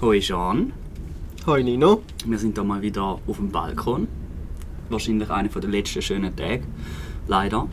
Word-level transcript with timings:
Hoi 0.00 0.20
Jean, 0.20 0.72
Hoi 1.46 1.62
Nino. 1.62 2.02
wir 2.26 2.38
sind 2.38 2.56
hier 2.56 2.64
mal 2.64 2.82
wieder 2.82 3.02
auf 3.26 3.36
dem 3.36 3.50
Balkon. 3.50 4.08
Wahrscheinlich 4.90 5.30
einer 5.30 5.48
der 5.48 5.70
letzten 5.70 6.02
schönen 6.02 6.34
Tage. 6.36 6.62
Leider. 7.26 7.68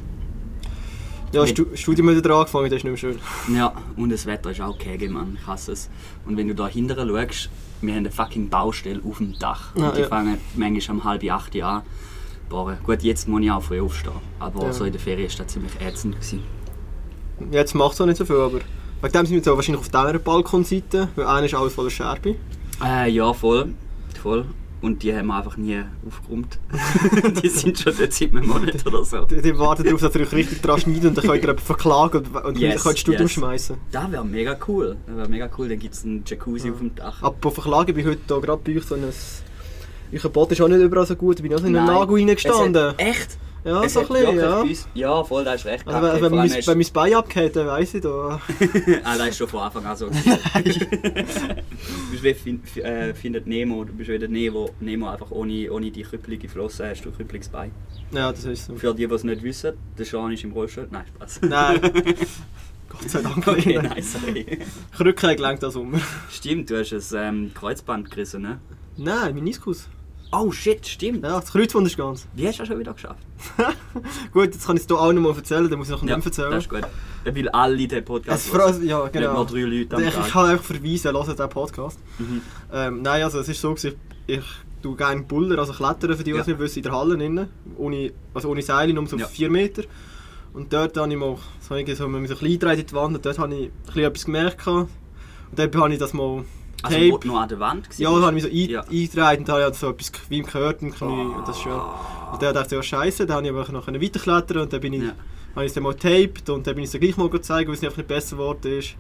Ja, 1.34 1.48
Stu 1.48 1.66
Studium 1.76 2.10
hat 2.10 2.18
wieder 2.18 2.36
angefangen, 2.36 2.70
das 2.70 2.78
ist 2.78 2.84
nicht 2.84 3.04
mehr 3.04 3.14
schön. 3.14 3.20
Ja, 3.56 3.74
und 3.96 4.10
das 4.10 4.26
Wetter 4.26 4.52
ist 4.52 4.60
auch 4.62 4.78
kege, 4.78 5.10
Mann. 5.10 5.38
Ich 5.40 5.48
hasse 5.48 5.72
es. 5.74 5.90
Und 6.26 6.36
wenn 6.38 6.48
du 6.48 6.56
da 6.56 6.68
hinten 6.68 6.96
schaust, 6.98 7.50
wir 7.82 7.92
haben 7.94 8.00
eine 8.00 8.12
fucking 8.12 8.50
Baustelle 8.50 9.02
auf 9.08 9.18
dem 9.18 9.38
Dach. 9.40 9.74
Ja, 9.76 9.90
und 9.90 9.98
die 9.98 10.02
ja. 10.02 10.08
fangen 10.08 10.38
manchmal 10.56 10.98
um 10.98 11.04
halb 11.06 11.24
acht 11.32 11.56
an. 11.62 11.84
Boah, 12.50 12.78
gut, 12.84 13.02
jetzt 13.02 13.30
muss 13.30 13.42
ich 13.42 13.52
auch 13.52 13.64
früh 13.64 13.80
aufstehen. 13.82 14.12
Aber 14.40 14.66
Ja. 14.66 14.74
so 14.74 14.84
in 14.84 14.92
der 14.92 15.00
Ferien 15.00 15.30
war 15.30 15.38
das 15.38 15.48
ziemlich 15.48 15.72
ätzend. 15.80 16.16
Gewesen. 16.16 16.44
Jetzt 17.50 17.76
macht 17.76 17.94
es 17.94 18.02
auch 18.02 18.06
nicht 18.06 18.18
so 18.18 18.26
viel, 18.26 18.36
aber 18.36 18.60
wegen 19.02 19.14
dem 19.14 19.26
sind 19.26 19.30
wir 19.32 19.38
jetzt 19.38 19.50
auch 19.50 19.56
wahrscheinlich 19.56 19.82
auf 19.82 19.90
dieser 19.90 20.20
Balkonseite, 20.20 21.10
weil 21.16 21.26
einer 21.26 21.46
ist 21.46 21.54
alles 21.54 21.74
voller 21.74 21.90
Scherbe. 21.90 22.36
Äh, 22.84 23.10
ja, 23.10 23.34
voll. 23.34 23.74
voll. 24.22 24.46
Und 24.82 25.04
die 25.04 25.16
haben 25.16 25.28
wir 25.28 25.36
einfach 25.36 25.58
nie 25.58 25.84
aufgeräumt. 26.08 26.58
die 27.44 27.50
sind 27.50 27.78
schon 27.78 27.94
dort 27.96 28.14
seit 28.14 28.32
einem 28.32 28.48
Monat 28.48 28.86
oder 28.86 29.06
so. 29.06 29.26
Die, 29.26 29.40
die 29.40 29.58
warten 29.60 29.84
darauf, 29.84 30.02
dass 30.02 30.16
ihr 30.16 30.22
euch 30.22 30.32
richtig 30.32 30.62
dran 30.62 30.80
schneidet 30.80 31.06
und 31.06 31.18
dann 31.18 31.26
könnt 31.26 31.44
ihr 31.44 31.58
verklagen 31.58 32.26
und, 32.26 32.36
und 32.46 32.58
Yes, 32.58 32.82
könnt 32.82 32.96
das 32.96 33.00
Studium 33.00 33.24
yes. 33.24 33.32
schmeißen. 33.32 33.78
Das 33.92 34.12
wäre 34.12 34.26
mega 34.26 34.58
cool. 34.68 34.98
Das 35.06 35.18
wäre 35.18 35.30
mega 35.30 35.50
cool. 35.58 35.70
Dann 35.70 35.78
gibt 35.78 35.94
es 35.94 36.04
einen 36.04 36.24
Jacuzzi 36.26 36.72
auf 36.72 36.80
dem 36.80 36.96
Dach. 36.96 37.22
Apropos 37.22 37.54
verklagen, 37.54 37.94
bin 37.94 38.00
ich 38.00 38.12
heute 38.12 38.22
hier 38.28 38.42
gerade 38.42 38.62
bei 38.64 38.78
euch 38.78 38.86
so 38.86 38.96
ein... 38.96 39.04
Euer 40.14 40.30
Boot 40.30 40.52
ist 40.52 40.60
auch 40.60 40.68
nicht 40.68 40.82
überall 40.82 41.06
so 41.06 41.16
gut, 41.16 41.38
ich 41.38 41.44
bin 41.44 41.54
auch 41.54 41.60
so 41.60 41.68
in 41.68 41.72
Nein. 41.74 41.86
Nagel 41.86 42.18
reingestanden. 42.18 42.98
Echt? 42.98 43.38
Ja, 43.64 43.84
Es 43.84 43.94
so 43.94 44.00
ein 44.00 44.08
bisschen, 44.08 44.40
ja. 44.40 44.64
Ja, 44.96 45.24
voll, 45.24 45.44
da 45.44 45.54
ist 45.54 45.66
recht. 45.66 45.88
Also, 45.88 46.02
wenn, 46.02 46.22
wenn, 46.24 46.32
mein, 46.32 46.50
hast- 46.52 46.68
wenn 46.68 46.78
mein 46.80 46.88
Bein 46.94 47.14
abgeht, 47.14 47.56
dann 47.56 47.68
weiss 47.68 47.94
ich 47.94 48.02
da. 48.04 48.42
ah, 49.04 49.18
das 49.18 49.28
ist 49.30 49.38
schon 49.38 49.48
von 49.48 49.60
Anfang 49.62 49.86
an 49.86 49.96
so. 49.96 50.08
du 50.10 50.14
bist 52.12 52.24
wie 52.24 52.34
fin 52.34 52.62
fi- 52.64 52.82
äh, 52.82 53.14
findet 53.14 53.46
Nemo. 53.48 53.84
Du 53.84 53.94
bist 53.94 54.10
wie 54.10 54.18
der 54.18 54.30
Nemo, 54.30 54.70
Nemo 54.80 55.10
einfach 55.10 55.30
ohne, 55.32 55.72
ohne 55.72 55.92
die 55.92 56.02
krüppelige 56.02 56.50
Flosse 56.50 56.90
hast 56.90 57.04
du 57.06 57.12
krüppeliges 57.12 57.50
Bein. 57.50 57.72
Ja, 58.12 58.32
das 58.32 58.46
ist 58.46 58.66
so. 58.66 58.76
Für 58.76 58.94
die, 58.94 59.08
die 59.08 59.14
es 59.14 59.24
nicht 59.24 59.44
wissen, 59.44 59.74
der 59.98 60.06
Sean 60.06 60.32
ist 60.32 60.44
im 60.44 60.52
Rollstuhl. 60.54 60.88
Nein, 60.90 61.06
Spaß. 61.16 61.42
Nein. 61.48 61.80
Gott 62.90 63.10
sei 63.10 63.22
Dank 63.22 63.48
okay, 63.48 63.80
nein, 63.82 64.04
sorry. 64.04 64.60
Krücke 64.98 65.28
hat 65.28 65.38
gelangt 65.38 65.64
das 65.64 65.74
Sommer. 65.76 66.00
Stimmt, 66.30 66.70
du 66.70 66.78
hast 66.80 67.14
ein 67.14 67.36
ähm, 67.46 67.52
Kreuzband 67.54 68.10
gerissen, 68.12 68.42
ne? 68.42 68.60
Nein, 68.98 69.34
Meniskus. 69.34 69.88
Oh 70.34 70.52
shit, 70.52 70.86
stimmt. 70.88 71.24
Ja, 71.24 71.40
das 71.40 71.52
Kreuzband 71.52 71.88
ist 71.88 71.98
ganz. 71.98 72.26
Wie 72.34 72.48
hast 72.48 72.56
du 72.58 72.62
das 72.62 72.68
schon 72.70 72.80
wieder 72.80 72.94
geschafft? 72.94 73.20
Gut, 74.32 74.46
jetzt 74.46 74.66
kann 74.66 74.78
ich 74.78 74.84
es 74.84 74.88
hier 74.88 74.98
auch 75.00 75.12
noch 75.12 75.22
mal 75.22 75.36
erzählen, 75.36 75.70
dann 75.70 75.78
muss 75.80 75.90
ich 75.90 75.92
noch 75.96 76.02
nicht 76.04 76.16
mehr 76.16 76.26
erzählen. 76.26 76.52
das 76.52 76.64
ist 76.64 76.70
gut. 76.70 76.84
Weil 77.26 77.50
alle 77.50 77.88
den 77.88 78.06
Podcast 78.06 78.46
Es 78.46 78.48
freut- 78.52 78.82
ja, 78.84 79.02
Nicht 79.04 79.14
genau. 79.14 79.34
nur 79.34 79.46
drei 79.46 79.62
Leute 79.62 79.96
am 79.96 80.02
Ich, 80.02 80.08
ich 80.08 80.14
Tag. 80.16 80.30
kann 80.32 80.50
einfach 80.52 80.64
verweisen, 80.64 81.12
hört 81.14 81.28
diesen 81.28 81.50
Podcast. 81.50 82.00
Mhm. 82.20 82.42
Ähm, 82.72 83.02
nein, 83.02 83.24
also 83.24 83.40
es 83.40 83.50
ist 83.50 83.60
so, 83.60 83.76
ich, 83.76 83.96
ich 84.28 84.44
tue 84.82 84.96
gerne 84.96 85.22
Buller, 85.24 85.60
also 85.60 85.74
klettern 85.74 86.12
für 86.16 86.24
die, 86.24 86.32
die 86.32 86.38
Ja. 86.38 86.44
nicht 86.46 86.60
wissen, 86.60 86.78
in 86.80 86.84
der 86.84 86.92
Halle 86.94 87.22
innen, 87.24 87.50
ohne, 87.78 88.12
also 88.34 88.50
ohne 88.50 88.62
Seile, 88.62 88.94
nur 88.94 89.06
so 89.08 89.18
Ja. 89.18 89.28
4 89.28 89.50
Meter. 89.50 89.84
Und 90.54 90.72
dort 90.72 90.96
habe 90.98 91.12
ich 91.12 91.18
mal 91.20 91.38
so, 91.60 91.76
irgendwie 91.76 91.96
so, 91.96 92.08
man 92.08 92.26
so 92.28 92.34
ein 92.36 92.40
bisschen 92.40 92.70
in 92.80 92.86
die 92.86 92.94
Wand 92.94 93.16
und 93.16 93.26
dort 93.26 93.38
habe 93.38 93.54
ich 93.54 93.66
ein 93.68 93.72
bisschen 93.86 94.04
etwas 94.04 94.26
gemerkt. 94.26 94.68
Und 94.68 94.90
dort 95.56 95.76
habe 95.76 95.94
ich 95.94 96.00
das 96.00 96.14
mal 96.14 96.46
Also, 96.84 96.98
Tape- 96.98 97.12
wo 97.12 97.18
du 97.18 97.28
noch 97.28 97.42
an 97.42 97.50
der 97.50 97.60
Wand 97.60 97.88
warst? 97.88 98.00
Ja, 98.00 98.10
da 98.10 98.26
habe 98.26 98.38
ich 98.38 98.44
mich 98.52 98.68
so 98.68 98.72
Ja. 98.72 98.82
ein, 98.82 98.90
eingetragen 98.90 99.40
und 99.40 99.48
da 99.48 99.54
habe 99.54 99.62
ich 99.62 99.66
halt 99.66 99.76
so 99.76 99.90
etwas 99.90 100.12
wie 100.30 100.38
im 100.40 100.46
gehört 100.46 100.82
im 100.82 100.94
Knie. 100.94 101.06
Und 101.38 101.48
das 101.48 101.56
ist 101.58 101.64
schon. 101.64 101.72
Und 102.32 102.42
dann 102.42 102.54
dachte 102.54 102.68
ich, 102.68 102.72
ja 102.74 102.84
scheiße, 102.84 103.26
dann 103.26 103.38
habe 103.38 103.48
ich 103.48 103.54
aber 103.54 103.72
noch 103.72 103.88
weiterklettern 103.88 104.58
und 104.60 104.74
dann 104.74 104.80
bin 104.82 104.94
ich, 104.94 105.04
Ja. 105.04 105.12
habe 105.56 105.66
ich 105.66 105.70
es 105.70 105.74
dann 105.74 105.84
mal 105.84 105.94
taped 105.96 106.50
und 106.50 106.66
dann 106.66 106.76
bin 106.76 106.84
ich 106.84 106.88
es 106.88 106.92
dann 106.94 107.02
gleich 107.02 107.18
mal 107.18 107.30
gezeigt, 107.30 107.68
weil 107.68 107.76
es 107.76 107.84
einfach 107.84 107.98
nicht 107.98 108.08
besser 108.08 108.36
geworden 108.38 108.80
ist. 108.80 108.96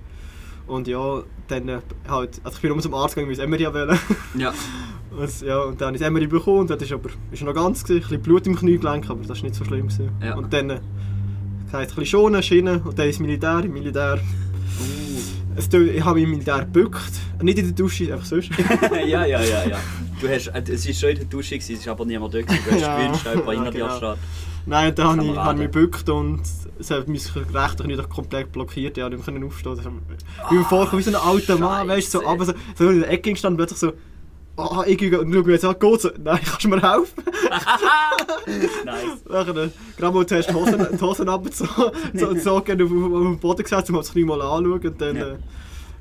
Und 0.68 0.88
ja, 0.88 1.24
dann 1.48 1.68
äh, 1.70 1.80
halt, 2.08 2.40
also 2.44 2.56
ich 2.56 2.62
bin 2.62 2.72
nur 2.72 2.80
zum 2.82 2.94
Arzt 2.94 3.16
gegangen, 3.16 3.28
weil 3.28 3.34
ich 3.34 3.40
das 3.40 3.48
MRI 3.48 3.74
wollte. 3.74 4.00
Ja. 4.38 4.54
Und, 5.12 5.42
ja, 5.42 5.60
und 5.64 5.82
dann 5.82 5.94
habe 5.94 5.98
ich 6.06 6.10
MRI 6.10 6.26
bekommen 6.28 6.60
und 6.60 6.70
das 6.70 6.82
ist 6.84 6.94
aber 6.94 7.10
ist 7.34 7.42
noch 7.44 7.54
ganz, 7.54 7.84
gewesen, 7.84 7.98
ein 7.98 8.02
bisschen 8.08 8.22
Blut 8.22 8.48
im 8.48 8.56
Kniegelenk, 8.56 9.10
aber 9.10 9.20
das 9.26 9.40
war 9.40 9.44
nicht 9.44 9.56
so 9.56 9.66
schlimm. 9.66 9.90
Gewesen. 9.90 10.10
Ja. 10.24 10.36
Und 10.38 10.54
dann, 10.54 10.70
äh, 10.70 10.80
das 11.66 11.74
heisst, 11.74 11.92
ein 11.92 11.96
bisschen 11.98 12.06
schonen, 12.06 12.42
Schienen 12.42 12.82
und 12.82 12.98
dann 12.98 13.08
ins 13.08 13.20
Militär, 13.20 13.62
Militär. 13.68 14.20
Uh. 14.80 15.41
Es, 15.56 15.68
ich 15.74 16.04
habe 16.04 16.16
mich 16.16 16.24
im 16.24 16.32
Militär 16.32 16.60
gebückt, 16.60 17.12
nicht 17.42 17.58
in 17.58 17.66
der 17.66 17.74
Dusche, 17.74 18.12
einfach 18.14 18.26
sonst. 18.26 18.50
ja, 19.06 19.26
ja, 19.26 19.42
ja, 19.42 19.66
ja. 19.68 19.78
Du 20.22 20.30
hast, 20.30 20.48
äh, 20.48 20.64
es 20.72 20.88
war 20.88 20.94
schon 20.94 21.10
in 21.10 21.16
der 21.18 21.26
Dusche, 21.26 21.56
es 21.56 21.86
war 21.86 21.92
aber 21.94 22.06
niemand 22.06 22.34
dort. 22.34 22.50
Du 22.50 22.54
hast 22.54 22.72
Ja. 22.82 22.98
gewünscht, 22.98 23.26
jemand 23.26 23.48
Ja, 23.58 23.64
dir 23.66 23.72
genau. 23.72 23.98
steht. 23.98 24.18
Nein, 24.66 24.90
und 24.90 25.00
dann 25.00 25.08
habe 25.08 25.24
ich, 25.24 25.30
ich 25.32 25.58
mich 25.58 25.72
gebückt 25.72 26.10
und 26.10 26.42
es 26.80 26.92
hat 26.92 27.08
mein 27.08 27.18
rechter 27.54 27.84
Knie 27.84 27.98
komplett 28.08 28.52
blockiert. 28.52 28.96
Ja, 28.98 29.10
nicht 29.10 29.18
mehr 29.18 29.26
können 29.26 29.44
aufstehen. 29.44 29.76
Das 29.76 29.86
ist- 29.86 30.52
Wie 30.52 30.56
im 30.56 30.66
Vorkommen, 30.66 31.00
wie 31.00 31.04
so 31.04 31.10
ein 31.10 31.16
alter 31.22 31.58
Mann, 31.58 31.88
weißt 31.88 32.14
du, 32.14 32.20
so, 32.20 32.28
aber 32.28 32.46
so, 32.46 32.54
so 32.78 32.90
in 32.90 33.00
der 33.02 33.10
Ecke 33.10 33.32
gestanden, 33.32 33.58
plötzlich 33.58 33.80
so, 33.80 33.94
ah, 34.58 34.84
ich 34.86 34.98
gehe 34.98 35.20
und 35.20 35.34
schau 35.34 35.42
mir 35.42 35.52
jetzt 35.54 35.66
an, 35.66 35.76
geht's? 35.80 36.08
Nein, 36.18 36.40
kannst 36.46 36.64
du 36.64 36.70
mir 36.70 36.82
helfen? 36.82 37.24
Nice. 38.86 39.24
Nachher, 39.30 39.70
gerade 39.98 40.16
mal 40.16 40.26
zuerst 40.26 40.50
die 40.50 40.54
Hosen, 40.54 40.88
die 40.98 41.02
Hosen 41.02 41.30
abgezogen, 41.30 41.92
so, 42.14 42.36
so, 42.36 42.52
auf, 42.58 42.58
auf, 42.58 42.70
auf 42.70 42.70
den 42.80 43.40
Boden 43.40 43.64
gesetzt, 43.64 43.90
um 43.90 43.98
das 43.98 44.12
Knie 44.12 44.24
mal 44.24 44.42
anschauen 44.42 44.80
und 44.82 45.02
dann, 45.02 45.16
Ja. 45.16 45.28
äh, 45.28 45.38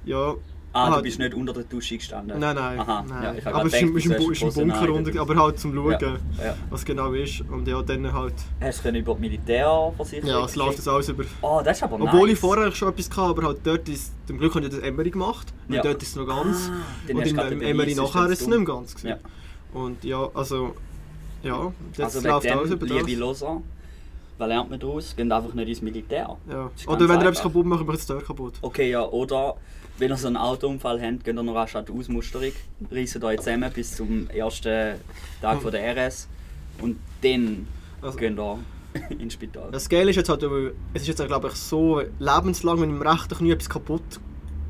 ja. 0.04 0.34
Ah, 0.72 0.96
du 0.96 1.02
bist 1.02 1.18
nicht 1.18 1.34
unter 1.34 1.52
der 1.52 1.64
Dusche 1.64 1.96
gestanden? 1.96 2.38
Nein, 2.38 2.54
nein, 2.54 2.78
Aha, 2.78 3.04
nein. 3.08 3.22
ja, 3.24 3.34
ich 3.34 3.44
aber 3.46 3.54
grad 3.56 3.66
es 3.66 3.72
ist, 3.74 3.80
gedacht, 3.80 4.20
ist, 4.30 4.42
ist 4.42 4.56
ein 4.58 4.68
Bunker 4.68 4.82
an. 4.82 4.90
unter, 4.90 5.20
aber 5.20 5.36
halt 5.36 5.58
zum 5.58 5.74
Schauen, 5.74 5.90
Ja, 6.00 6.44
ja. 6.44 6.56
was 6.70 6.84
genau 6.84 7.12
ist. 7.12 7.40
Und 7.50 7.66
ja, 7.66 7.82
dann 7.82 8.12
halt, 8.12 8.34
Hast 8.60 8.84
du 8.84 8.88
über 8.90 9.14
die 9.14 9.20
Militärversicherung 9.20 10.28
ja, 10.30 10.44
es 10.44 10.54
läuft 10.54 10.78
das 10.78 10.86
alles 10.86 11.08
über... 11.08 11.24
Oh, 11.42 11.60
das 11.64 11.76
ist 11.76 11.82
aber 11.82 11.96
Obwohl 11.96 12.20
nice. 12.28 12.32
ich 12.34 12.38
vorher 12.38 12.70
schon 12.70 12.88
etwas 12.90 13.10
hatte, 13.10 13.20
aber 13.22 13.42
halt 13.48 13.58
dort 13.64 13.88
ist, 13.88 14.12
zum 14.28 14.38
Glück 14.38 14.54
habe 14.54 14.66
ich 14.66 14.70
das 14.70 14.80
Emery 14.80 15.10
gemacht, 15.10 15.52
weil 15.66 15.76
Ja. 15.78 15.82
dort 15.82 16.02
ist 16.02 16.10
es 16.10 16.16
noch 16.16 16.26
ganz. 16.26 16.70
Ah, 16.70 17.12
und 17.14 17.26
im, 17.26 17.62
Emery 17.62 17.94
nachher 17.96 18.26
ist 18.26 18.32
es 18.32 18.38
das 18.38 18.48
nicht 18.48 18.58
mehr 18.58 18.66
ganz. 18.66 18.94
Gewesen. 18.94 19.08
Ja. 19.08 19.18
Und 19.80 20.04
ja, 20.04 20.28
also, 20.34 20.74
ja, 21.42 21.72
jetzt 21.96 22.00
Also 22.16 22.28
läuft 22.28 22.48
alles 22.48 22.70
über 22.70 22.86
liebe 22.86 23.02
das. 23.10 23.18
Loser, 23.18 23.60
was 24.38 24.48
lernt 24.48 24.70
man 24.70 24.78
daraus? 24.78 25.16
Geht 25.16 25.32
einfach 25.32 25.52
nicht 25.52 25.68
ins 25.68 25.82
Militär. 25.82 26.36
Ja. 26.48 26.70
Oder 26.86 27.08
wenn 27.08 27.20
ihr 27.20 27.26
etwas 27.26 27.42
kaputt 27.42 27.66
macht, 27.66 27.84
macht 27.86 27.98
es 27.98 28.06
dort 28.06 28.24
kaputt. 28.24 28.54
Okay, 28.62 28.90
ja, 28.90 29.02
oder 29.04 29.56
wenn 29.98 30.10
ihr 30.10 30.16
so 30.16 30.26
einen 30.28 30.36
Autounfall 30.36 31.00
habt, 31.00 31.24
geht 31.24 31.36
ihr 31.36 31.42
noch 31.42 31.54
rasch 31.54 31.76
an 31.76 31.84
die 31.84 31.92
Ausmusterung, 31.92 32.52
reissen 32.90 33.22
euch 33.24 33.38
zusammen 33.38 33.70
bis 33.72 33.96
zum 33.96 34.28
ersten 34.30 34.94
Tag 35.42 35.60
von 35.62 35.70
der 35.72 35.96
RS 35.96 36.28
und 36.80 36.96
dann 37.22 37.66
Also- 38.00 38.18
geht 38.18 38.36
ihr 38.38 38.58
ins 39.18 39.34
Spital. 39.34 39.70
Das 39.70 39.88
Geile 39.88 40.10
ist 40.10 40.16
jetzt 40.16 40.28
halt, 40.28 40.42
es 40.94 41.02
ist 41.02 41.08
jetzt 41.08 41.24
glaube 41.26 41.48
ich 41.48 41.54
so 41.54 42.02
lebenslang, 42.18 42.80
wenn 42.80 42.90
im 42.90 43.02
rechten 43.02 43.36
Knie 43.36 43.52
etwas 43.52 43.68
kaputt 43.68 44.02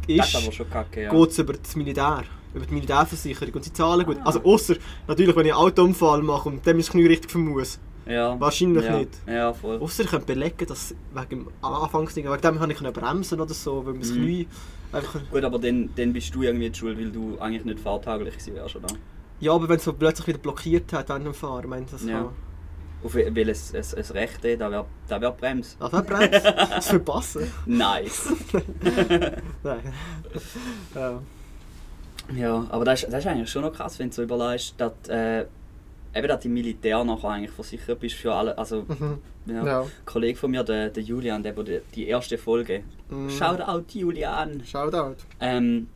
das 0.09 0.29
ist, 0.29 0.35
ist 0.35 0.43
aber 0.43 0.53
schon 0.53 0.69
kacke, 0.71 1.03
ja. 1.03 1.11
geht 1.11 1.31
es 1.31 1.39
über 1.39 1.53
das 1.53 1.77
Militär. 1.77 2.25
Über 2.53 2.67
die 2.67 2.75
Militärversicherung 2.75 3.55
und 3.55 3.65
sie 3.65 3.73
zahlen 3.73 4.05
gut. 4.05 4.17
Ah. 4.23 4.27
Also 4.27 4.43
außer 4.43 4.75
natürlich, 5.07 5.37
wenn 5.37 5.47
ich 5.47 5.53
einen 5.53 5.63
Autounfall 5.63 6.21
mache 6.23 6.49
und 6.49 6.67
dann 6.67 6.77
mein 6.77 6.85
Knie 6.85 7.07
richtig 7.07 7.31
vermmuss. 7.31 7.79
Ja. 8.11 8.39
Wahrscheinlich 8.41 8.85
ja. 8.85 8.99
nicht. 8.99 9.11
Ja, 9.27 9.53
voll. 9.53 9.79
Außer 9.81 10.03
ich 10.05 10.11
könnte 10.11 10.27
belegen, 10.27 10.67
dass 10.67 10.95
wegen 11.15 11.29
dem 11.29 11.49
Anfangsding, 11.63 12.25
wegen 12.31 12.41
dem 12.43 12.61
habe 12.61 12.73
ich 12.73 12.79
bremsen 12.81 13.41
oder 13.41 13.55
so, 13.55 13.87
weil 13.87 13.95
mein 13.95 14.03
Mhm. 14.09 14.15
Knie 14.15 14.49
einfach... 14.93 15.21
Gut, 15.31 15.45
aber 15.45 15.59
dann, 15.59 15.91
dann 15.95 16.13
bist 16.13 16.35
du 16.35 16.43
irgendwie 16.43 16.73
Schuld, 16.75 16.99
weil 16.99 17.11
du 17.11 17.39
eigentlich 17.39 17.65
nicht 17.65 17.81
fahrtauglich 17.81 18.35
gewesen 18.35 18.55
wärst, 18.57 18.77
oder? 18.77 18.89
Ja, 19.39 19.53
aber 19.53 19.69
wenn 19.69 19.77
es 19.77 19.85
so 19.85 19.93
plötzlich 19.93 20.27
wieder 20.27 20.39
blockiert 20.39 20.93
hat 20.93 21.09
während 21.09 21.27
dem 21.27 21.35
Fahren, 21.35 21.63
ich 21.65 21.71
meine, 21.71 21.87
das 21.91 22.05
Ja. 22.05 22.19
kann... 22.23 22.29
Auf 23.03 23.15
welches 23.15 23.73
es, 23.73 23.95
es 23.95 24.13
Rechte, 24.13 24.59
da 24.59 24.71
wäre 24.71 24.85
da 25.09 25.19
wär 25.19 25.31
Brems. 25.31 25.75
Das 25.81 25.91
wäre 25.91 26.03
bremst. 26.03 26.45
Das 26.45 26.89
verpassen. 26.89 27.51
Nice. 27.65 28.29
Nein. 29.63 29.81
Ja. 30.95 31.23
Ja, 32.37 32.67
aber 32.69 32.85
das 32.85 33.03
ist, 33.05 33.11
das 33.13 33.21
ist 33.21 33.27
eigentlich 33.27 33.51
schon 33.51 33.63
noch 33.63 33.73
krass, 33.73 33.99
wenn 33.99 34.11
du 34.11 34.17
so 34.17 34.23
überlegst, 34.23 34.75
dass, 34.79 34.93
äh, 35.09 35.47
eben, 36.15 36.29
dass 36.29 36.41
du 36.41 36.49
im 36.49 36.55
Militär 36.55 37.03
nachher 37.05 37.29
eigentlich 37.31 37.51
versichert 37.51 38.01
bist 38.01 38.17
für 38.17 38.33
alle. 38.35 38.57
Also, 38.59 38.85
Mhm. 38.89 39.19
ja. 39.47 39.65
Ja. 39.65 39.81
Ein 39.83 39.89
Kollege 40.05 40.39
von 40.39 40.51
mir, 40.51 40.63
der, 40.65 40.91
der 40.91 41.03
Julian, 41.03 41.43
der, 41.43 41.53
der 41.53 41.81
die, 41.95 42.07
erste 42.09 42.39
Folge. 42.39 42.83
Mhm. 43.09 43.31
Shoutout 43.31 43.85
Julian! 43.99 44.63
Shoutout. 44.65 45.17
Ähm, 45.41 45.89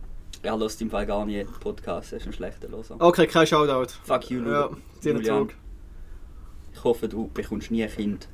er 0.43 0.57
lässt 0.57 0.81
im 0.83 0.91
Fall 0.91 1.07
gar 1.07 1.25
nicht 1.25 1.49
Podcast, 1.61 2.13
er 2.13 2.19
ist 2.19 2.27
ein 2.27 2.33
schlechter 2.33 2.69
Loser. 2.69 2.97
Okay, 2.99 3.27
kein 3.27 3.47
Shoutout. 3.47 3.93
Fuck 4.05 4.31
you, 4.31 4.43
Ja, 4.49 4.71
Julian. 5.03 5.49
Ich 6.73 6.83
hoffe, 6.83 7.09
du 7.09 7.31
bekommst 7.33 7.71
nie 7.71 7.85
ein 7.85 7.91
Kind. 7.91 8.29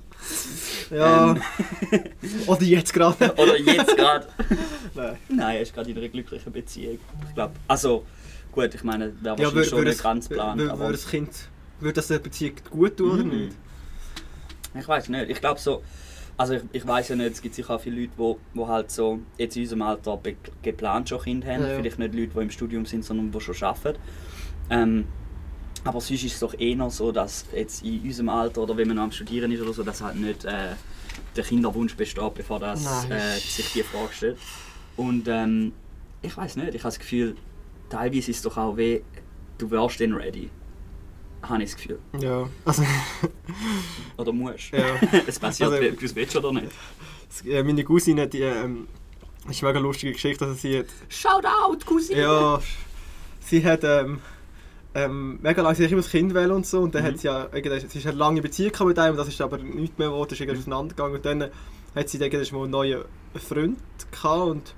Ja. 0.91 1.31
Ähm. 1.33 1.43
Oder 2.47 2.63
jetzt 2.63 2.93
gerade. 2.93 3.33
Oder 3.35 3.59
jetzt 3.59 3.97
gerade. 3.97 4.27
Nein. 4.95 5.17
Nein, 5.29 5.57
er 5.57 5.63
ist 5.63 5.75
gerade 5.75 5.91
in 5.91 5.97
einer 5.99 6.09
glücklichen 6.09 6.53
Beziehung. 6.53 6.99
Ich 7.29 7.35
glaube, 7.35 7.55
also, 7.67 8.05
gut, 8.53 8.75
ich 8.75 8.85
meine, 8.85 9.07
wäre 9.23 9.37
Ja, 9.37 9.45
wahrscheinlich 9.45 9.55
würde 9.55 9.69
schon 9.69 9.79
würd 9.79 9.87
nicht 9.89 9.97
es, 9.97 10.03
ganz 10.03 10.29
geplant. 10.29 10.61
würde 10.61 10.73
aber 10.73 10.93
das 10.93 11.09
Kind... 11.09 11.31
Würde 11.81 11.95
das 11.95 12.07
der 12.07 12.19
Beziehung 12.21 12.55
gut 12.71 12.97
tun 12.97 13.11
oder 13.11 13.25
Mhm. 13.25 13.31
nicht? 13.47 13.57
Ich 14.79 14.87
weiß 14.89 15.09
nicht. 15.09 15.31
Ich 15.31 15.41
glaube 15.41 15.59
so. 15.61 15.83
Also 16.37 16.55
ich, 16.55 16.63
ich 16.73 16.87
weiß 16.87 17.09
ja 17.11 17.17
nicht, 17.17 17.33
es 17.33 17.43
gibt 17.43 17.55
sicher 17.55 17.75
auch 17.75 17.81
viele 17.81 17.97
Leute, 18.01 18.13
die 18.15 18.19
wo, 18.19 18.39
wo 18.55 18.69
halt 18.69 18.91
so 18.91 19.21
jetzt 19.37 19.57
in 19.57 19.63
unserem 19.63 19.83
Alter 19.83 20.19
geplant 20.63 21.09
schon 21.09 21.21
Kinder 21.21 21.47
haben. 21.53 21.63
Ja, 21.63 21.69
ja. 21.71 21.77
Vielleicht 21.79 21.99
nicht 21.99 22.15
Leute, 22.15 22.29
die 22.35 22.41
im 22.41 22.51
Studium 22.51 22.87
sind, 22.87 23.05
sondern 23.05 23.31
die 23.33 23.41
schon 23.41 23.55
arbeiten. 23.67 23.99
Ähm, 24.71 25.05
aber 25.85 26.01
sonst 26.01 26.23
ist 26.25 26.35
es 26.35 26.41
doch 26.41 26.55
eher 26.59 26.89
so, 26.91 27.11
dass 27.13 27.45
jetzt 27.55 27.85
in 27.85 28.01
unserem 28.03 28.29
Alter 28.29 28.63
oder 28.63 28.77
wenn 28.77 28.87
man 28.89 28.97
noch 28.97 29.03
am 29.05 29.13
Studieren 29.13 29.51
ist 29.53 29.61
oder 29.61 29.73
so, 29.73 29.83
dass 29.83 30.01
halt 30.01 30.17
nicht 30.17 30.45
äh, 30.45 30.69
der 31.37 31.45
Kinderwunsch 31.45 31.97
besteht, 31.97 32.35
bevor 32.35 32.61
das 32.61 32.85
äh, 33.11 33.39
sich 33.39 33.73
die 33.73 33.83
Frage 33.83 34.13
stellt. 34.13 34.39
Und 34.97 35.27
ähm, 35.29 35.73
ich 36.23 36.35
weiß 36.37 36.57
nicht, 36.57 36.69
ich 36.69 36.81
habe 36.83 36.89
das 36.89 36.99
Gefühl, 36.99 37.35
teilweise 37.93 38.31
ist 38.31 38.37
es 38.39 38.43
doch 38.43 38.57
auch 38.57 38.77
weh, 38.77 39.03
du 39.59 39.71
wärst 39.71 40.01
dann 40.01 40.15
ready. 40.15 40.51
Habe 41.43 41.63
ich 41.63 41.71
das 41.73 41.77
Gefühl. 41.77 41.99
Ja, 42.21 42.49
also, 42.65 42.83
Oder 44.17 44.33
musst. 44.33 44.71
Ja. 44.71 44.85
es 45.27 45.39
passiert, 45.39 45.73
Also- 45.73 45.89
ob 45.89 45.99
du 45.99 46.05
es 46.07 46.15
willst 46.15 46.37
oder 46.37 46.53
nicht. 46.53 46.69
äh, 47.47 47.63
meine 47.63 47.83
Cousine, 47.85 48.29
die, 48.29 48.41
ähm, 48.43 48.87
das 49.47 49.57
ist 49.57 49.63
eine 49.65 49.73
mega 49.73 49.81
lustige 49.81 50.13
Geschichte, 50.13 50.45
also 50.45 50.55
sie 50.57 50.79
hat, 50.79 50.87
Shout 51.09 51.45
out, 51.45 51.85
Cousine! 51.85 52.21
ja, 52.21 52.61
sie 53.41 53.65
hat, 53.65 53.83
ähm, 53.83 54.21
ähm, 54.95 55.39
mega 55.43 55.63
lange, 55.63 55.75
sie 55.75 55.85
immer 55.85 55.97
das 55.97 56.11
Kind 56.11 56.33
wählen 56.35 56.53
und 56.53 56.67
so, 56.67 56.81
und 56.83 56.95
dann 56.95 57.03
Mhm. 57.03 57.09
hat 57.09 57.19
sie 57.19 57.27
ja, 57.27 57.49
sie 57.53 57.99
hat 58.01 58.07
eine 58.07 58.17
lange 58.19 58.41
Beziehung 58.43 58.73
mit 58.87 58.99
einem, 58.99 59.17
das 59.17 59.27
ist 59.29 59.41
aber 59.41 59.59
nicht 59.59 59.99
mehr 59.99 60.09
geworden, 60.09 60.29
das 60.29 60.37
ist 60.39 60.41
irgendwie 60.43 60.61
auseinandergegangen, 60.61 61.17
und 61.17 61.25
dann 61.25 61.51
hat 61.97 62.09
sie 62.09 62.19
dann 62.19 62.31
mal 62.31 62.63
einen 62.63 62.71
neuen 62.71 63.03
Freund 63.35 63.79
gehabt, 64.13 64.51
und 64.51 64.75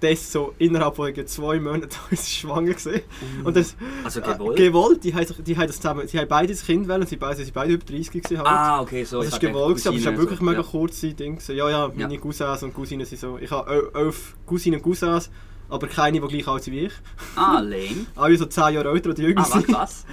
das 0.00 0.30
so 0.32 0.54
innerhalb 0.58 0.96
von 0.96 1.10
zwei 1.26 1.58
Monaten 1.58 1.88
ist 2.10 2.30
schwanger 2.30 2.74
gewesen. 2.74 3.00
Und 3.44 3.56
das, 3.56 3.76
Also 4.04 4.20
äh, 4.20 4.24
gewollt? 4.32 4.56
gewollt, 4.56 5.04
die 5.04 5.14
haben, 5.14 5.26
die 5.44 5.54
das 5.54 5.76
zusammen, 5.76 6.06
sie 6.06 6.18
haben 6.18 6.28
beide 6.28 6.52
das 6.52 6.64
Kind 6.64 6.88
und 6.90 7.08
sie 7.08 7.16
beide, 7.16 7.44
sie 7.44 7.50
beide 7.50 7.72
über 7.72 7.84
30 7.84 8.10
gewesen 8.10 8.38
halt. 8.38 8.46
ah, 8.48 8.80
okay, 8.82 9.04
so. 9.04 9.18
Also 9.18 9.28
ich 9.28 9.28
es 9.28 9.34
ist 9.34 9.40
gewollt, 9.40 9.76
gewesen, 9.76 9.88
aber 9.88 9.96
es 9.96 10.00
ist 10.02 10.06
Cousine, 10.06 10.18
wirklich 10.18 10.38
so, 10.38 10.44
mega 10.44 10.60
ja. 10.60 10.66
kurze 10.66 11.14
Ding. 11.14 11.34
gewesen. 11.36 11.56
Ja, 11.56 11.70
ja, 11.70 11.90
meine 11.94 12.14
Ja. 12.14 12.20
Cousins 12.20 12.62
und 12.62 12.74
Cousinen 12.74 13.06
sind 13.06 13.18
so. 13.20 13.38
Ich 13.40 13.50
habe 13.50 13.70
el- 13.70 13.90
elf 14.06 14.34
Cousinen 14.44 14.78
und 14.80 14.82
Cousins, 14.84 15.30
aber 15.68 15.86
keine, 15.86 16.20
die 16.20 16.26
gleich 16.28 16.46
alt 16.46 16.62
sind 16.64 16.74
wie 16.74 16.80
ich. 16.86 16.92
Ah, 17.34 17.60
lame. 17.60 18.06
Alle 18.16 18.36
so 18.36 18.44
10 18.46 18.74
Jahre 18.74 18.90
älter 18.90 19.10
oder 19.10 19.22
jünger 19.22 19.40
Ah, 19.46 19.50
war 19.50 19.60
sind. 19.60 19.66
krass. 19.68 20.04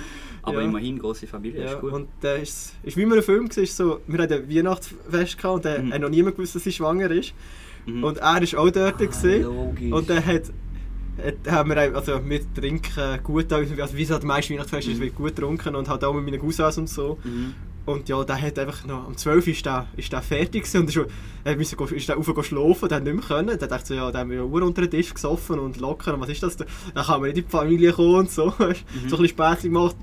Aber 0.45 0.59
Ja. 0.59 0.67
immerhin, 0.67 0.99
große 0.99 1.25
Familie, 1.27 1.63
Ja, 1.63 1.71
ist 1.73 1.83
cool. 1.83 1.91
und 1.91 2.07
äh, 2.23 2.41
ist, 2.41 2.73
ist 2.83 2.97
wie 2.97 3.03
in 3.03 3.11
einem 3.13 3.23
Film 3.23 3.47
ist 3.55 3.77
so, 3.77 4.01
wir 4.07 4.21
hatten 4.21 4.33
ein 4.33 4.49
Weihnachtsfest 4.49 5.37
gehabt 5.37 5.55
und 5.55 5.65
dann 5.65 5.85
Mhm. 5.87 5.93
hat 5.93 6.01
noch 6.01 6.09
niemand 6.09 6.35
gewusst, 6.35 6.55
dass 6.55 6.63
sie 6.65 6.71
schwanger 6.73 7.09
ist. 7.11 7.33
Mhm. 7.85 8.03
Und 8.03 8.17
er 8.17 8.41
ist 8.41 8.55
auch 8.55 8.69
dort 8.69 8.95
Ah, 8.95 8.97
gewesen. 8.97 9.45
Und 9.93 10.09
dann 10.09 10.25
hat, 10.25 10.43
hat, 11.23 11.51
haben 11.51 11.69
wir 11.69 11.77
also 11.95 12.19
mit 12.19 12.53
Trinken 12.55 13.19
gut, 13.23 13.51
also 13.51 13.75
wie 13.97 14.01
es 14.03 14.09
halt 14.11 14.23
die 14.23 14.27
meisten 14.27 14.53
Weihnachtsfeste 14.53 14.91
ist, 14.91 14.97
Mhm. 14.97 15.03
wird 15.03 15.15
gut 15.15 15.35
getrunken 15.35 15.75
und 15.75 15.89
halt 15.89 16.03
auch 16.03 16.13
mit 16.13 16.25
meinen 16.25 16.39
Cousins 16.39 16.77
und 16.77 16.89
so. 16.89 17.17
Mhm. 17.23 17.53
Und 17.85 18.07
ja, 18.07 18.23
der 18.23 18.41
hat 18.41 18.57
einfach 18.57 18.85
noch, 18.85 19.07
um 19.07 19.17
12 19.17 19.45
Uhr 19.45 19.51
ist 19.51 19.65
der, 19.65 19.87
ist 19.97 20.09
der 20.13 20.21
fertig 20.21 20.63
gewesen 20.63 20.81
und 21.01 21.07
er 21.43 21.57
musste, 21.57 21.75
go- 21.75 21.83
ist 21.83 22.07
der 22.07 22.15
rauf 22.15 22.45
schlafen, 22.45 22.87
der 22.87 22.95
hat 22.95 23.03
nicht 23.03 23.13
mehr 23.13 23.23
können. 23.25 23.59
Der 23.59 23.67
dachte 23.67 23.87
so, 23.87 23.93
ja, 23.93 24.09
der 24.09 24.21
haben 24.21 24.29
wir 24.29 24.37
ja 24.37 24.43
Uhr 24.43 24.61
unter 24.63 24.81
den 24.83 24.91
Tisch 24.91 25.13
gesoffen 25.13 25.59
und 25.59 25.81
locker 25.81 26.13
und 26.13 26.21
was 26.21 26.29
ist 26.29 26.41
das? 26.41 26.55
da? 26.55 26.63
Dann 26.93 27.03
kann 27.05 27.19
man 27.19 27.29
nicht 27.31 27.39
in 27.39 27.43
die 27.45 27.49
Familie 27.51 27.91
kommen 27.91 28.15
und 28.15 28.31
so. 28.31 28.53
Mhm. 28.57 29.09
So 29.09 29.17
ein 29.17 29.21
bisschen 29.23 29.27
Späßchen 29.27 29.73
gemacht. 29.73 29.97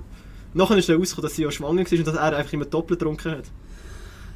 Nachher 0.53 0.77
ist 0.77 0.89
dann 0.91 0.97
rausgekommen, 0.99 1.27
dass 1.29 1.37
sie 1.37 1.43
ja 1.45 1.51
schwanger 1.51 1.85
war 1.91 1.99
und 1.99 2.07
dass 2.07 2.15
er 2.17 2.37
einfach 2.37 2.53
immer 2.53 2.65
doppelt 2.67 2.99
getrunken 3.01 3.31
hat. 3.33 3.45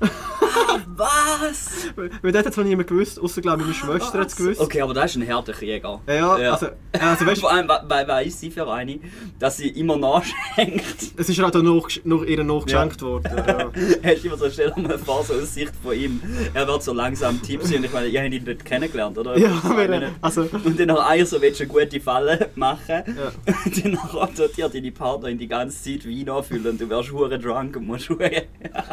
Was? 0.97 1.89
Weil 2.23 2.33
dort 2.33 2.47
hat 2.47 2.57
noch 2.57 2.65
niemand 2.65 2.89
gewusst, 2.89 3.19
außer 3.21 3.41
glaube 3.41 3.63
ich 3.63 3.67
meine 3.67 3.99
Schwester 3.99 4.21
hat 4.21 4.29
es 4.29 4.37
gewusst. 4.37 4.61
Okay, 4.61 4.81
aber 4.81 4.95
das 4.95 5.15
ist 5.15 5.23
ein 5.23 5.33
harter 5.33 5.53
Krieger. 5.53 6.01
Ja, 6.07 6.33
also, 6.33 6.69
also 6.93 7.27
weißt 7.27 7.41
Vor 7.45 7.53
allem, 7.53 7.69
weil 7.69 8.07
weiß 8.07 8.41
sie 8.41 8.51
für 8.51 8.71
eine, 8.71 8.99
dass 9.39 9.57
sie 9.57 9.69
immer 9.69 9.97
nachschenkt. 9.97 11.13
es 11.17 11.29
ist 11.29 11.39
halt 11.39 11.57
auch 11.57 11.63
noch, 11.63 11.89
noch 12.05 12.25
ihr 12.25 12.43
nachgeschenkt 12.45 13.03
worden. 13.03 13.31
Ja. 13.37 13.71
Hast 14.05 14.23
du 14.23 14.29
immer 14.29 14.37
so, 14.37 14.49
dir 14.49 14.73
mal 14.77 14.99
vor, 14.99 15.25
so 15.25 15.35
aus 15.35 15.53
Sicht 15.55 15.73
von 15.83 15.95
ihm. 15.95 16.21
Er 16.55 16.67
wird 16.67 16.83
so 16.83 16.93
langsam 16.93 17.43
tipsy 17.43 17.77
und 17.77 17.85
ich 17.85 17.93
meine, 17.93 18.07
ihr 18.07 18.23
habt 18.23 18.33
ihn 18.33 18.45
dort 18.45 18.65
kennengelernt, 18.65 19.19
oder? 19.19 19.37
Ja, 19.37 19.61
meine, 19.65 20.13
also, 20.21 20.49
Und 20.65 20.79
dann 20.79 20.89
noch 20.89 21.05
einer 21.05 21.27
so, 21.27 21.41
willst 21.41 21.61
du 21.61 21.65
eine 21.65 21.73
gute 21.73 22.01
Falle 22.01 22.51
machen? 22.55 23.03
Ja. 23.07 23.33
Und 23.65 23.85
dann 23.85 24.35
tut 24.35 24.57
dir 24.57 24.69
deine 24.69 24.93
Partnerin 24.93 25.39
die 25.39 25.49
ganze 25.49 25.83
Zeit 25.83 26.09
Wein 26.09 26.29
anfüllen 26.29 26.67
und 26.67 26.81
du 26.81 26.89
wirst 26.89 27.13
hure 27.13 27.39
drunk 27.39 27.77
und 27.77 27.87
musst 27.87 28.05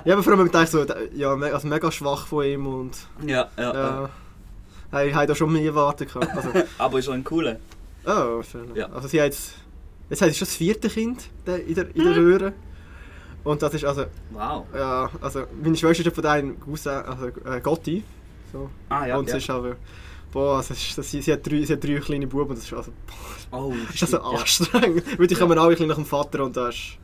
ja, 0.06 0.14
aber 0.14 0.24
vor 0.24 0.34
allem 0.34 0.52
dachte 0.52 0.64
ich 0.64 0.70
so, 0.70 0.91
ja, 1.16 1.34
also 1.34 1.68
mega 1.68 1.92
schwach 1.92 2.28
von 2.28 2.46
ihm 2.46 2.68
und 2.68 2.96
ja, 3.26 3.50
ja, 3.58 3.74
ja. 3.74 4.10
ja, 4.92 5.04
ich 5.04 5.14
habe 5.14 5.28
da 5.28 5.36
schon 5.36 5.52
mehr 5.52 5.64
erwartet. 5.64 6.14
gehabt. 6.14 6.36
Also, 6.36 6.50
Aber 6.78 7.00
ist 7.00 7.06
schon 7.06 7.16
ein 7.16 7.24
cooler. 7.24 7.58
Oh, 8.06 8.42
schön. 8.44 8.76
Ja. 8.76 8.88
Also 8.92 9.08
sie 9.08 9.20
hat 9.20 9.28
jetzt, 9.28 9.54
jetzt 10.10 10.22
hat 10.22 10.30
sie 10.30 10.36
schon 10.36 10.48
das 10.48 10.56
vierte 10.56 10.90
Kind 10.90 11.30
der- 11.46 11.64
in 11.66 11.76
der, 11.76 11.96
in 11.96 12.04
der 12.04 12.16
Röhre. 12.16 12.54
Und 13.44 13.62
das 13.62 13.74
ist 13.74 13.86
also, 13.86 14.06
Wow. 14.32 14.66
ja, 14.76 15.10
also 15.22 15.44
meine 15.64 15.76
Schwester 15.76 16.06
ist 16.06 16.14
von 16.16 16.26
einem 16.26 16.60
Cousin, 16.60 16.92
also 16.92 17.28
äh, 17.28 17.60
Gotti. 17.62 18.04
So. 18.52 18.70
Ah 18.90 19.06
ja, 19.08 19.18
und 19.18 19.28
ja. 19.28 19.32
sie 19.34 19.38
ist 19.40 19.50
aber, 19.50 19.76
boah, 20.32 20.58
also, 20.58 20.74
ist, 20.76 20.96
das, 20.98 21.10
sie, 21.10 21.22
sie, 21.22 21.34
hat 21.34 21.46
drei, 21.48 21.64
sie 21.64 21.74
hat 21.74 21.84
drei 21.84 21.96
kleine 22.00 22.28
Buben 22.28 22.50
und 22.52 22.58
das 22.58 22.66
ist 22.66 22.74
also, 22.74 22.92
boah, 23.08 23.60
Oh, 23.70 23.74
ist 23.94 24.02
das 24.02 24.12
so 24.12 24.18
shit, 24.18 24.24
ja. 24.24 24.40
anstrengend. 24.40 25.20
Weil 25.20 25.28
die 25.28 25.34
Ja. 25.34 25.40
kommen 25.40 25.58
alle 25.58 25.68
ein 25.70 25.72
bisschen 25.72 25.88
nach 25.88 25.96
dem 25.96 26.06
Vater 26.06 26.44
und 26.44 26.56
das 26.56 26.76
ist... 26.76 26.98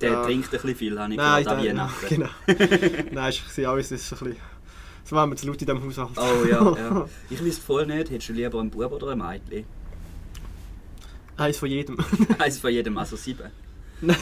Der 0.00 0.10
Ja. 0.12 0.24
trinkt 0.24 0.46
ein 0.46 0.50
bisschen 0.50 0.74
viel, 0.76 0.98
habe 0.98 1.12
ich 1.12 1.16
Nein, 1.16 1.44
gehört, 1.44 1.58
an 1.58 1.66
Weihnachten. 1.66 2.06
genau. 2.08 2.28
Nein, 3.12 3.28
ist, 3.28 3.54
sie 3.54 3.66
alles 3.66 3.92
ist 3.92 4.12
ein 4.12 4.18
bisschen... 4.18 4.36
So 5.04 5.16
waren 5.16 5.30
wir 5.30 5.36
zu 5.36 5.46
laut 5.46 5.60
in 5.60 5.66
diesem 5.66 5.84
Haushalt. 5.84 6.16
Oh 6.16 6.44
ja, 6.48 6.76
ja. 6.76 7.06
Ich 7.30 7.42
wüsste 7.44 7.62
voll 7.62 7.86
nicht, 7.86 8.10
hättest 8.10 8.30
du 8.30 8.32
lieber 8.32 8.58
einen 8.60 8.70
Bub 8.70 8.90
oder 8.90 9.08
ein 9.08 9.18
Mädchen? 9.18 9.64
Eins 11.36 11.58
von 11.58 11.68
jedem. 11.68 11.98
Eins 12.38 12.58
von 12.58 12.70
jedem, 12.70 12.96
also 12.96 13.16
sieben. 13.16 13.50
Nein. 14.00 14.16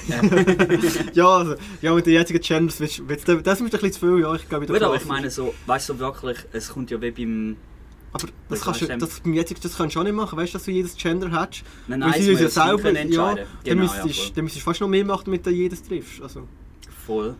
ja, 1.15 1.29
also, 1.29 1.55
ja, 1.81 1.95
mit 1.95 2.07
den 2.07 2.15
jetzigen 2.15 2.41
willst, 2.41 2.81
das 2.81 2.99
ist 2.99 3.01
ein 3.01 3.69
bisschen 3.71 3.93
zu 3.93 4.01
viel, 4.01 4.21
ja, 4.21 4.35
ich 4.35 4.49
glaube, 4.49 4.67
Gut, 4.67 4.83
aber 4.83 4.97
ich 4.97 5.05
meine 5.07 5.31
so, 5.31 5.55
weißt 5.67 5.89
du 5.89 5.95
so 5.95 5.99
wirklich, 5.99 6.39
es 6.53 6.69
kommt 6.69 6.91
ja 6.91 7.01
wie 7.01 7.11
beim... 7.11 7.57
Aber 8.15 8.27
das, 8.49 8.59
Das 8.59 8.61
kannst 8.63 8.81
du, 8.83 8.99
das, 8.99 9.21
beim 9.21 9.33
jetzigen, 9.35 9.61
das 9.63 9.77
kannst 9.77 9.97
du 9.97 10.01
auch 10.01 10.05
nicht 10.05 10.13
machen, 10.15 10.37
weißt 10.39 10.53
du, 10.53 10.59
dass 10.59 10.65
du 10.67 10.71
jedes 10.71 10.97
Gender 10.97 11.31
hast? 11.31 11.63
Nein, 11.89 12.01
nein, 12.01 12.13
sie 12.23 12.31
uns 12.31 12.41
ja 12.41 12.45
das 12.47 12.55
selber, 12.55 12.91
ja, 12.93 12.95
dann, 12.95 13.09
Genau, 13.11 13.37
ja, 13.65 13.75
müsstest, 13.75 14.21
voll. 14.21 14.31
dann 14.35 14.45
müsstest 14.45 14.67
du 14.67 14.71
fast 14.71 14.81
noch 14.83 14.89
mehr 14.89 15.05
machen, 15.05 15.23
damit 15.27 15.47
du 15.47 15.51
jedes 15.51 15.83
triffst. 15.83 16.21
Also, 16.23 16.47
voll. 17.07 17.35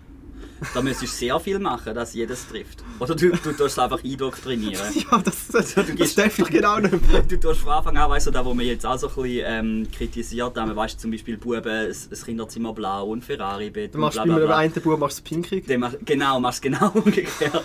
Da 0.75 0.81
müsstest 0.81 1.13
du 1.15 1.17
sehr 1.19 1.41
viel 1.41 1.59
machen, 1.59 1.93
dass 1.95 2.15
jedes 2.15 2.47
trifft. 2.49 2.85
Oder 3.01 3.15
du, 3.17 3.31
du 3.31 3.37
tust 3.37 3.61
es 3.61 3.79
einfach 3.79 4.03
indoktrinieren. 4.05 4.81
ja, 5.11 5.19
das, 5.19 5.49
das, 5.53 5.75
Du 5.75 5.83
das 5.83 5.95
gehst- 5.97 6.19
darf 6.19 6.37
genau 6.37 6.79
nicht. 6.79 6.95
Du 7.29 7.39
tust 7.39 7.61
von 7.61 7.73
Anfang 7.73 7.97
an, 7.99 8.09
weißt 8.11 8.29
du, 8.29 8.31
da 8.31 8.45
wo 8.45 8.55
wir 8.57 8.65
jetzt 8.65 8.87
auch 8.87 8.97
so 8.99 9.09
ein 9.09 9.15
bisschen 9.15 9.45
ähm, 9.47 9.89
kritisiert 9.93 10.57
haben, 10.57 10.75
weißt 10.75 10.95
du, 10.95 10.99
zum 11.01 11.11
Beispiel 11.11 11.37
Buben, 11.37 11.63
das 11.65 12.09
das 12.09 12.25
Kinderzimmer 12.25 12.73
blau 12.73 13.09
und 13.09 13.25
Ferrari-Bett 13.25 13.95
Du 13.95 13.99
machst 13.99 14.15
bla 14.15 14.23
bei 14.23 14.27
bla 14.29 14.37
einem 14.37 14.47
bla. 14.47 14.57
einen 14.57 14.73
Bub 14.73 14.99
machst 15.01 15.19
du 15.19 15.23
pinkig. 15.25 15.65
Mach, 15.79 15.95
genau, 16.05 16.39
machst 16.41 16.65
du 16.65 16.71
genau 16.71 16.91
umgekehrt. 16.95 17.65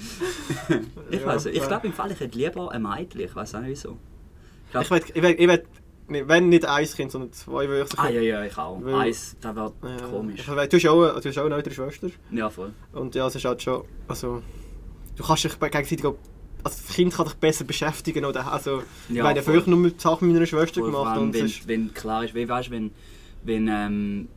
ich 1.10 1.24
weiß 1.24 1.46
ich 1.46 1.66
glaube 1.66 1.86
im 1.86 1.92
Fall, 1.92 2.10
ich 2.12 2.20
hätte 2.20 2.36
lieber 2.38 2.70
ein 2.72 2.82
Mädchen, 2.82 3.20
ich 3.22 3.34
weiß 3.34 3.54
auch 3.56 3.60
nicht 3.60 3.70
wieso. 3.70 3.96
Ich 4.66 4.70
glaub, 4.72 4.84
Ich 4.84 4.90
will, 4.90 5.02
ich 5.14 5.22
will, 5.22 5.36
ich 5.38 5.48
will 5.48 5.62
nee, 6.08 6.22
wenn 6.26 6.48
nicht 6.48 6.64
ein 6.64 6.86
Kind, 6.86 7.10
sondern 7.12 7.32
zwei, 7.32 7.68
weil 7.68 7.82
ich 7.82 7.88
so 7.88 7.98
ah 7.98 8.08
ja, 8.08 8.20
ja, 8.20 8.44
ich 8.44 8.56
auch. 8.58 8.78
Weil- 8.82 8.94
Eins, 8.94 9.36
das 9.40 9.54
wird 9.56 9.72
Ja, 9.82 10.06
komisch. 10.08 10.40
Ich 10.40 10.48
will, 10.48 10.66
du, 10.68 10.76
hast 10.76 10.86
auch, 10.88 11.20
du 11.20 11.28
hast 11.28 11.38
auch 11.38 11.44
eine 11.44 11.54
ältere 11.56 11.74
Schwester. 11.74 12.08
Ja, 12.30 12.50
voll. 12.50 12.72
Und 12.92 13.14
ja, 13.14 13.26
es 13.26 13.34
ist 13.36 13.44
halt 13.44 13.62
schon, 13.62 13.84
also, 14.08 14.42
du 15.16 15.22
kannst 15.24 15.44
dich 15.44 15.54
bei- 15.56 15.68
gegenseitig, 15.68 16.04
auch- 16.04 16.16
also 16.62 16.76
das 16.86 16.94
Kind 16.94 17.14
kann 17.14 17.26
dich 17.26 17.34
besser 17.36 17.64
beschäftigen 17.64 18.24
oder, 18.24 18.50
also, 18.52 18.82
ich 19.08 19.16
Ja, 19.16 19.24
meine, 19.24 19.42
voll. 19.42 19.54
früher 19.60 19.68
nur 19.70 19.78
mit 19.78 20.00
Sachen 20.00 20.26
mit 20.28 20.34
meiner 20.36 20.46
Schwester 20.46 20.80
Voll, 20.80 20.90
gemacht 20.90 21.06
allem, 21.16 21.22
und 21.24 21.34
wenn, 21.34 21.46
ist, 21.46 21.66
wenn 21.68 21.94
klar 21.94 22.24
ist, 22.24 22.34
wie 22.34 22.48
weißt 22.48 22.68
du, 22.68 22.72
wenn, 22.72 22.90
wenn, 23.44 23.68
ähm, 23.68 24.28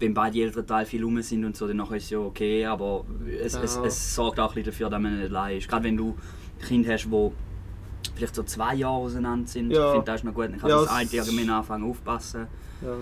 wenn 0.00 0.14
beide 0.14 0.40
Elternteile 0.42 0.86
viel 0.86 1.04
rum 1.04 1.20
sind 1.22 1.44
und 1.44 1.56
so, 1.56 1.66
dann 1.68 1.78
ist 1.80 1.90
es 2.04 2.10
ja 2.10 2.18
okay, 2.18 2.64
aber 2.66 3.04
es, 3.42 3.54
es, 3.54 3.76
Ja. 3.76 3.84
es 3.84 4.14
sorgt 4.14 4.40
auch 4.40 4.48
ein 4.50 4.54
bisschen 4.54 4.66
dafür, 4.72 4.90
dass 4.90 5.00
man 5.00 5.16
nicht 5.18 5.30
allein 5.30 5.58
ist. 5.58 5.68
Gerade 5.68 5.84
wenn 5.84 5.96
du 5.96 6.16
Kinder 6.66 6.92
hast, 6.92 7.06
die 7.06 7.30
vielleicht 8.14 8.34
so 8.34 8.42
zwei 8.42 8.74
Jahre 8.74 8.94
auseinander 8.94 9.46
sind, 9.46 9.70
Ja. 9.70 9.86
ich 9.86 9.92
finde 9.92 10.06
das 10.06 10.20
ist 10.20 10.24
noch 10.24 10.34
gut, 10.34 10.44
dann 10.46 10.58
kann 10.58 10.70
Ja, 10.70 10.76
das 10.76 10.84
es- 10.86 10.90
eine 10.92 11.10
irgendwie 11.12 11.48
anfangen 11.50 11.90
aufpassen. 11.90 12.46
ja. 12.82 12.96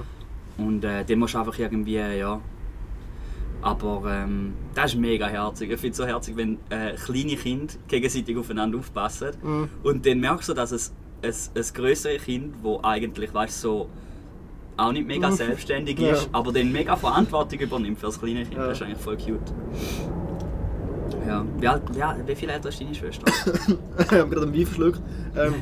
Und 0.58 0.84
äh, 0.84 1.02
dann 1.04 1.18
musst 1.18 1.32
du 1.34 1.38
einfach 1.38 1.58
irgendwie, 1.58 1.94
ja. 1.94 2.40
Aber 3.62 4.02
ähm, 4.11 4.54
das 4.75 4.92
ist 4.92 4.99
mega 5.00 5.26
herzig. 5.28 5.70
Ich 5.70 5.78
finde 5.80 5.92
es 5.92 5.96
so 5.96 6.04
herzig, 6.04 6.37
wenn 6.37 6.58
äh, 6.68 6.94
kleine 6.96 7.37
Kinder 7.37 7.72
gegenseitig 7.87 8.37
aufeinander 8.37 8.78
aufpassen. 8.78 9.30
Mhm. 9.42 9.68
Und 9.84 10.04
dann 10.04 10.18
merkst 10.20 10.49
du, 10.49 10.54
dass 10.54 10.72
es 10.72 10.92
ein, 11.22 11.32
ein 11.54 11.64
größeres 11.75 12.22
Kind, 12.25 12.54
das 12.64 12.84
eigentlich, 12.84 13.32
weißt 13.32 13.61
so 13.61 13.88
auch 14.76 14.93
nicht 14.93 15.07
mega 15.07 15.31
selbstständig 15.31 15.99
Ja. 15.99 16.12
ist, 16.12 16.29
aber 16.33 16.52
dann 16.52 16.73
mega 16.73 16.97
Verantwortung 16.97 17.59
übernimmt 17.61 17.99
für 17.99 18.07
das 18.07 18.19
kleine 18.21 18.43
Kind. 18.43 18.55
Ja. 18.55 18.67
Das 18.69 18.79
ist 18.79 18.83
eigentlich 18.83 18.99
voll 18.99 19.17
cute. 19.17 19.52
Ja. 21.26 21.45
Wie, 21.59 21.69
alt, 21.69 21.83
ja, 21.97 22.17
wie 22.26 22.35
viel 22.35 22.49
älter 22.50 22.69
ist 22.71 22.81
deine 22.81 22.95
Schwester? 22.95 23.26
ich 23.99 24.11
habe 24.11 24.29
gerade 24.29 24.43
einen 24.43 24.55
Wein 24.55 24.67
verschluckt. 24.67 25.00
Ähm, 25.37 25.55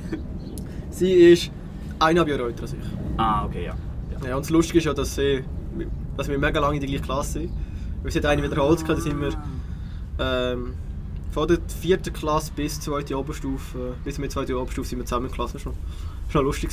sie 0.91 1.13
ist 1.13 1.51
eineinhalb 1.99 2.29
Jahre 2.29 2.45
älter 2.45 2.63
als 2.63 2.73
ich. 2.73 2.79
ah, 3.19 3.45
okay, 3.45 3.65
ja. 3.67 3.75
ja. 4.23 4.29
Ja, 4.29 4.37
und 4.37 4.43
das 4.45 4.51
Lustige 4.51 4.79
ist 4.79 4.85
ja, 4.85 4.95
dass, 4.95 5.15
sie, 5.15 5.45
dass 6.17 6.29
wir 6.29 6.39
mega 6.39 6.61
lange 6.61 6.75
in 6.77 6.81
der 6.81 6.89
gleichen 6.89 7.05
Klasse 7.05 7.33
sind. 7.41 7.53
Weil 8.03 8.11
sie 8.13 8.19
hat 8.19 8.27
eine 8.27 8.43
wiederholt, 8.43 8.83
da 8.89 8.97
sind 8.97 9.21
wir 9.21 9.31
ähm, 10.19 10.75
von 11.33 11.47
der 11.49 11.59
vierten 11.81 12.13
Klasse 12.13 12.51
bis 12.57 12.81
zur 12.81 12.95
zweiten 12.95 13.15
Oberstufe, 13.15 13.95
bis 14.05 14.17
zur 14.17 14.29
zweiten 14.29 14.55
Oberstufe 14.55 14.89
sind 14.89 14.99
wir 14.99 15.05
zusammen 15.05 15.27
in 15.27 15.31
der 15.31 15.37
Klasse 15.37 15.59
schon. 15.59 15.75
Schon 16.31 16.45
lustig. 16.45 16.71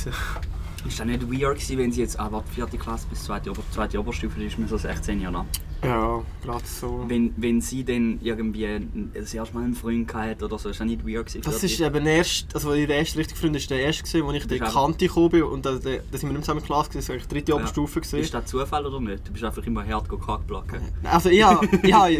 Ist 0.86 0.98
das 1.00 1.06
nicht 1.06 1.22
weird 1.22 1.56
gewesen, 1.56 1.78
wenn 1.78 1.92
sie 1.92 2.00
jetzt 2.02 2.18
aber 2.18 2.42
vierte 2.54 2.78
Klasse 2.78 3.06
bis 3.10 3.24
zweite, 3.24 3.50
Ober 3.50 3.62
zweite 3.72 3.98
Oberstufe 3.98 4.42
ist, 4.42 4.58
mir 4.58 4.68
so 4.68 4.76
16 4.76 5.20
Jahre 5.20 5.34
lang. 5.34 5.46
Ja, 5.84 6.22
gerade 6.42 6.64
so. 6.66 7.04
Wenn, 7.08 7.32
wenn 7.36 7.60
sie 7.60 7.84
dann 7.84 8.18
irgendwie 8.22 8.66
das 9.14 9.34
erste 9.34 9.54
Mal 9.54 9.64
einen 9.64 9.74
Freund 9.74 10.12
hatte 10.14 10.44
oder 10.44 10.58
so, 10.58 10.68
ist 10.68 10.80
das 10.80 10.86
nicht 10.86 11.04
weird 11.06 11.26
gewesen? 11.26 11.42
Das 11.42 11.62
ist 11.62 11.80
eben 11.80 12.06
erst, 12.06 12.54
also 12.54 12.74
ihr 12.74 12.88
erster 12.88 13.18
richtiger 13.18 13.40
Freund 13.40 13.56
ist 13.56 13.68
der 13.70 13.80
erste 13.80 14.02
gewesen, 14.04 14.24
wo 14.26 14.32
ich 14.32 14.46
der 14.46 14.56
ist 14.56 14.62
auch- 14.68 14.72
Kante 14.86 15.06
gekommen 15.06 15.30
bin 15.30 15.42
und 15.44 15.66
da, 15.66 15.72
da, 15.72 15.78
da 15.78 16.18
sind 16.18 16.28
wir 16.28 16.32
nicht 16.32 16.44
zusammen 16.44 16.60
in 16.60 16.66
der 16.66 16.74
Klasse 16.74 16.90
gewesen, 16.90 17.06
das 17.06 17.08
war 17.08 17.16
die 17.28 17.34
dritte 17.34 17.54
Oberstufe 17.54 18.00
gewesen. 18.00 18.18
Ist 18.20 18.34
das 18.34 18.46
Zufall 18.46 18.86
oder 18.86 19.00
nicht? 19.00 19.26
Du 19.28 19.32
bist 19.32 19.44
einfach 19.44 19.64
immer 19.66 19.86
hart 19.86 20.08
Kack 20.08 20.46
blocken. 20.46 20.80
Also 21.04 21.28
ich 21.28 21.42
habe, 21.44 21.68
ich 21.82 21.92
habe 21.92 22.18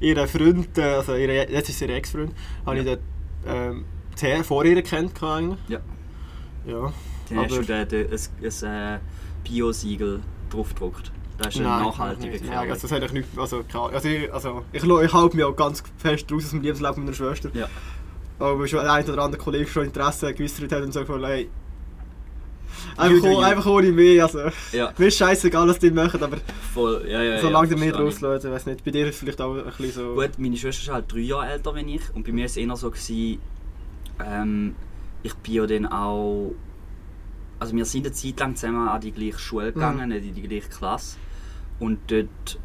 ihren 0.00 0.28
Freund, 0.28 0.76
äh, 0.78 0.82
also 0.82 1.14
ihre, 1.14 1.50
jetzt 1.50 1.68
ist 1.68 1.78
sie 1.78 1.84
ihr 1.86 1.94
Ex-Freund, 1.94 2.32
habe 2.66 2.78
ich 2.78 2.84
dort 2.86 3.00
ähm, 3.46 4.44
vor 4.44 4.64
ihr 4.64 4.82
kennt 4.82 5.22
eigentlich. 5.22 5.58
Ja. 5.68 5.78
Ja. 6.66 6.92
Du 7.30 7.38
Aber- 7.38 7.62
den, 7.62 7.88
den, 7.88 8.06
ein, 8.12 8.18
ein 8.64 8.96
äh, 8.96 8.98
Bio-Siegel 9.44 10.20
draufgedruckt. 10.50 11.12
Das 11.38 11.54
ist 11.54 11.60
ein 11.60 11.62
nachhaltiger. 11.62 12.32
Nein, 12.32 12.50
Carrot. 12.50 12.70
also 12.70 12.82
das 12.82 12.90
hätte 12.90 13.06
ich 13.06 13.12
nicht, 13.12 13.28
also, 13.36 13.64
also, 13.72 14.08
ich, 14.08 14.32
also 14.32 14.64
ich, 14.72 14.84
ich 14.84 15.12
halte 15.14 15.36
mich 15.36 15.44
auch 15.44 15.56
ganz 15.56 15.82
fest 15.96 16.30
raus 16.30 16.44
aus 16.44 16.50
dem 16.50 16.60
Lebensleben 16.60 17.04
meiner 17.04 17.14
Schwester. 17.14 17.50
Ja. 17.54 17.66
Aber 18.38 18.66
schon 18.68 18.80
ein 18.80 19.08
oder 19.08 19.22
andere 19.22 19.40
Kollege 19.40 19.66
schon 19.66 19.84
Interesse 19.84 20.34
geäußert 20.34 20.70
hat 20.72 20.82
und 20.82 20.92
so 20.92 21.00
gesagt, 21.00 21.24
hey, 21.24 21.48
einfach, 22.96 23.24
you. 23.24 23.38
einfach 23.38 23.66
ohne 23.66 23.92
mich, 23.92 24.22
also 24.22 24.40
Ja, 24.72 24.92
mir 24.96 25.06
ist 25.06 25.16
scheißegal, 25.16 25.68
was 25.68 25.78
die 25.78 25.90
machen, 25.90 26.22
aber 26.22 26.38
voll. 26.74 27.06
Ja, 27.08 27.22
ja, 27.22 27.40
solange 27.40 27.74
ja, 27.74 27.86
ich. 27.86 27.94
rauslöst, 27.94 28.44
ich 28.44 28.50
weiß 28.50 28.66
nicht, 28.66 28.84
bei 28.84 28.90
dir 28.90 29.06
ist 29.06 29.14
es 29.14 29.20
vielleicht 29.20 29.40
auch 29.40 29.56
ein 29.56 29.64
bisschen 29.64 29.92
so... 29.92 30.14
Gut, 30.14 30.38
meine 30.38 30.56
Schwester 30.56 30.82
ist 30.82 30.92
halt 30.92 31.12
drei 31.12 31.20
Jahre 31.20 31.46
älter 31.48 31.74
als 31.74 31.86
ich 31.86 32.14
und 32.14 32.26
bei 32.26 32.32
mir 32.32 32.40
war 32.40 32.46
es 32.46 32.56
eher 32.56 32.76
so, 32.76 32.90
gewesen, 32.90 33.38
ähm, 34.24 34.74
ich 35.22 35.34
bin 35.34 35.54
ja 35.54 35.66
dann 35.66 35.86
auch... 35.86 36.52
Also 37.60 37.76
wir 37.76 37.84
sind 37.84 38.06
eine 38.06 38.14
Zeit 38.14 38.40
lang 38.40 38.56
zusammen 38.56 38.88
an 38.88 39.00
die 39.00 39.12
gleiche 39.12 39.38
Schule 39.38 39.72
gegangen, 39.72 40.08
nicht 40.08 40.24
in 40.26 40.34
die 40.34 40.42
gleiche 40.42 40.68
Klasse. 40.68 41.16
Und 41.78 41.98
dort 42.10 42.58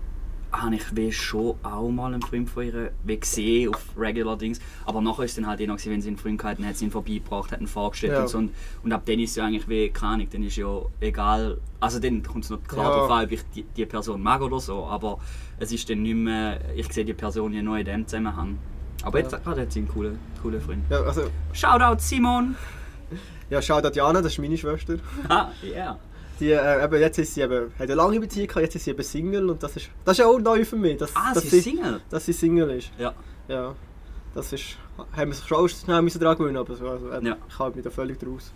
habe 0.52 0.76
ich 0.76 0.96
wie 0.96 1.12
schon 1.12 1.56
auch 1.64 1.90
mal 1.90 2.14
einen 2.14 2.22
Freund 2.22 2.50
von 2.50 2.64
ihr 2.64 2.92
wie 3.04 3.20
gesehen 3.20 3.74
auf 3.74 3.84
regular 3.98 4.38
Dings. 4.38 4.60
Aber 4.86 5.02
nachher 5.02 5.24
ist 5.26 5.32
es 5.32 5.36
dann 5.36 5.48
halt 5.48 5.60
eher, 5.60 5.68
gewesen, 5.68 5.92
wenn 5.92 6.02
sie 6.02 6.08
einen 6.08 6.18
Freund 6.18 6.42
hatten, 6.46 6.66
hat 6.66 6.78
sie 6.78 6.86
ihn 6.86 6.92
vorbeigebracht, 6.92 7.52
hat 7.52 7.60
ihn 7.60 7.68
vorgestellt 7.68 8.14
Ja. 8.14 8.22
und 8.22 8.28
so. 8.30 8.38
Und, 8.38 8.52
und 8.84 8.94
ab 8.94 9.02
dann 9.06 9.20
ist 9.20 9.32
es 9.32 9.36
ja 9.36 9.46
eigentlich 9.46 9.68
wie, 9.68 9.90
keine 9.90 10.14
Ahnung, 10.14 10.28
dann 10.32 10.44
ist 10.44 10.56
ja 10.56 10.82
egal... 11.02 11.58
Also 11.82 12.00
dann 12.00 12.24
kommt 12.24 12.46
es 12.46 12.50
noch 12.50 12.64
klar 12.64 12.86
Ja. 12.86 12.90
darauf 12.96 13.12
an, 13.12 13.26
ob 13.26 13.32
ich 13.34 13.42
die, 13.54 13.64
die 13.64 13.86
Person 13.86 14.24
mag 14.24 14.42
oder 14.42 14.60
so, 14.62 14.86
aber 14.86 15.20
es 15.60 15.74
ist 15.74 15.90
dann 15.90 16.04
nicht 16.04 16.16
mehr... 16.16 16.60
Ich 16.76 16.92
sehe 16.94 17.04
die 17.04 17.14
Person 17.14 17.52
ja 17.52 17.62
nur 17.62 17.78
in 17.78 17.86
dem 17.86 18.08
Zusammenhang. 18.08 18.58
Aber 19.04 19.20
jetzt 19.20 19.32
gerade 19.44 19.62
hat 19.62 19.72
sie 19.74 19.80
einen 19.80 19.90
coolen, 19.90 20.18
coolen 20.42 20.62
Freund. 20.62 20.84
Ja, 20.90 21.02
also, 21.02 21.24
Shoutout 21.52 22.00
Simon! 22.00 22.56
Ja, 23.50 23.62
schau 23.62 23.82
da 23.82 23.90
Jana, 23.92 24.22
das 24.22 24.34
ist 24.34 24.40
meine 24.40 24.58
Schwester. 24.58 24.96
Ah, 25.30 25.50
ja. 25.64 25.98
Die, 26.40 26.52
äh, 26.52 26.84
eben, 26.84 27.00
jetzt 27.00 27.18
ist 27.18 27.34
sie 27.34 27.42
eben, 27.42 27.72
hat 27.74 27.82
eine 27.82 27.96
lange 27.96 28.20
Beziehung 28.20 28.48
gehabt, 28.48 28.64
jetzt 28.64 28.76
ist 28.76 28.84
sie 28.86 28.92
eben 28.92 29.04
Single 29.04 29.50
und 29.50 29.64
das 29.64 29.78
ist, 29.78 29.90
das 30.04 30.20
ist 30.20 30.26
auch 30.26 30.38
neu 30.40 30.66
für 30.66 30.76
mich, 30.76 30.98
dass, 30.98 31.16
Ah, 31.16 31.34
dass, 31.34 31.44
sie 31.50 31.58
ist 31.58 31.64
Single? 31.64 32.02
dass 32.10 32.26
sie 32.26 32.34
Single 32.34 32.70
ist. 32.72 32.92
Ja. 32.98 33.14
Ja, 33.48 33.74
das 34.34 34.52
ist, 34.52 34.78
haben 35.16 35.30
wir 35.32 35.36
sich 35.36 35.46
schon 35.48 35.58
auch 35.60 35.68
schnell 35.70 36.02
müssen 36.02 36.20
dran 36.20 36.38
gewöhnen, 36.38 36.58
aber 36.58 36.76
so, 36.76 36.90
also, 36.90 37.10
Ja. 37.10 37.38
ich 37.48 37.60
halte 37.60 37.78
mich 37.78 37.84
da 37.86 37.90
völlig 37.90 38.20
draus. 38.20 38.52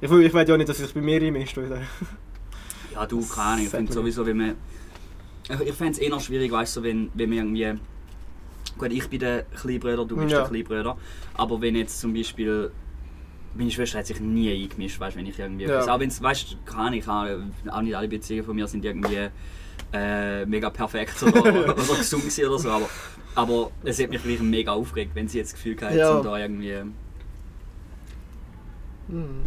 Ich, 0.00 0.10
ich 0.10 0.34
weiß 0.34 0.46
ja 0.48 0.56
nicht, 0.58 0.68
dass 0.68 0.78
es 0.78 0.84
sich 0.86 0.94
bei 0.94 1.00
mir 1.00 1.22
einmischt. 1.22 1.58
Ja, 2.94 3.06
du, 3.06 3.20
keine 3.26 3.46
Ahnung. 3.48 3.64
Ich 3.64 3.70
finde 3.70 3.92
sowieso, 3.92 4.24
wenn 4.26 4.36
man. 4.38 4.54
Ich, 5.48 5.60
ich 5.68 5.74
fände 5.74 5.92
es 5.92 5.98
eher 5.98 6.18
schwierig, 6.18 6.50
weißt 6.50 6.76
du, 6.76 6.82
wenn, 6.82 7.10
wenn 7.14 7.28
man 7.30 7.38
irgendwie. 7.56 7.80
Gut, 8.78 8.90
ich 8.92 9.08
bin 9.08 9.20
der 9.20 9.42
Kleinbrüder, 9.44 10.04
du 10.04 10.16
bist 10.16 10.30
Ja. 10.32 10.40
der 10.40 10.48
Kleinbrüder. 10.48 10.96
Aber 11.34 11.60
wenn 11.60 11.76
jetzt 11.76 12.00
zum 12.00 12.12
Beispiel. 12.14 12.70
Meine 13.56 13.70
Schwester 13.70 13.98
hat 13.98 14.06
sich 14.06 14.20
nie 14.20 14.52
eingemischt, 14.52 14.98
weißt 15.00 15.16
wenn 15.16 15.26
ich 15.26 15.38
irgendwie. 15.38 15.64
Ja. 15.64 15.76
etwas- 15.76 15.88
Auch 15.88 16.00
wenn 16.00 16.08
es, 16.08 16.22
weißt 16.22 16.56
Ahnung, 16.74 16.98
ich 16.98 17.06
habe- 17.06 17.42
auch 17.70 17.80
nicht 17.82 17.96
alle 17.96 18.08
Beziehungen 18.08 18.44
von 18.44 18.54
mir 18.56 18.66
sind 18.68 18.84
irgendwie. 18.84 19.28
Äh, 19.92 20.44
mega 20.46 20.68
perfekt 20.70 21.22
oder, 21.22 21.44
oder 21.44 21.74
gesund 21.74 22.22
gewesen 22.22 22.46
oder 22.48 22.58
so, 22.58 22.70
aber, 22.70 22.88
aber 23.36 23.70
es 23.84 24.02
hat 24.02 24.10
mich 24.10 24.22
gleich 24.22 24.40
mega 24.40 24.72
aufgeregt, 24.72 25.12
wenn 25.14 25.28
sie 25.28 25.38
jetzt 25.38 25.52
das 25.52 25.62
Gefühl 25.62 25.80
hatte, 25.80 25.96
Ja. 25.96 26.20
da 26.20 26.38
irgendwie. 26.38 26.74
Hm. 29.08 29.46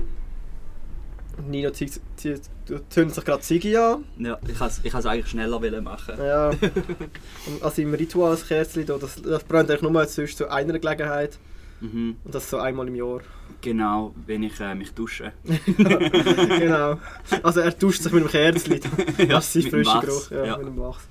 Nino 1.49 1.71
zieht, 1.71 1.99
zieht, 2.17 2.41
du 2.67 2.79
zündet 2.89 3.15
sich 3.15 3.25
gerade 3.25 3.41
Ziggy 3.41 3.75
an. 3.77 4.03
Ja, 4.17 4.37
ich 4.47 4.57
kann 4.57 4.67
es 4.67 4.81
ich 4.83 4.93
has 4.93 5.05
eigentlich 5.05 5.27
schneller 5.27 5.61
wollen 5.61 5.83
machen. 5.83 6.15
Ja. 6.17 6.49
Und 7.47 7.63
an 7.63 7.71
seinem 7.71 7.93
Ritual, 7.93 8.31
das 8.31 8.47
Kerzchen, 8.47 8.85
da, 8.85 8.97
das, 8.97 9.21
das 9.21 9.43
brennt 9.45 9.69
eigentlich 9.69 9.81
nur 9.89 10.05
sonst 10.05 10.37
zu 10.37 10.49
einer 10.49 10.77
Gelegenheit. 10.79 11.37
Mhm. 11.81 12.17
Und 12.23 12.35
das 12.35 12.49
so 12.49 12.57
einmal 12.57 12.87
im 12.87 12.95
Jahr. 12.95 13.21
Genau, 13.61 14.13
wenn 14.25 14.43
ich 14.43 14.59
äh, 14.59 14.75
mich 14.75 14.91
dusche. 14.93 15.33
genau. 15.77 16.97
Also 17.43 17.59
er 17.61 17.71
duscht 17.71 18.01
sich 18.03 18.11
mit 18.11 18.23
dem 18.23 18.29
Kerzchen. 18.29 18.79
Ja, 19.17 19.25
das 19.25 19.55
ist 19.55 19.63
sein 19.71 19.83
frischer. 19.83 20.01
Geruch. 20.01 20.31
Ja, 20.31 20.45
Ja. 20.45 20.57
mit 20.57 20.67
dem 20.67 20.77
Wachs. 20.77 21.03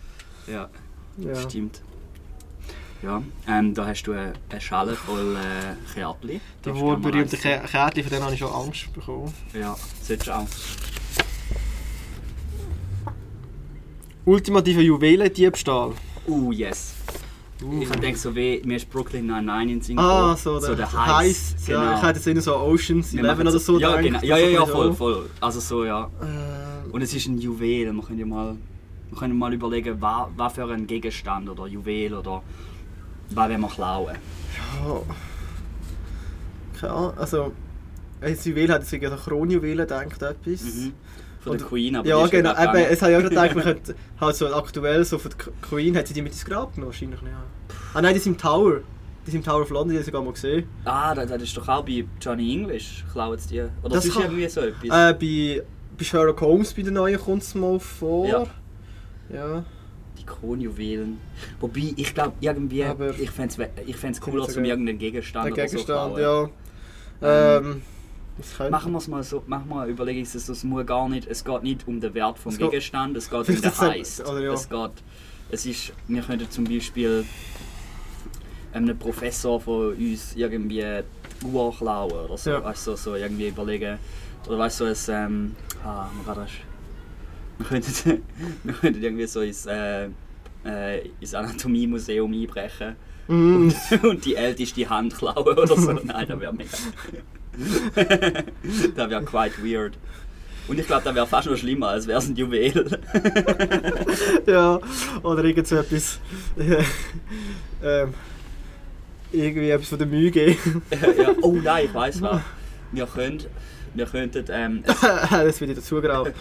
Ja, 0.46 0.68
Ja. 1.18 1.34
stimmt. 1.36 1.82
Ja, 3.02 3.22
ähm, 3.46 3.74
da 3.74 3.86
hast 3.86 4.02
du 4.04 4.12
eine, 4.12 4.32
eine 4.50 4.60
Schale 4.60 4.94
voll 4.96 5.36
äh, 5.36 5.94
Kärtchen. 5.94 6.40
Die 6.64 6.74
wohlberühmte 6.74 7.36
Kärtchen, 7.36 8.02
von 8.02 8.10
denen 8.10 8.22
habe 8.24 8.34
ich 8.34 8.40
schon 8.40 8.50
Angst 8.52 8.92
bekommen. 8.92 9.32
Ja, 9.52 9.76
solltest 10.02 10.26
du 10.28 10.32
auch. 10.36 10.46
Ultimativer 14.24 14.82
Juwelendiebstahl. 14.82 15.92
Uh, 16.26 16.52
yes. 16.52 16.94
Uh. 17.62 17.82
Ich 17.82 17.88
denke 17.90 18.18
so 18.18 18.34
wie, 18.36 18.62
mir 18.64 18.76
ist 18.76 18.88
Brooklyn 18.88 19.26
99 19.26 19.72
in 19.74 19.82
Sinn 19.82 19.98
Ah, 19.98 20.34
gekommen. 20.34 20.60
so 20.60 20.66
der, 20.66 20.76
der 20.76 21.06
Heiß. 21.18 21.54
Ja, 21.66 21.80
Genau. 21.80 21.96
ich 21.96 22.02
hätte 22.02 22.18
jetzt 22.18 22.26
eher 22.26 22.40
so 22.42 22.56
Oceans 22.56 23.12
Wir 23.12 23.20
11 23.24 23.28
machen 23.36 23.48
oder 23.48 23.58
so 23.58 23.78
Ja, 23.80 24.00
genau. 24.00 24.20
ja, 24.22 24.36
ja, 24.36 24.46
so 24.46 24.52
ja, 24.52 24.66
voll, 24.66 24.86
so. 24.88 24.94
voll. 24.94 25.30
Also 25.40 25.60
so, 25.60 25.84
ja. 25.84 26.04
Äh, 26.20 26.90
Und 26.92 27.02
es 27.02 27.12
ist 27.14 27.26
ein 27.26 27.38
Juwel. 27.38 27.86
Können 28.00 28.18
ja 28.18 28.26
mal, 28.26 28.56
wir 29.10 29.18
können 29.18 29.36
mal 29.36 29.52
überlegen, 29.52 29.96
was, 30.00 30.28
was 30.36 30.52
für 30.52 30.70
ein 30.72 30.86
Gegenstand 30.86 31.48
oder 31.48 31.66
Juwel 31.66 32.14
oder 32.14 32.42
was 33.30 33.48
wir 33.50 33.58
klauen. 33.68 34.14
ja. 34.16 35.00
Keine 36.80 36.92
Ahnung, 36.92 37.12
also... 37.18 37.52
Ein 38.20 38.36
Juwel 38.42 38.68
hat 38.72 38.90
wegen 38.90 39.10
der 39.10 39.16
Kronjuwelen 39.18 39.78
gedacht, 39.86 40.22
etwas. 40.22 40.62
Mhm. 40.64 40.92
Von 41.40 41.56
der 41.56 41.66
Queen, 41.66 41.96
aber 41.96 42.06
Ja, 42.08 42.26
genau. 42.26 42.50
Eben, 42.52 42.74
es 42.90 43.00
hat 43.02 43.10
ja 43.10 43.18
gerade 43.20 43.28
gedacht, 43.30 43.54
man 43.54 43.64
könnte 43.64 43.94
halt 44.20 44.36
so 44.36 44.52
aktuell 44.54 45.04
so 45.04 45.18
von 45.18 45.30
der 45.30 45.52
Queen, 45.62 45.96
hat 45.96 46.08
sie 46.08 46.14
die 46.14 46.22
mit 46.22 46.32
ins 46.32 46.44
Grab 46.44 46.74
genommen? 46.74 46.92
Wahrscheinlich 46.92 47.22
nicht. 47.22 47.32
Ah 47.94 48.02
nein, 48.02 48.14
die 48.14 48.20
sind 48.20 48.32
im 48.32 48.38
Tower. 48.38 48.80
Die 49.26 49.30
sind 49.30 49.40
im 49.40 49.44
Tower 49.44 49.60
of 49.62 49.70
London, 49.70 49.90
die 49.90 49.94
habe 49.96 50.00
ich 50.00 50.06
sogar 50.06 50.22
mal 50.22 50.32
gesehen. 50.32 50.66
Ah, 50.84 51.14
das, 51.14 51.28
das 51.30 51.42
ist 51.42 51.56
doch 51.56 51.68
auch 51.68 51.84
bei 51.84 52.04
Johnny 52.20 52.52
English, 52.54 53.04
klauen 53.12 53.38
sie 53.38 53.48
die. 53.48 53.60
Oder 53.82 53.94
Das 53.96 54.04
ist 54.04 54.14
kann- 54.14 54.22
irgendwie 54.24 54.48
so 54.48 54.60
etwas. 54.62 54.84
Äh, 54.84 55.14
bei, 55.14 55.62
bei 55.98 56.04
Sherlock 56.04 56.40
Holmes, 56.40 56.72
bei 56.74 56.82
der 56.82 56.92
neuen, 56.92 57.18
kommt 57.20 57.42
es 57.42 57.54
mal 57.54 57.78
vor. 57.78 58.26
Ja. 58.26 58.46
Ja. 59.32 59.64
Die 60.18 60.24
Kronjuwelen. 60.24 61.18
Wobei, 61.60 61.92
ich 61.94 62.14
glaube, 62.14 62.32
irgendwie, 62.40 62.84
Aber- 62.84 63.10
ich 63.18 63.30
fände 63.30 63.54
es 63.76 63.86
ich 63.86 63.96
fänd's 63.96 64.18
so 64.18 64.24
zum 64.30 64.62
geil. 64.62 64.66
irgendeinen 64.66 64.98
Gegenstand 64.98 65.46
Der 65.46 65.52
oder 65.52 65.62
Gegenstand, 65.66 66.10
so 66.10 66.16
klauen. 66.16 66.50
ja. 67.20 67.56
Ähm, 67.56 67.62
könnte 67.64 67.80
Machen 68.70 68.92
wir 68.92 68.98
es 68.98 69.08
mal 69.08 69.22
so, 69.22 69.42
machen 69.46 69.68
wir, 69.68 69.86
überlege 69.86 70.20
es, 70.22 70.64
muss 70.64 70.86
gar 70.86 71.08
nicht, 71.08 71.26
es 71.26 71.44
geht 71.44 71.62
nicht 71.62 71.86
um 71.88 72.00
den 72.00 72.14
Wert 72.14 72.38
vom 72.38 72.56
Gegenstand, 72.56 73.16
es 73.16 73.28
geht 73.30 73.48
um 73.48 73.60
den 73.60 73.78
Heist. 73.80 74.20
oder 74.28 74.40
ja. 74.40 74.52
Es 74.52 74.68
geht, 74.68 74.90
es 75.50 75.66
ist, 75.66 75.92
wir 76.06 76.22
könnten 76.22 76.50
zum 76.50 76.64
Beispiel 76.64 77.24
einem 78.72 78.98
Professor 78.98 79.60
von 79.60 79.94
uns 79.94 80.36
irgendwie 80.36 80.84
die 81.42 81.46
Uhr 81.46 81.74
klauen 81.76 82.12
oder 82.12 82.36
so, 82.38 82.50
Ja. 82.50 82.64
weißt 82.64 82.86
du, 82.86 82.90
so, 82.92 82.96
so 83.10 83.14
irgendwie 83.16 83.48
überlegen, 83.48 83.98
oder 84.46 84.58
weißt 84.58 84.80
du, 84.80 84.94
so 84.94 85.12
ein, 85.12 85.26
ähm, 85.26 85.56
ah, 85.84 86.08
man 86.16 86.24
kann 86.26 86.44
das, 86.44 86.50
wir 87.58 87.66
könnten, 87.66 88.22
wir 88.64 88.74
könnten 88.74 89.02
irgendwie 89.02 89.26
so 89.26 89.40
ins, 89.40 89.66
äh, 89.66 90.08
äh, 90.64 91.08
ins 91.20 91.34
Anatomiemuseum 91.34 92.32
einbrechen 92.32 92.96
Mhm. 93.30 93.74
und, 93.90 94.04
und 94.04 94.24
die 94.24 94.36
älteste 94.36 94.88
Hand 94.88 95.14
klauen 95.14 95.36
oder 95.46 95.66
so. 95.66 95.92
Nein, 95.92 96.26
das 96.26 96.40
wäre 96.40 96.50
mega. 96.54 96.70
das 97.94 99.10
wäre 99.10 99.24
quite 99.24 99.62
weird. 99.62 99.94
Und 100.68 100.78
ich 100.78 100.86
glaube, 100.86 101.02
das 101.02 101.14
wäre 101.14 101.26
fast 101.26 101.48
noch 101.48 101.56
schlimmer, 101.56 101.88
als 101.88 102.06
wäre 102.06 102.18
es 102.18 102.28
ein 102.28 102.36
Juwel. 102.36 103.00
ja, 104.46 104.78
oder 105.22 105.42
irgend 105.44 105.66
so 105.66 105.76
etwas. 105.76 106.20
ähm, 107.82 108.14
irgendwie 109.32 109.70
etwas 109.70 109.88
von 109.88 109.98
der 109.98 110.06
Mühe 110.06 110.30
ja. 110.30 111.34
Oh 111.40 111.52
nein, 111.52 111.86
ich 111.86 111.94
weiß 111.94 112.20
was. 112.20 112.42
Wir, 112.92 113.06
können, 113.06 113.42
wir 113.94 114.06
könnten. 114.06 114.44
Ähm, 114.50 114.84
das 115.30 115.60
wird 115.60 115.76
dazu 115.76 116.02
geraucht. 116.02 116.32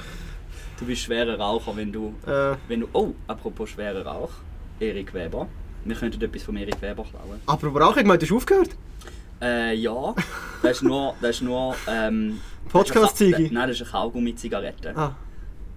du 0.80 0.86
bist 0.86 1.02
schwerer 1.04 1.40
Raucher, 1.40 1.76
wenn 1.76 1.92
du, 1.92 2.14
Äh, 2.26 2.56
wenn 2.68 2.82
du. 2.82 2.88
Oh, 2.92 3.14
apropos 3.28 3.70
schwerer 3.70 4.06
Rauch. 4.06 4.32
Erik 4.80 5.14
Weber. 5.14 5.48
Wir 5.86 5.96
könnten 5.96 6.22
etwas 6.22 6.44
von 6.44 6.58
Erik 6.58 6.82
Weber 6.82 7.06
klauen. 7.10 7.40
aber 7.46 7.82
Rauch, 7.82 7.96
ich 7.96 8.06
meine, 8.06 8.20
du 8.20 8.26
hast 8.26 8.34
aufgehört? 8.34 8.70
Äh, 9.42 9.76
ja. 9.76 10.16
Das 10.64 10.78
ist 10.78 10.84
nur. 10.84 11.14
Das 11.22 11.36
ist 11.38 11.42
nur 11.44 11.76
ähm, 11.88 12.40
Podcast-Ziege? 12.70 13.50
Nein, 13.52 13.68
das 13.70 13.78
ist 13.78 13.82
eine 13.84 13.92
Kaugummi-Zigarette. 13.92 14.94
Ah, 14.98 15.16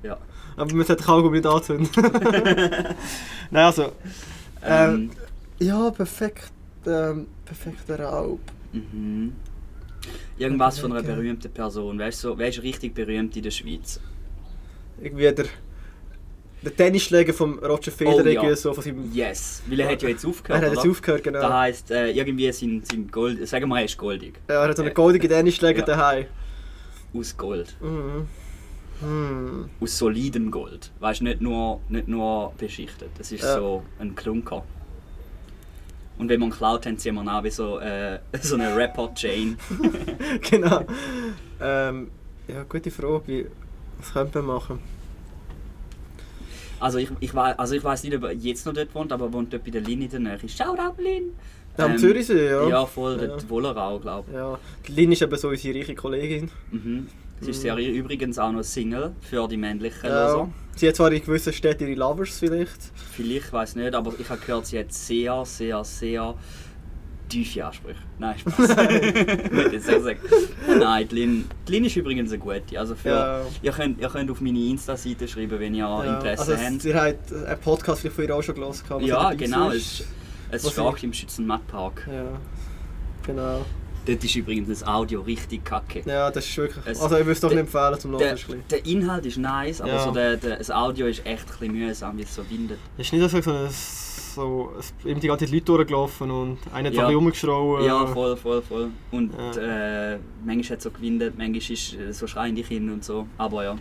Ja. 0.02 0.16
aber 0.56 0.74
man 0.74 0.86
sollte 0.86 1.04
Kaugummi 1.04 1.36
nicht 1.38 1.46
anzünden. 1.46 1.88
Nein, 3.50 3.64
also. 3.64 3.92
Ähm, 4.64 5.10
Ja, 5.58 5.90
perfekt. 5.90 6.50
Ähm, 6.86 7.26
perfekter 7.44 8.00
Raub. 8.00 8.40
Mhm. 8.72 9.34
Irgendwas 10.38 10.78
von 10.78 10.92
einer 10.92 11.02
berühmten 11.02 11.50
Person. 11.52 11.98
Wer 11.98 12.08
ist, 12.08 12.20
so, 12.20 12.36
wer 12.38 12.48
ist 12.48 12.62
richtig 12.62 12.94
berühmt 12.94 13.36
in 13.36 13.42
der 13.42 13.50
Schweiz? 13.50 14.00
Irgendwie 15.00 15.32
der. 15.34 15.46
Der 16.62 16.76
Tennisschläger 16.76 17.32
von 17.32 17.58
Roger 17.58 17.90
Federer, 17.90 18.42
Oh, 18.42 18.46
ja. 18.48 18.56
so 18.56 18.74
von 18.74 18.84
seinem. 18.84 19.10
Yes, 19.12 19.62
weil 19.66 19.80
er 19.80 19.90
hat 19.92 20.02
ja 20.02 20.10
jetzt 20.10 20.24
Er 20.24 20.30
aufgehört. 20.30 20.62
hat 20.62 20.70
jetzt 20.72 20.80
oder? 20.82 20.90
aufgehört, 20.90 21.24
genau. 21.24 21.40
Das 21.40 21.52
heisst, 21.52 21.90
äh, 21.90 22.10
irgendwie 22.10 22.52
sind, 22.52 22.86
sind 22.86 23.10
Gold. 23.10 23.48
Sagen 23.48 23.68
wir, 23.68 23.78
er 23.78 23.84
ist 23.86 23.96
goldig. 23.96 24.34
Ja, 24.48 24.62
er 24.64 24.68
hat 24.68 24.76
so 24.76 24.82
einen 24.82 24.92
goldigen 24.92 25.28
Tennisschläger 25.28 25.80
ja. 25.80 25.86
daheim. 25.86 26.26
Aus 27.14 27.34
Gold. 27.36 27.76
Mhm. 27.80 28.26
Hm. 29.00 29.70
Aus 29.80 29.96
solidem 29.96 30.50
Gold. 30.50 30.92
Weißt 31.00 31.20
du, 31.20 31.24
nicht 31.24 31.40
nur, 31.40 31.80
nicht 31.88 32.06
nur 32.08 32.52
beschichtet. 32.58 33.08
Das 33.16 33.32
ist 33.32 33.42
Ja. 33.42 33.54
so 33.56 33.82
ein 33.98 34.14
Klunker. 34.14 34.62
Und 36.18 36.28
wenn 36.28 36.42
ihn 36.42 36.50
geklaut 36.50 36.84
haben, 36.84 36.98
ziehen 36.98 37.14
wir 37.14 37.22
ihn 37.22 37.28
an 37.28 37.42
wie 37.42 37.50
so, 37.50 37.78
äh, 37.78 38.18
so 38.42 38.56
eine 38.56 38.76
Rapper-Chain. 38.76 39.56
genau. 40.50 40.84
Ähm, 41.58 42.10
ja, 42.46 42.62
gute 42.68 42.90
Frage. 42.90 43.50
Was 43.98 44.12
könnte 44.12 44.42
man 44.42 44.56
machen? 44.56 44.78
Also 46.80 46.98
ich, 46.98 47.08
ich, 47.20 47.34
wei- 47.34 47.56
also 47.58 47.74
ich 47.74 47.84
weiß 47.84 48.02
nicht, 48.04 48.16
ob 48.16 48.24
er 48.24 48.32
jetzt 48.32 48.66
noch 48.66 48.72
dort 48.72 48.94
wohnt, 48.94 49.12
aber 49.12 49.26
er 49.26 49.32
wohnt 49.32 49.52
dort 49.52 49.64
bei 49.64 49.70
der 49.70 49.82
Lin 49.82 50.02
in 50.02 50.10
der 50.10 50.20
Nähe. 50.20 50.38
Shoutout 50.48 51.00
Lin! 51.02 51.30
Ja, 51.78 51.84
am 51.84 51.92
Ähm, 51.92 51.98
Zürichsee, 51.98 52.50
ja. 52.50 52.68
Ja, 52.68 52.86
voll, 52.86 53.18
Ja. 53.20 53.28
dort 53.28 53.48
Wollerau, 53.48 53.98
glaube 54.00 54.28
ich. 54.30 54.34
Ja, 54.36 54.58
die 54.88 54.92
Lin 54.92 55.12
ist 55.12 55.22
eben 55.22 55.36
so 55.38 55.48
unsere 55.48 55.78
reiche 55.78 55.94
Kollegin. 55.94 56.50
Mhm. 56.72 57.06
Sie 57.42 57.50
ist 57.52 57.62
sehr, 57.62 57.76
übrigens 57.76 58.38
auch 58.38 58.52
noch 58.52 58.62
Single 58.64 59.12
für 59.22 59.46
die 59.48 59.56
männlichen 59.56 60.08
Ja. 60.10 60.26
Loser. 60.32 60.50
Sie 60.76 60.88
hat 60.88 60.96
zwar 60.96 61.10
in 61.12 61.22
gewissen 61.24 61.52
Städten 61.52 61.86
ihre 61.88 61.98
Lovers 61.98 62.38
vielleicht. 62.38 62.78
Vielleicht, 63.12 63.52
weiß 63.52 63.76
nicht, 63.76 63.94
aber 63.94 64.12
ich 64.18 64.28
habe 64.28 64.40
gehört, 64.44 64.66
sie 64.66 64.78
hat 64.78 64.92
sehr, 64.92 65.44
sehr, 65.46 65.82
sehr 65.84 66.34
tiefe 67.30 67.64
Ansprüche. 67.64 67.98
Nein, 68.18 68.38
Spaß. 68.38 68.58
ich 68.70 69.50
würde 69.50 69.70
jetzt 69.76 69.88
nicht 69.88 70.02
sagen. 70.02 70.18
Nein, 70.78 71.08
die 71.08 71.14
Lin, 71.14 71.44
die 71.66 71.72
Lin 71.72 71.84
ist 71.86 71.96
übrigens 71.96 72.30
eine 72.30 72.38
gute. 72.38 72.78
Also 72.78 72.94
für, 72.94 73.08
Ja. 73.08 73.40
ihr, 73.62 73.72
könnt, 73.72 73.98
ihr 74.00 74.08
könnt 74.08 74.30
auf 74.30 74.40
meine 74.42 74.58
Insta-Seite 74.58 75.26
schreiben, 75.26 75.58
wenn 75.58 75.74
ihr 75.74 75.86
Interesse 76.06 76.52
also, 76.52 76.56
habt. 76.64 76.82
Sie 76.82 76.94
hat 76.94 77.16
einen 77.32 77.60
Podcast 77.60 78.06
von 78.06 78.24
ihr 78.24 78.36
auch 78.36 78.42
schon 78.42 78.54
gelesen. 78.56 78.84
Ja, 79.00 79.22
dabei 79.22 79.36
genau. 79.36 79.70
ist. 79.70 80.04
Es, 80.50 80.64
es 80.64 80.72
stark 80.72 80.98
ich- 80.98 81.04
im 81.04 81.12
Schützenmattpark. 81.14 82.06
Ja, 82.12 82.24
genau. 83.26 83.64
Dort 84.06 84.24
ist 84.24 84.34
übrigens 84.34 84.68
das 84.68 84.82
Audio 84.88 85.20
richtig 85.20 85.64
kacke. 85.64 86.02
Ja, 86.06 86.30
das 86.30 86.46
ist 86.46 86.56
wirklich. 86.56 86.84
Es- 86.86 87.00
also, 87.00 87.14
ich 87.16 87.20
würde 87.20 87.32
es 87.32 87.40
doch 87.40 87.50
der- 87.50 87.62
nicht 87.62 87.74
empfehlen 87.74 88.00
zum 88.00 88.18
Der, 88.18 88.32
Nachspielen. 88.32 88.62
der 88.70 88.84
Inhalt 88.86 89.26
ist 89.26 89.36
nice, 89.36 89.80
aber 89.80 89.92
Ja. 89.92 90.04
so 90.04 90.10
der, 90.10 90.36
der, 90.38 90.56
das 90.56 90.70
Audio 90.70 91.06
ist 91.06 91.24
echt 91.26 91.44
ein 91.44 91.58
bisschen 91.58 91.72
mühsam, 91.74 92.16
wie 92.18 92.22
es 92.22 92.34
so 92.34 92.42
windet. 92.50 92.78
Ist 92.98 93.12
nicht 93.12 93.30
so, 93.30 93.36
ein- 93.36 93.68
so 94.34 94.72
es- 94.78 94.92
eben 95.04 95.20
die 95.20 95.26
ganze 95.28 95.44
Zeit 95.44 95.52
Leute 95.54 95.64
durchgelaufen 95.66 96.30
und 96.30 96.58
einer 96.72 96.88
hat 96.88 96.94
Ja. 96.94 97.06
ein. 97.08 97.84
Ja, 97.84 98.06
voll, 98.06 98.36
voll, 98.36 98.62
voll. 98.62 98.90
Und 99.10 99.32
Ja. 99.56 100.12
äh, 100.14 100.18
manchmal 100.44 100.70
hat 100.72 100.78
es 100.78 100.84
so 100.84 100.90
gewindet, 100.90 101.36
manchmal 101.38 101.56
ist 101.72 101.94
äh, 101.94 102.12
so 102.12 102.26
schreiende 102.26 102.62
Kinder 102.62 102.92
und 102.92 103.04
so. 103.04 103.26
Aber 103.38 103.64
ja. 103.64 103.76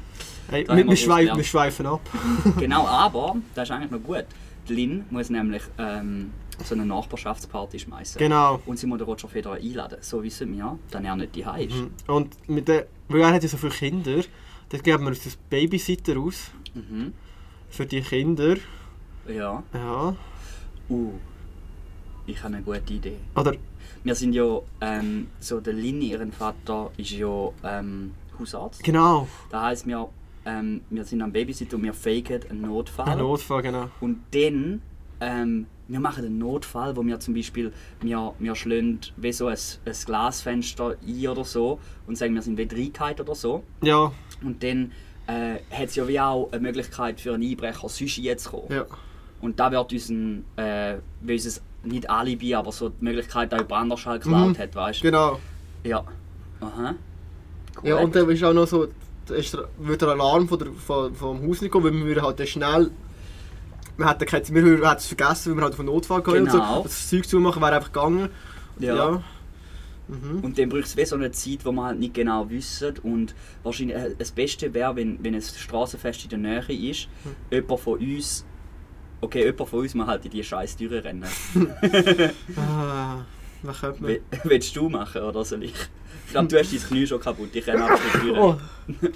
Hey, 0.49 0.67
wir, 0.67 0.77
wir 0.77 0.87
wir, 0.87 0.95
schweif, 0.95 1.19
gelernt. 1.19 1.37
wir 1.37 1.43
schweifen 1.45 1.85
ab. 1.85 2.01
Genau, 2.59 2.85
aber 2.87 3.35
das 3.55 3.69
ist 3.69 3.75
eigentlich 3.75 3.91
noch 3.91 4.01
gut. 4.03 4.25
Die 4.67 4.73
Lin 4.75 5.05
muss 5.09 5.29
nämlich 5.29 5.63
ähm, 5.77 6.31
so 6.63 6.75
eine 6.75 6.85
Nachbarschaftsparty 6.85 7.79
schmeißen. 7.79 8.19
Genau. 8.19 8.59
Und 8.65 8.77
sie 8.77 8.85
muss 8.87 8.97
den 8.99 9.05
Roger 9.07 9.27
Federer 9.27 9.53
einladen. 9.55 9.97
So 10.01 10.21
wissen 10.23 10.51
wir, 10.55 10.77
dann 10.91 11.05
er 11.05 11.15
nicht 11.15 11.35
die 11.35 11.41
ist. 11.41 11.75
Mhm. 11.75 11.89
Und 12.07 12.49
mit 12.49 12.67
der, 12.67 12.87
weil 13.07 13.21
er 13.21 13.33
hat 13.33 13.43
ja 13.43 13.49
so 13.49 13.57
viele 13.57 13.71
Kinder, 13.71 14.21
dann 14.69 14.81
geben 14.81 15.03
wir 15.03 15.09
uns 15.09 15.23
das 15.23 15.35
Babysitter 15.35 16.17
aus 16.19 16.51
Mhm. 16.75 17.13
für 17.69 17.85
die 17.85 18.01
Kinder. 18.01 18.55
Ja. 19.27 19.63
Ja. 19.73 20.15
Uh. 20.89 21.11
Ich 22.25 22.43
habe 22.43 22.55
eine 22.55 22.63
gute 22.63 22.93
Idee. 22.93 23.17
Oder 23.35 23.53
Wir 24.03 24.15
sind 24.15 24.33
ja, 24.33 24.59
ähm, 24.81 25.27
so 25.39 25.59
der 25.59 25.73
Lini, 25.73 26.11
ihren 26.11 26.31
Vater, 26.31 26.91
ist 26.97 27.11
ja 27.11 27.49
ähm, 27.63 28.11
Hausarzt. 28.37 28.83
genau. 28.83 29.27
Das 29.49 29.61
heisst, 29.61 29.87
wir, 29.87 30.09
ähm, 30.45 30.81
wir 30.89 31.03
sind 31.05 31.21
am 31.21 31.31
Babysitter 31.31 31.75
und 31.75 31.83
wir 31.83 31.93
faken 31.93 32.41
einen 32.49 32.61
Notfall. 32.61 33.09
Ein 33.09 33.17
Notfall, 33.17 33.61
genau. 33.63 33.89
Und 33.99 34.19
dann, 34.31 34.81
ähm, 35.21 35.65
wir 35.87 35.99
machen 35.99 36.23
einen 36.23 36.37
Notfall, 36.37 36.95
wo 36.95 37.03
wir 37.03 37.19
zum 37.19 37.33
Beispiel, 37.33 37.73
wir, 38.01 38.33
wir 38.37 38.55
schlagen 38.55 38.99
wie 39.17 39.33
so 39.33 39.47
ein, 39.47 39.57
ein 39.85 39.93
Glasfenster 40.05 40.95
ein 41.05 41.27
oder 41.27 41.43
so 41.43 41.79
und 42.05 42.15
sagen, 42.17 42.35
wir 42.35 42.43
sind 42.43 42.57
wie 42.57 42.63
reingehalten 42.71 43.25
oder 43.25 43.35
so. 43.35 43.63
Ja, 43.81 44.11
Und 44.43 44.61
dann 44.63 44.91
äh, 45.25 45.55
hat 45.71 45.87
es 45.87 45.95
ja 45.95 46.07
wie 46.07 46.19
auch 46.19 46.51
eine 46.51 46.61
Möglichkeit 46.61 47.19
für 47.19 47.33
einen 47.33 47.43
Einbrecher 47.43 47.89
sonst 47.89 48.17
jetzt 48.17 48.43
zu 48.43 48.51
kommen. 48.51 48.71
ja. 48.71 48.85
Und 49.41 49.59
da 49.59 49.71
wird 49.71 49.91
uns 49.93 50.09
ein, 50.09 50.43
äh, 50.57 50.97
unser, 51.27 51.61
nicht 51.83 52.09
Alibi, 52.09 52.55
aber 52.55 52.71
so 52.71 52.89
die 52.89 53.03
Möglichkeit, 53.03 53.51
dass 53.53 53.59
jemand 53.61 53.81
anders 53.83 54.05
halt 54.05 54.23
geklaut 54.23 54.49
Mhm. 54.49 54.57
hat, 54.57 54.75
weißt 54.75 54.99
du? 54.99 55.03
Genau. 55.03 55.39
Ja. 55.83 56.03
Aha. 56.59 56.95
Ja, 57.83 57.91
Korrekt. 57.95 58.03
und 58.03 58.15
dann 58.15 58.29
ist 58.29 58.43
auch 58.43 58.53
noch 58.53 58.67
so, 58.67 58.87
da 59.25 59.35
ist 59.35 59.53
der, 59.53 59.69
wird 59.77 60.01
der 60.01 60.09
Alarm 60.09 60.47
von 60.49 60.59
der, 60.59 60.71
von, 60.73 61.15
vom 61.15 61.47
Haus 61.47 61.61
nicht 61.61 61.71
kommen, 61.71 61.85
weil 61.85 61.93
wir 61.93 62.05
würden 62.05 62.23
halt 62.23 62.49
schnell. 62.49 62.91
Wir 63.95 64.09
hätten, 64.09 64.25
keine- 64.25 64.47
wir 64.49 64.63
hätten 64.87 64.97
es 64.97 65.07
vergessen, 65.07 65.51
weil 65.51 65.57
wir 65.57 65.63
halt 65.63 65.73
auf 65.73 65.79
einen 65.79 65.87
Notfall 65.89 66.21
gehen 66.23 66.43
und 66.43 66.51
Genau. 66.51 66.77
so. 66.77 66.83
Das 66.83 67.09
Zeug 67.09 67.27
zumachen 67.27 67.61
wäre 67.61 67.75
einfach 67.75 67.91
gegangen. 67.93 68.29
Ja. 68.79 69.21
Mhm. 70.07 70.39
Und 70.41 70.57
dann 70.57 70.69
braucht 70.69 70.97
es 70.97 71.09
so 71.09 71.15
eine 71.15 71.31
Zeit, 71.31 71.63
wo 71.65 71.71
man 71.71 71.85
halt 71.85 71.99
nicht 71.99 72.13
genau 72.15 72.49
wissen. 72.49 72.97
Und 73.03 73.35
wahrscheinlich 73.63 73.95
äh, 73.95 74.15
das 74.17 74.31
Beste 74.31 74.73
wäre, 74.73 74.95
wenn, 74.95 75.23
wenn 75.23 75.35
ein 75.35 75.41
Straßenfest 75.41 76.23
in 76.23 76.29
der 76.29 76.39
Nähe 76.39 76.89
ist, 76.89 77.07
Hm. 77.23 77.35
jemand 77.51 77.79
von 77.79 77.99
uns, 77.99 78.43
okay, 79.21 79.43
jemand 79.45 79.69
von 79.69 79.79
uns 79.79 79.93
muss 79.95 80.07
halt 80.07 80.25
in 80.25 80.31
die 80.31 80.43
scheiß 80.43 80.75
Türe 80.77 81.03
rennen. 81.03 81.23
Ah, 82.57 83.17
was 83.61 83.79
könnte 83.81 84.01
man? 84.01 84.11
Will- 84.11 84.21
Willst 84.43 84.75
du 84.75 84.89
machen 84.89 85.21
oder 85.21 85.43
soll 85.45 85.63
ich? 85.63 85.73
Ich 86.29 86.33
glaube, 86.33 86.47
du 86.47 86.59
hast 86.59 86.71
dein 86.71 86.79
Knie 86.79 87.07
schon 87.07 87.19
kaputt. 87.19 87.49
Ich 87.53 87.65
renne 87.65 87.85
ab 87.89 87.99
die 88.13 88.19
Türe. 88.19 88.39
Oh. 88.39 88.55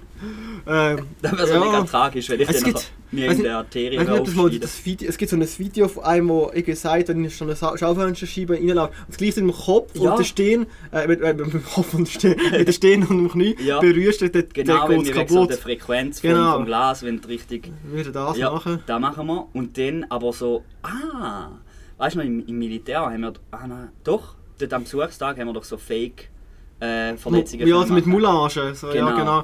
ähm, 0.68 1.06
Das 1.22 1.32
wäre 1.34 1.46
so 1.48 1.54
ja. 1.54 1.60
mega 1.60 1.84
tragisch, 1.84 2.28
wenn 2.30 2.42
ich 2.42 2.50
Es 2.50 2.56
dann 2.62 2.74
gibt- 2.74 2.92
mir 3.12 3.32
in 3.32 3.44
der 3.44 3.58
Arterie 3.58 4.00
aufschneide. 4.00 4.66
es 5.08 5.18
gibt 5.18 5.30
so 5.30 5.36
ein 5.36 5.48
Video 5.60 5.88
von 5.88 6.04
einem, 6.06 6.30
wo 6.30 6.50
irgendwie 6.52 6.74
sagt, 6.74 7.10
wenn 7.10 7.24
ich 7.24 7.38
schon 7.38 7.48
eine 7.50 7.56
Schaufensterscheibe 7.56 8.56
reinlaufe, 8.56 8.94
und 9.08 9.22
mit 9.22 9.38
dem 9.38 9.52
Kopf 9.52 9.92
Ja. 9.96 10.10
und 10.12 10.18
der 10.18 10.24
Stirn, 10.24 10.66
äh, 10.92 11.08
mit, 11.08 11.22
äh, 11.22 11.34
mit 11.36 11.54
dem 11.54 11.64
Kopf 11.64 11.94
und 11.94 12.08
der 12.08 12.12
Stirn, 12.20 12.36
mit 12.52 12.68
der 12.68 12.74
Stirn 12.74 13.04
und 13.04 13.18
dem 13.20 13.30
Knie 13.30 13.56
Ja. 13.64 13.80
berührst, 13.80 14.22
dann, 14.24 14.32
Genau, 14.32 14.88
geht 14.88 14.90
wenn 14.90 15.02
es 15.02 15.08
wir 15.10 15.16
wegen 15.16 15.28
so 15.30 15.36
kaputt. 15.36 15.50
der 15.52 15.58
Frequenz 15.60 16.20
vom, 16.20 16.30
Genau. 16.32 16.54
vom 16.56 16.66
Glas, 16.66 17.04
wenn 17.04 17.22
du 17.22 17.28
richtig... 17.28 17.72
Wir 17.92 17.98
würden 18.00 18.14
das 18.14 18.38
ja, 18.38 18.50
machen. 18.52 18.80
das 18.88 19.00
machen 19.00 19.28
wir. 19.28 19.48
Und 19.54 19.78
dann 19.78 20.06
aber 20.10 20.34
so, 20.34 20.64
ah, 20.82 21.50
weißt 22.00 22.16
du 22.16 22.20
noch, 22.22 22.26
im, 22.26 22.44
im 22.48 22.58
Militär 22.58 23.02
haben 23.02 23.22
wir, 23.22 23.34
ah 23.52 23.68
nein, 23.68 23.90
doch, 24.04 24.34
dort 24.58 24.74
am 24.74 24.84
Besuchstag 24.84 25.38
haben 25.38 25.46
wir 25.48 25.54
doch 25.54 25.64
so 25.64 25.78
Fake 25.78 26.30
äh, 26.84 27.18
Verletzungen 27.18 27.68
Ja, 27.68 27.80
also 27.80 27.94
mit. 27.94 28.06
Moulage. 28.06 28.74
So, 28.76 28.88
Ja, 28.88 28.94
Genau. 28.94 29.16
genau. 29.18 29.44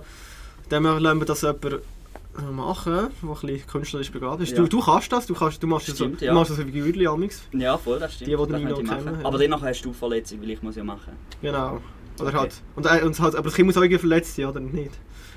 Dann 0.69 0.83
lassen 0.83 1.19
wir 1.19 1.25
das 1.25 1.41
jemand 1.41 1.65
äh, 1.65 2.41
machen, 2.51 2.93
der 2.93 3.29
ein 3.29 3.35
bisschen 3.41 3.67
künstlerisch 3.67 4.11
begabt 4.11 4.41
ist. 4.41 4.51
Ja. 4.51 4.57
Du, 4.57 4.67
du 4.67 4.79
kannst 4.81 5.11
das, 5.11 5.25
du, 5.25 5.33
kannst, 5.33 5.61
du 5.63 5.67
machst 5.67 5.87
das 5.89 5.97
so, 5.97 6.05
Stimmt, 6.05 6.21
ja. 6.21 6.33
machst 6.33 6.51
das 6.51 6.59
wie 6.59 6.71
Gürtel 6.71 7.07
amix. 7.07 7.41
Ja, 7.53 7.77
voll, 7.77 7.99
das 7.99 8.13
stimmt. 8.13 8.27
Die, 8.29 8.35
die 8.35 8.65
das 8.65 8.81
machen. 8.83 8.87
kennen, 9.05 9.19
ja. 9.21 9.25
Aber 9.27 9.37
dennoch 9.37 9.61
hast 9.61 9.81
du 9.83 9.93
Verletzung, 9.93 10.41
weil 10.41 10.51
ich 10.51 10.61
muss 10.61 10.75
ja 10.75 10.83
machen. 10.83 11.13
Genau. 11.41 11.81
Oder 12.19 12.27
Okay. 12.29 12.37
halt. 12.37 12.61
Und, 12.75 12.85
äh, 12.85 13.01
und 13.05 13.19
halt, 13.19 13.35
aber 13.35 13.45
das 13.45 13.53
Kind 13.55 13.65
muss 13.67 13.77
auch 13.77 13.81
irgendwie 13.81 13.99
verletzt 13.99 14.35
sein, 14.35 14.45
oder 14.45 14.59
nicht? 14.59 14.91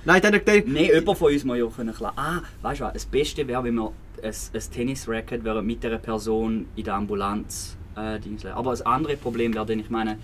Nein, 0.04 0.20
dann, 0.20 0.32
dann, 0.44 0.62
Nein, 0.66 0.84
jemand 0.92 1.16
von 1.16 1.32
uns 1.32 1.44
muss 1.44 1.56
ja 1.58 1.66
können 1.66 1.94
klar. 1.94 2.12
Ah, 2.16 2.40
weißt 2.62 2.80
du 2.80 2.84
was, 2.84 2.92
das 2.92 3.06
Beste 3.06 3.46
wäre, 3.46 3.62
wenn 3.64 3.74
wir 3.76 3.92
ein, 4.22 4.32
ein 4.52 4.62
Tennis-Racket 4.72 5.44
mit 5.62 5.86
einer 5.86 5.98
Person 5.98 6.66
in 6.74 6.84
der 6.84 6.94
Ambulanz 6.94 7.76
äh, 7.96 8.18
Dings. 8.20 8.44
Aber 8.46 8.70
das 8.70 8.82
andere 8.82 9.16
Problem 9.16 9.54
wäre 9.54 9.66
dann, 9.66 9.78
ich 9.80 9.90
meine, 9.90 10.18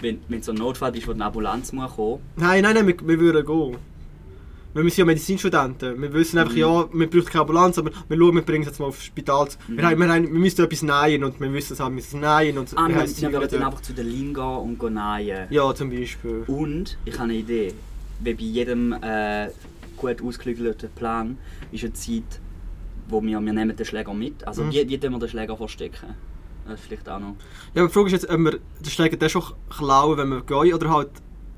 wenn, 0.00 0.20
wenn 0.28 0.42
so 0.42 0.52
ein 0.52 0.58
Notfall 0.58 0.96
ist, 0.96 1.06
wo 1.08 1.12
eine 1.12 1.24
Ambulanz 1.24 1.72
muss 1.72 1.94
kommen 1.96 2.20
Nein, 2.36 2.62
nein, 2.62 2.74
nein, 2.74 2.86
wir, 2.86 2.96
wir 3.06 3.18
würden 3.20 3.44
gehen. 3.46 3.76
Weil 4.74 4.84
wir 4.84 4.90
sind 4.90 4.98
ja 4.98 5.04
Medizinstudenten. 5.06 6.00
Wir 6.00 6.12
wissen 6.12 6.38
einfach, 6.38 6.52
Mhm. 6.52 6.58
ja, 6.58 6.88
wir 6.92 7.10
brauchen 7.10 7.24
keine 7.24 7.40
Ambulanz, 7.40 7.78
aber 7.78 7.90
wir 8.08 8.16
schauen, 8.18 8.34
wir 8.34 8.42
bringen 8.42 8.62
es 8.62 8.68
jetzt 8.68 8.78
mal 8.80 8.86
aufs 8.86 9.02
Spital. 9.04 9.48
Mhm. 9.66 9.76
Wir, 9.78 9.84
haben, 9.88 9.98
wir, 10.00 10.08
haben, 10.12 10.22
wir 10.24 10.40
müssen 10.40 10.62
etwas 10.62 10.82
nähen 10.82 11.24
und 11.24 11.40
wir 11.40 11.52
wissen 11.52 11.72
es 11.72 11.80
auch, 11.80 11.86
wir 11.86 11.94
müssen 11.94 12.20
nähen. 12.20 12.58
Und 12.58 12.76
Ah, 12.76 12.86
wir 12.88 13.06
Zeug 13.06 13.32
dann 13.50 13.62
einfach 13.62 13.80
zu 13.80 13.94
der 13.94 14.04
Lin 14.04 14.34
gehen 14.34 14.44
und 14.44 14.78
gehen 14.78 14.94
nähen. 14.94 15.46
Ja, 15.50 15.74
zum 15.74 15.90
Beispiel. 15.90 16.44
Und 16.46 16.98
ich 17.06 17.14
habe 17.14 17.24
eine 17.24 17.34
Idee. 17.34 17.72
Wie 18.20 18.34
bei 18.34 18.42
jedem 18.42 18.92
äh, 18.92 19.48
gut 19.96 20.22
ausgeklügelten 20.22 20.90
Plan 20.90 21.38
ist 21.72 21.82
eine 21.84 21.92
Zeit, 21.94 22.40
wo 23.08 23.22
wir, 23.22 23.40
wir 23.40 23.52
nehmen 23.52 23.74
den 23.74 23.86
Schläger 23.86 24.12
mit. 24.12 24.46
Also 24.46 24.64
Mhm. 24.64 24.72
wie, 24.72 24.88
wie 24.90 25.02
wir 25.02 25.18
den 25.18 25.28
Schläger 25.28 25.56
verstecken? 25.56 26.14
Das 26.68 26.80
ist 26.80 26.86
vielleicht 26.86 27.08
auch 27.08 27.18
noch. 27.18 27.34
Ja, 27.74 27.82
aber 27.82 27.88
die 27.88 27.92
Frage 27.94 28.06
ist 28.08 28.12
jetzt, 28.12 28.30
ob 28.30 28.38
wir 28.40 28.50
den 28.80 28.90
Schläger 28.90 29.16
dann 29.16 29.30
schon 29.30 29.42
klauen, 29.70 30.18
wenn 30.18 30.28
wir 30.28 30.42
gehen, 30.42 30.74
oder 30.74 30.90
halt 30.90 31.08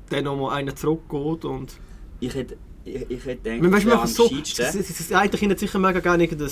dann 0.09 0.23
nochmal 0.23 0.55
einen 0.57 0.75
zurückgeht 0.75 1.45
und... 1.45 1.73
Ich 2.19 2.33
hätte, 2.33 2.57
ich, 2.85 2.95
ich 3.09 3.25
hätte 3.25 3.41
gedacht, 3.41 3.61
Man, 3.61 3.71
weißt, 3.73 3.87
am 3.87 4.07
so, 4.07 4.29
eine 4.29 5.29
Kind 5.29 5.51
hat 5.51 5.59
sicher 5.59 5.79
mega 5.79 5.99
gerne 5.99 6.23
irgendein, 6.23 6.49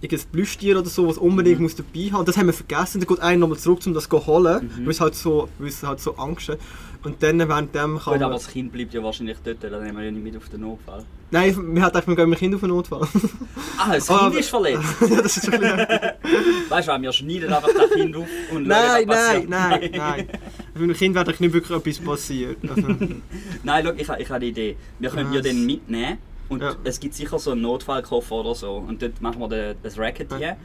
irgendein 0.00 0.28
Plüschtier 0.32 0.78
oder 0.78 0.88
so, 0.88 1.06
was 1.08 1.18
unbedingt 1.18 1.58
Mhm. 1.58 1.64
muss 1.64 1.74
dabei 1.76 2.10
haben. 2.12 2.24
Das 2.24 2.36
haben 2.36 2.46
wir 2.46 2.52
vergessen. 2.52 3.00
Dann 3.00 3.08
geht 3.08 3.20
einer 3.20 3.38
nochmal 3.38 3.58
zurück, 3.58 3.80
um 3.86 3.94
das 3.94 4.08
zu 4.08 4.26
holen, 4.26 4.70
Mhm. 4.76 4.84
weil 4.84 4.90
es 4.90 5.00
halt 5.00 5.14
so, 5.14 5.48
weil 5.58 5.68
es 5.68 5.82
halt 5.82 6.00
so 6.00 6.14
Angst 6.16 6.48
hat. 6.48 6.58
Und 7.02 7.22
dann 7.22 7.38
während 7.38 7.74
dem 7.74 7.96
kann 7.98 7.98
Gut, 7.98 8.06
man... 8.06 8.22
aber 8.24 8.34
das 8.34 8.48
Kind 8.48 8.72
bleibt 8.72 8.92
ja 8.92 9.02
wahrscheinlich 9.02 9.38
dort, 9.42 9.64
dann 9.64 9.82
nehmen 9.82 9.96
wir 9.96 10.04
ja 10.04 10.10
nicht 10.10 10.22
mit 10.22 10.36
auf 10.36 10.48
den 10.50 10.60
Notfall. 10.60 11.04
Nein, 11.30 11.74
wir 11.74 11.82
hatten 11.82 12.14
gehen 12.16 12.28
mit 12.28 12.38
dem 12.38 12.40
Kind 12.40 12.54
auf 12.56 12.62
einen 12.62 12.72
Notfall. 12.74 13.08
Ah, 13.78 13.94
das 13.94 14.10
Aber- 14.10 14.28
Kind 14.30 14.40
ist 14.40 14.50
verletzt! 14.50 14.84
ja, 15.08 15.22
das 15.22 15.36
ist 15.38 15.44
schon 15.46 15.60
weißt 16.68 16.88
du, 16.88 17.02
wir 17.02 17.12
schneiden 17.12 17.52
einfach 17.52 17.70
das 17.74 17.90
Kind 17.92 18.16
auf 18.16 18.26
und 18.52 18.66
Nein, 18.66 19.06
nein, 19.06 19.46
nein, 19.48 19.90
nein. 19.94 20.28
Mit 20.74 20.90
dem 20.90 20.94
Kind 20.94 21.14
wird 21.14 21.40
nicht 21.40 21.52
wirklich 21.54 21.78
etwas 21.78 21.98
passiert. 21.98 22.58
Also, 22.68 22.88
Nein, 23.62 23.84
schau, 23.86 23.92
ich, 23.94 24.00
ich 24.00 24.08
habe 24.28 24.34
eine 24.36 24.44
Idee. 24.46 24.76
Wir 24.98 25.10
können 25.10 25.32
ja 25.32 25.40
den 25.40 25.64
mitnehmen 25.64 26.18
und 26.48 26.60
Ja. 26.62 26.74
es 26.84 27.00
gibt 27.00 27.14
sicher 27.14 27.38
so 27.38 27.52
einen 27.52 27.62
Notfallkoffer 27.62 28.34
oder 28.34 28.54
so. 28.54 28.72
Und 28.74 29.00
dort 29.00 29.20
machen 29.22 29.40
wir 29.40 29.48
den, 29.48 29.76
das 29.82 29.96
Racket 29.98 30.30
Ja. 30.32 30.36
hier. 30.38 30.56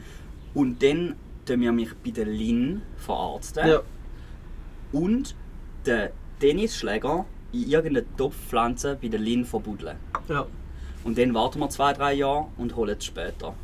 Und 0.52 0.82
dann 0.82 1.14
tun 1.46 1.60
wir 1.60 1.72
mich 1.72 1.90
bei 2.04 2.10
der 2.10 2.26
Lin 2.26 2.82
verarzten. 2.98 3.66
ja. 3.68 3.80
Und 4.92 5.34
den 5.86 6.10
Tennisschläger 6.40 7.24
in 7.52 7.68
irgendeine 7.70 8.04
Topfpflanze 8.16 8.98
bei 9.00 9.08
der 9.08 9.20
Lin 9.20 9.44
verbuddeln. 9.44 9.96
ja. 10.28 10.46
Und 11.04 11.16
dann 11.18 11.32
warten 11.34 11.60
wir 11.60 11.70
zwei, 11.70 11.92
drei 11.92 12.14
Jahre 12.14 12.46
und 12.56 12.74
holen 12.74 12.96
es 12.98 13.04
später. 13.04 13.54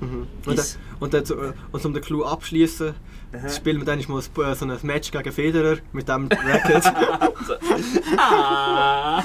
Mhm. 0.00 0.26
Und, 0.44 0.58
Ist- 0.58 0.76
dann, 0.90 0.98
und, 1.00 1.14
dann, 1.14 1.22
äh, 1.24 1.52
und 1.70 1.84
um 1.84 1.92
den 1.94 2.02
Clou 2.02 2.24
abschließen, 2.24 2.94
spielen 3.54 3.78
wir 3.78 3.84
dann 3.84 4.00
mal 4.08 4.20
ein- 4.20 4.42
äh, 4.52 4.54
so 4.56 4.64
ein 4.64 4.76
Match 4.82 5.10
gegen 5.12 5.30
Federer 5.32 5.76
mit 5.92 6.08
dem 6.08 6.28
Racket. 6.28 6.84
Ah! 8.18 9.22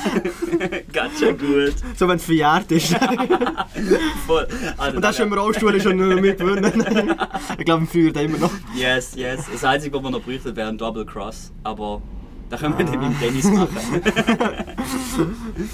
Ganz 0.94 1.20
schön 1.20 1.38
gut. 1.38 1.74
so 1.96 2.08
wenn 2.08 2.18
es 2.18 2.26
verjährt 2.26 2.72
ist. 2.72 2.96
Voll. 4.28 4.48
Also, 4.78 4.96
Und 4.98 5.02
das 5.02 5.12
ist 5.12 5.18
schon 5.18 5.28
im 5.32 5.34
Rollstuhl 5.38 5.82
schon 5.82 5.98
nicht 5.98 6.22
mehr 6.22 6.36
gewonnen. 6.36 7.16
ich 7.58 7.66
glaube, 7.66 7.82
im 7.82 7.88
Feuer 7.88 8.24
immer 8.24 8.38
noch. 8.38 8.52
Yes, 8.76 9.16
yes. 9.16 9.46
Das 9.52 9.64
Einzige, 9.64 9.96
was 9.98 10.04
wir 10.04 10.12
noch 10.12 10.22
bräuchten, 10.22 10.56
wäre 10.56 10.70
ein 10.70 10.78
Double 10.78 11.06
Cross. 11.06 11.52
Aber 11.64 12.02
da 12.54 12.60
können 12.60 12.78
wir 12.78 12.86
dann 12.86 13.02
im 13.02 13.20
Tennis 13.20 13.46
machen. 13.46 13.76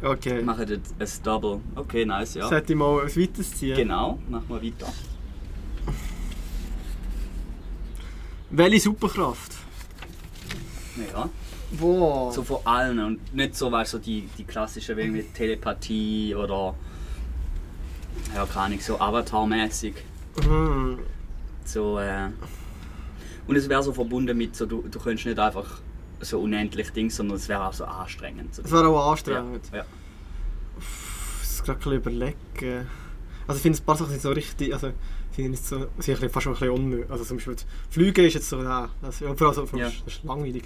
Okay. 0.00 0.42
Machen 0.42 0.68
jetzt 0.68 0.94
ein 0.96 1.22
Double. 1.24 1.60
Okay, 1.74 2.04
nice, 2.04 2.34
ja. 2.34 2.48
Sollte 2.48 2.72
ich 2.72 2.78
mal 2.78 3.00
ein 3.00 3.16
weiteres 3.16 3.52
ziehen? 3.52 3.74
Genau, 3.74 4.16
machen 4.28 4.44
wir 4.48 4.62
weiter. 4.62 4.86
Welche 8.50 8.78
Superkraft? 8.78 9.54
Ja. 11.12 11.28
Wow. 11.72 12.32
So 12.32 12.44
von 12.44 12.58
allen 12.64 13.00
und 13.00 13.34
nicht 13.34 13.56
so, 13.56 13.72
weißt 13.72 13.90
so 13.90 13.98
die, 13.98 14.28
die 14.38 14.44
klassischen 14.44 14.96
wie 14.96 15.00
irgendwie 15.00 15.24
Telepathie 15.24 16.32
oder. 16.36 16.76
Ja, 18.36 18.46
keine 18.46 18.66
Ahnung, 18.66 18.80
so 18.80 19.00
Avatar-mäßig. 19.00 19.94
Mhm. 20.46 21.00
So, 21.64 21.98
äh, 21.98 22.28
und 23.48 23.56
es 23.56 23.68
wäre 23.68 23.82
so 23.82 23.92
verbunden 23.92 24.38
mit, 24.38 24.54
so, 24.54 24.64
du, 24.64 24.84
du 24.88 25.00
könntest 25.00 25.26
nicht 25.26 25.40
einfach 25.40 25.80
so 26.20 26.40
unendlich 26.40 26.90
Ding, 26.92 27.10
sondern 27.10 27.36
es 27.36 27.48
wäre 27.48 27.66
auch 27.66 27.72
so 27.72 27.84
anstrengend. 27.84 28.54
So. 28.54 28.62
Das 28.62 28.72
wäre 28.72 28.88
auch 28.88 29.10
anstrengend. 29.12 29.68
Ja, 29.72 29.78
ja. 29.78 29.84
Ich 30.78 30.84
muss 31.48 31.62
gerade 31.64 31.78
ein 31.78 31.78
bisschen 31.78 31.92
überlegen. 32.16 32.86
Also 33.46 33.56
ich 33.58 33.62
finde 33.62 33.78
ein 33.80 33.84
paar 33.84 33.96
Sachen 33.96 34.10
sind 34.10 34.20
so 34.22 34.30
richtig, 34.30 34.72
also 34.74 34.92
sind 35.34 35.50
nicht 35.52 35.64
so, 35.64 35.86
sind 35.98 36.18
fast 36.30 36.44
schon 36.44 36.52
ein 36.54 36.58
bisschen 36.58 36.70
unnötig. 36.74 37.10
Also 37.10 37.24
zum 37.24 37.36
Beispiel 37.38 37.54
das 37.54 37.66
Fliegen 37.90 38.24
ist 38.26 38.34
jetzt 38.34 38.48
so, 38.48 38.56
nein, 38.60 38.88
das, 39.00 39.20
ja, 39.20 39.34
vor 39.34 39.46
allem 39.48 39.66
so, 39.66 39.76
Ja. 39.76 39.86
das 39.86 40.14
ist 40.14 40.24
langweilig. 40.24 40.64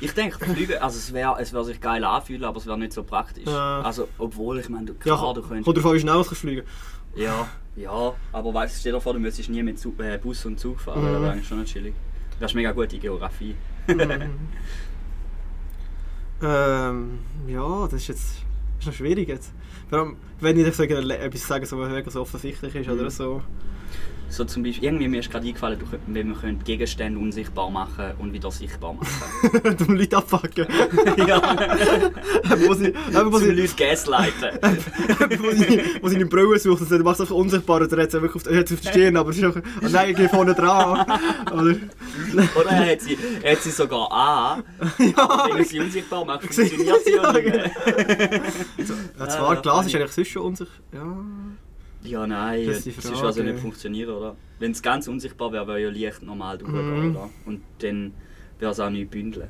Ich 0.00 0.12
denke, 0.12 0.38
Fliegen, 0.44 0.78
also 0.78 0.98
es 0.98 1.12
wäre 1.12 1.36
es 1.40 1.52
wär 1.52 1.62
sich 1.64 1.80
geil 1.80 2.02
anfühlen, 2.04 2.44
aber 2.44 2.58
es 2.58 2.66
wäre 2.66 2.78
nicht 2.78 2.92
so 2.92 3.04
praktisch. 3.04 3.46
Ja. 3.46 3.82
Also, 3.82 4.08
obwohl, 4.18 4.58
ich 4.58 4.68
meine, 4.68 4.86
du, 4.86 4.92
Ja, 5.04 5.16
klar, 5.16 5.34
du 5.34 5.42
kommt 5.42 5.64
könntest... 5.64 5.86
an, 5.86 5.94
wie 5.94 6.00
schnell 6.00 6.14
du 6.16 6.24
fliegen 6.34 6.66
Ja, 7.14 7.46
ja, 7.76 8.14
aber 8.32 8.54
weißt, 8.54 8.80
stell 8.80 8.92
dir 8.92 9.00
vor, 9.00 9.12
du 9.12 9.20
müsstest 9.20 9.48
nie 9.50 9.62
mit 9.62 9.78
äh, 9.98 10.18
Bus 10.18 10.44
und 10.46 10.58
Zug 10.58 10.80
fahren, 10.80 11.02
Mhm. 11.02 11.12
das 11.12 11.20
wäre 11.22 11.32
eigentlich 11.32 11.48
schon 11.48 11.60
nicht 11.60 11.72
chillig. 11.72 11.94
Das 12.40 12.50
ist 12.50 12.54
mega 12.56 12.72
gute 12.72 12.98
Geografie. 12.98 13.54
ähm, 16.44 17.18
ja, 17.48 17.84
das 17.84 17.94
ist 18.02 18.08
jetzt 18.08 18.44
ist 18.78 18.86
noch 18.86 18.92
schwierig 18.94 19.28
jetzt. 19.28 19.52
Vor 19.88 19.98
allem, 20.00 20.16
wenn 20.40 20.58
ich 20.58 20.74
so 20.74 20.82
etwas 20.82 21.46
sage, 21.46 21.66
so, 21.66 21.78
was 21.78 21.88
so 22.10 22.20
offensichtlich 22.20 22.74
ist 22.74 22.86
Mhm. 22.88 22.94
oder 23.00 23.10
so. 23.10 23.42
So 24.30 24.44
zum 24.44 24.64
Beispiel, 24.64 24.84
irgendwie 24.84 25.06
mir 25.06 25.20
ist 25.20 25.30
gerade 25.30 25.46
eingefallen, 25.46 25.78
du, 25.78 25.86
wir 26.06 26.24
können 26.34 26.58
Gegenstände 26.64 27.20
unsichtbar 27.20 27.70
machen 27.70 28.12
und 28.18 28.32
wieder 28.32 28.50
sichtbar 28.50 28.94
machen. 28.94 29.78
Zum 29.78 29.94
Leute 29.96 30.16
abfucken. 30.16 30.66
ja, 31.28 31.40
wo 32.66 32.74
sie, 32.74 32.86
eben, 32.86 33.32
wo 33.32 33.38
zum 33.38 33.46
sie, 33.46 33.50
Leute 33.52 33.74
gaslighten. 33.76 34.58
wo 35.38 35.50
sie, 35.52 35.80
wo 36.00 36.08
sie 36.08 36.16
eine 36.16 36.26
Brille 36.26 36.58
sucht 36.58 36.80
und 36.80 36.88
sagt, 36.88 37.04
machst 37.04 37.20
du 37.20 37.24
einfach 37.24 37.34
unsichtbar 37.36 37.82
oder 37.82 38.02
hat 38.02 38.10
sie 38.10 38.18
auf, 38.18 38.42
die- 38.42 38.58
auf 38.74 38.80
Stirn, 38.90 39.16
aber 39.16 39.30
es 39.30 39.36
ist 39.38 39.44
einfach, 39.44 39.62
oh 39.82 39.86
nein, 39.92 40.10
ich 40.10 40.16
gehe 40.16 40.28
vorne 40.28 40.54
dran. 40.54 41.06
Oder, 41.52 41.76
Oder 42.60 42.70
er 42.70 42.92
hat 42.92 43.00
sie, 43.02 43.16
hat 43.44 43.58
sie 43.62 43.70
sogar 43.70 44.10
an, 44.10 44.64
aber 45.16 45.54
wenn 45.54 45.64
sie 45.64 45.78
unsichtbar 45.80 46.24
machst, 46.24 46.52
funktioniert 46.52 47.04
sie 47.04 47.12
ja 47.12 47.32
nicht 47.32 47.46
mehr. 47.46 47.70
ja, 49.18 49.28
zwar, 49.28 49.54
Ja, 49.54 49.60
Glas 49.60 49.86
ist 49.86 49.92
funny. 49.92 50.02
eigentlich 50.02 50.12
sonst 50.12 50.28
schon 50.28 50.42
unsichtbar. 50.42 50.80
Ja. 50.92 51.24
Ja, 52.04 52.26
nein, 52.26 52.66
Das 52.66 52.86
ist 52.86 53.02
die 53.04 53.14
also 53.14 53.42
nicht 53.42 53.58
funktionieren, 53.58 54.10
oder? 54.10 54.36
Wenn 54.58 54.72
es 54.72 54.82
ganz 54.82 55.08
unsichtbar 55.08 55.52
wäre, 55.52 55.66
wäre 55.66 55.80
ja 55.82 55.88
Licht 55.90 56.22
normal 56.22 56.58
durchgehen, 56.58 57.10
Mhm. 57.10 57.16
oder? 57.16 57.30
Und 57.46 57.62
dann 57.78 58.12
wäre 58.58 58.72
es 58.72 58.80
auch 58.80 58.90
nicht 58.90 59.10
bündeln. 59.10 59.48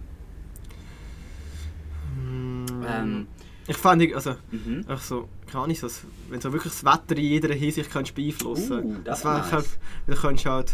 Ähm, 2.86 3.26
Ich 3.66 3.76
fand, 3.76 4.02
ich- 4.02 4.14
also, 4.14 4.36
mhm. 4.50 4.84
einfach 4.86 5.02
so, 5.02 5.28
keine 5.50 5.64
Ahnung, 5.64 5.76
so, 5.76 5.88
wenn 6.28 6.38
du 6.38 6.52
wirklich 6.52 6.72
das 6.72 6.84
Wetter 6.84 7.16
in 7.16 7.24
jeder 7.24 7.54
Hinsicht 7.54 7.90
kannst 7.90 8.14
beeinflussen 8.14 8.78
Uh, 8.84 8.94
das 9.04 9.22
das 9.22 9.24
wär 9.24 9.32
wär 9.32 9.38
nice. 9.40 9.52
halt, 9.52 9.66
du 10.06 10.14
kannst 10.14 10.46
halt, 10.46 10.72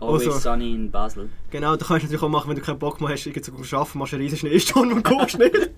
Always 0.00 0.26
Also- 0.28 0.38
sunny 0.38 0.74
in 0.74 0.90
Basel. 0.90 1.28
genau, 1.50 1.76
du 1.76 1.84
kannst 1.84 2.04
natürlich 2.04 2.22
auch 2.22 2.28
machen, 2.28 2.48
wenn 2.48 2.56
du 2.56 2.62
keinen 2.62 2.78
Bock 2.78 3.00
mehr 3.00 3.10
hast, 3.10 3.26
irgendwie 3.26 3.42
zu 3.42 3.52
arbeiten, 3.76 3.98
machst 3.98 4.12
du 4.12 4.16
einen 4.16 4.24
riesen 4.24 4.38
Schneesturm 4.38 4.92
und 4.92 5.02
kommst 5.02 5.38
nicht. 5.38 5.54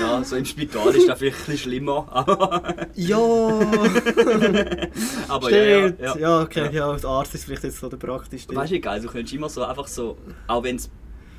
Ja, 0.00 0.24
so 0.24 0.36
im 0.36 0.44
Spital 0.46 0.88
ist 0.94 1.06
das 1.08 1.18
vielleicht 1.18 1.36
ein 1.36 1.44
bisschen 1.46 1.58
schlimmer, 1.58 2.86
ja, 2.94 3.18
aber 5.28 5.50
ja, 5.50 5.64
ja, 5.64 5.88
stimmt. 5.88 6.00
ja. 6.00 6.16
Ja, 6.18 6.40
okay, 6.40 6.70
ja. 6.72 6.90
als 6.90 7.04
Arzt 7.04 7.34
ist 7.34 7.44
vielleicht 7.44 7.64
jetzt 7.64 7.78
so 7.80 7.88
der 7.88 7.96
praktischste. 7.98 8.54
Weißt 8.56 8.72
du, 8.72 8.80
geil, 8.80 9.00
du 9.00 9.08
könntest 9.08 9.34
immer 9.34 9.48
so 9.48 9.62
einfach 9.64 9.86
so, 9.86 10.16
auch 10.46 10.62
wenn 10.62 10.76
es 10.76 10.90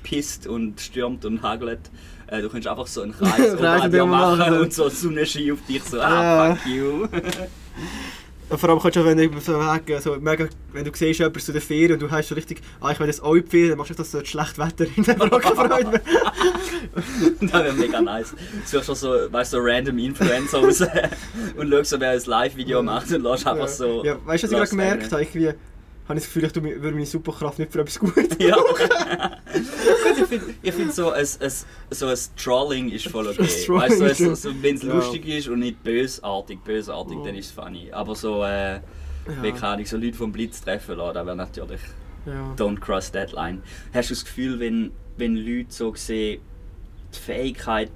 pisst 0.04 0.48
und 0.48 0.80
stürmt 0.82 1.26
und 1.26 1.42
hagelt, 1.42 1.80
äh, 2.28 2.42
du 2.42 2.50
könntest 2.50 2.68
einfach 2.68 2.88
so 2.88 3.02
einen 3.02 3.14
Kreis 3.14 3.54
immer 3.54 4.06
machen 4.06 4.38
machen. 4.40 4.60
und 4.60 4.74
so 4.74 4.90
Sonnenschein 4.90 5.52
auf 5.52 5.60
dich 5.68 5.84
so, 5.84 5.98
Ja. 5.98 6.52
ah, 6.52 6.56
fuck 6.56 6.66
you. 6.72 7.08
Vor 8.58 8.70
allem 8.70 8.80
kannst 8.80 8.96
du, 8.98 9.06
wenn 9.06 9.18
du 9.18 9.40
so 9.40 9.54
weg, 9.54 10.02
so 10.02 10.16
mega, 10.20 10.48
wenn 10.74 10.84
du 10.84 10.92
siehst, 10.94 11.20
jemand 11.20 11.42
zu 11.42 11.54
der 11.54 11.62
Ferien 11.62 11.94
und 11.94 12.02
du 12.02 12.12
hast 12.12 12.28
so 12.28 12.36
richtig, 12.36 12.62
ah, 12.82 12.92
ich 12.92 13.00
will 13.00 13.08
jetzt 13.08 13.24
auch 13.24 13.34
in 13.34 13.44
die 13.44 13.50
Ferien, 13.50 13.70
dann 13.70 13.78
machst 13.78 13.92
du 13.92 13.96
das 13.96 14.12
so 14.12 14.20
das 14.20 14.28
schlechte 14.28 14.58
Wetter 14.58 14.86
in 14.96 15.04
der 15.04 15.14
Brockenfreude. 15.14 16.02
das 17.42 17.54
wäre 17.54 17.74
mega 17.74 18.02
nice. 18.02 18.32
Du 18.32 18.38
suchst 18.66 18.86
schon 18.86 18.96
so, 18.96 19.10
weißt 19.32 19.54
du, 19.54 19.58
so 19.58 19.64
random 19.64 19.98
Influencer 19.98 20.60
raus 20.60 20.82
und 21.58 21.72
schaust 21.72 21.90
so, 21.92 22.00
wer 22.00 22.12
ein 22.12 22.22
Live-Video 22.26 22.84
macht 22.84 23.12
und 23.12 23.24
lässt 23.24 23.48
einfach 23.48 23.68
so... 23.68 24.04
Ja, 24.04 24.18
weißt 24.26 24.44
du, 24.44 24.48
was 24.48 24.52
ich 24.52 24.78
gerade 24.78 24.98
gemerkt 24.98 25.12
habe? 25.12 25.56
Habe 26.12 26.20
ich 26.20 26.26
das 26.26 26.34
Gefühl, 26.34 26.46
ich 26.74 26.82
würde 26.82 26.94
meine 26.96 27.06
Superkraft 27.06 27.60
nicht 27.60 27.72
für 27.72 27.80
etwas 27.82 28.00
gut. 28.00 28.42
Ja. 28.42 28.58
Ich 29.54 30.26
finde 30.28 30.46
ich 30.62 30.74
find 30.74 30.94
so, 30.94 31.12
ein, 31.12 31.26
ein, 31.40 31.52
so 31.90 32.08
ein 32.08 32.18
Trolling 32.38 32.90
ist 32.90 33.08
voll 33.08 33.28
okay. 33.30 33.40
Weißt 33.42 33.70
du, 33.70 34.14
so, 34.16 34.24
ja- 34.30 34.36
so, 34.36 34.50
wenn 34.62 34.76
es 34.76 34.84
ja. 34.84 34.94
lustig 34.94 35.26
ist 35.28 35.48
und 35.48 35.60
nicht 35.60 35.84
bösartig, 35.84 36.64
bösartig, 36.64 37.18
Oh. 37.18 37.26
dann 37.26 37.36
ist 37.36 37.48
es 37.48 37.52
funny. 37.52 37.92
Aber 37.92 38.16
so, 38.16 38.44
äh, 38.44 38.80
wie 39.42 39.48
Ja. 39.48 39.54
keine 39.54 39.68
Ahnung, 39.74 39.86
so 39.86 39.98
Leute 39.98 40.14
vom 40.18 40.32
Blitz 40.32 40.62
treffen 40.62 40.96
lassen, 40.98 41.14
das 41.16 41.26
wäre 41.26 41.36
natürlich 41.36 41.82
Ja. 42.26 42.54
don't 42.58 42.80
cross 42.80 43.12
that 43.12 43.32
line. 43.34 43.62
Hast 43.94 44.10
du 44.10 44.14
das 44.14 44.26
Gefühl, 44.26 44.60
wenn, 44.60 44.92
wenn 45.18 45.36
Leute 45.36 45.68
so 45.72 45.92
gesehen 45.92 46.42
die 47.14 47.18
Fähigkeit 47.20 47.92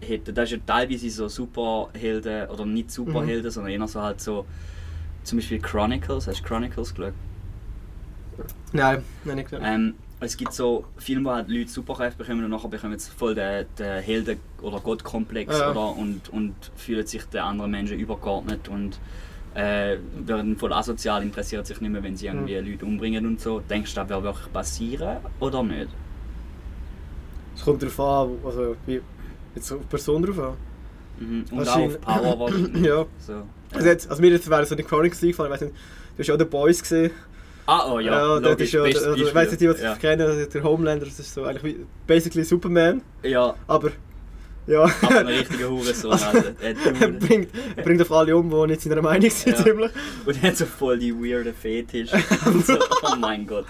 hätten, 0.00 0.34
das 0.34 0.50
ist 0.50 0.58
ja 0.58 0.58
teilweise 0.66 1.08
so 1.10 1.28
Superhelden, 1.28 2.48
oder 2.48 2.66
nicht 2.66 2.90
Superhelden, 2.90 3.50
sondern 3.50 3.72
eher 3.72 3.86
so 3.88 4.00
halt 4.02 4.20
so, 4.20 4.44
zum 5.24 5.38
Beispiel 5.38 5.60
Chronicles, 5.60 6.26
hast 6.26 6.40
du 6.40 6.44
Chronicles 6.44 6.94
geschaut? 6.94 7.14
Nein, 8.72 9.02
nein, 9.24 9.36
nicht 9.36 9.50
gesagt. 9.50 9.64
Ähm, 9.66 9.94
es 10.20 10.36
gibt 10.36 10.52
so 10.52 10.84
Filme, 10.98 11.28
wo 11.30 11.34
halt 11.34 11.48
Leute 11.48 11.68
Superkräfte 11.68 12.18
bekommen 12.22 12.44
und 12.44 12.50
nachher 12.50 12.68
bekommen 12.68 12.98
sie 12.98 13.10
voll 13.10 13.34
den, 13.34 13.66
den 13.78 14.00
Helden- 14.02 14.38
oder 14.60 14.78
Gottkomplex 14.80 15.58
Ja. 15.58 15.70
oder, 15.72 15.96
und, 15.96 16.28
und 16.28 16.54
fühlen 16.76 17.06
sich 17.06 17.24
den 17.24 17.40
anderen 17.40 17.70
Menschen 17.72 17.98
übergeordnet 17.98 18.68
und 18.68 18.98
äh, 19.54 19.96
werden 20.24 20.56
voll 20.56 20.72
asozial, 20.72 21.22
interessiert 21.22 21.66
sich 21.66 21.80
nicht 21.80 21.90
mehr, 21.90 22.02
wenn 22.02 22.16
sie 22.16 22.26
irgendwie 22.26 22.54
Leute 22.54 22.86
umbringen 22.86 23.26
und 23.26 23.40
so. 23.40 23.60
Denkst 23.60 23.94
du, 23.94 24.00
das 24.00 24.08
wird 24.08 24.22
wirklich 24.22 24.52
passieren 24.52 25.18
oder 25.40 25.62
nicht? 25.62 25.88
Es 27.54 27.62
kommt 27.64 27.82
darauf 27.82 28.00
an, 28.00 28.38
also 28.44 28.76
wie, 28.86 29.00
jetzt 29.54 29.72
auf 29.72 29.80
die 29.80 29.86
Person 29.86 30.22
drauf 30.22 30.38
an. 30.38 30.54
Mhm. 31.18 31.44
Und 31.50 31.68
auch 31.68 31.76
auf 31.76 32.00
Power 32.00 32.38
wahrscheinlich. 32.40 32.84
Ja. 32.84 33.04
So. 33.18 33.42
Also, 33.74 33.86
jetzt, 33.86 34.08
also 34.08 34.22
mir 34.22 34.30
jetzt 34.30 34.48
wäre 34.48 34.64
so 34.64 34.74
die 34.74 34.82
Chronicles 34.82 35.22
eingefallen, 35.22 35.52
ich 35.52 35.60
weiss 35.60 35.68
nicht, 35.68 35.74
du 36.16 36.20
hast 36.20 36.26
ja 36.28 36.34
auch 36.34 36.38
The 36.38 36.44
Boys 36.44 36.80
gesehen. 36.80 37.10
Ah, 37.66 37.92
oh 37.92 37.98
ja, 38.00 38.18
dort 38.20 38.44
logisch, 38.44 38.64
ist 38.66 38.72
ja, 38.72 38.82
bestes 38.82 39.04
also, 39.04 39.24
ich 39.24 39.34
weiss 39.34 39.50
nicht, 39.50 39.60
die, 39.60 39.64
die 39.66 39.70
Beispiel. 39.70 39.88
das 39.88 39.98
kennen, 40.00 40.20
also 40.28 40.46
der 40.46 40.62
Homelander, 40.64 41.06
das 41.06 41.18
ist 41.18 41.32
so 41.32 41.44
eigentlich 41.44 41.62
wie 41.64 41.86
basically 42.06 42.44
Superman, 42.44 43.02
ja. 43.22 43.30
ja, 43.30 43.54
aber 43.68 43.90
ja. 44.66 44.82
aber 45.02 45.18
ein 45.20 45.26
richtiger 45.26 45.70
Hurensohn. 45.70 46.10
Also, 46.20 46.38
er, 46.60 47.08
bringt, 47.08 47.48
er 47.76 47.82
bringt 47.82 48.02
auf 48.02 48.12
alle 48.12 48.36
um, 48.36 48.48
die 48.50 48.66
nicht 48.68 48.82
seiner 48.82 49.02
Meinung 49.02 49.30
sind, 49.30 49.58
Ja. 49.58 49.64
ziemlich. 49.64 49.90
Und 50.24 50.42
er 50.42 50.50
hat 50.50 50.56
so 50.56 50.66
voll 50.66 50.98
die 50.98 51.12
weirden 51.14 51.54
Fetisch. 51.54 52.10
Und 52.46 52.64
so, 52.66 52.74
oh 53.02 53.16
mein 53.18 53.46
Gott. 53.46 53.66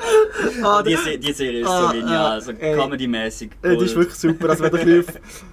Ah, 0.63 0.83
die, 0.83 0.97
die 1.19 1.33
Serie 1.33 1.61
ist 1.61 1.67
Ah, 1.69 1.87
so 1.89 1.93
genial, 1.99 2.37
ah, 2.37 2.41
so 2.41 2.53
comedy-mäßig. 2.53 3.51
Äh, 3.63 3.77
die 3.77 3.85
ist 3.87 3.97
wirklich 3.97 4.17
super. 4.17 4.51
Also 4.51 4.65
wenn 4.65 5.01
auf- 5.01 5.07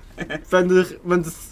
wenn 0.50 0.68
du, 0.68 0.86
wenn 1.04 1.24
das 1.24 1.49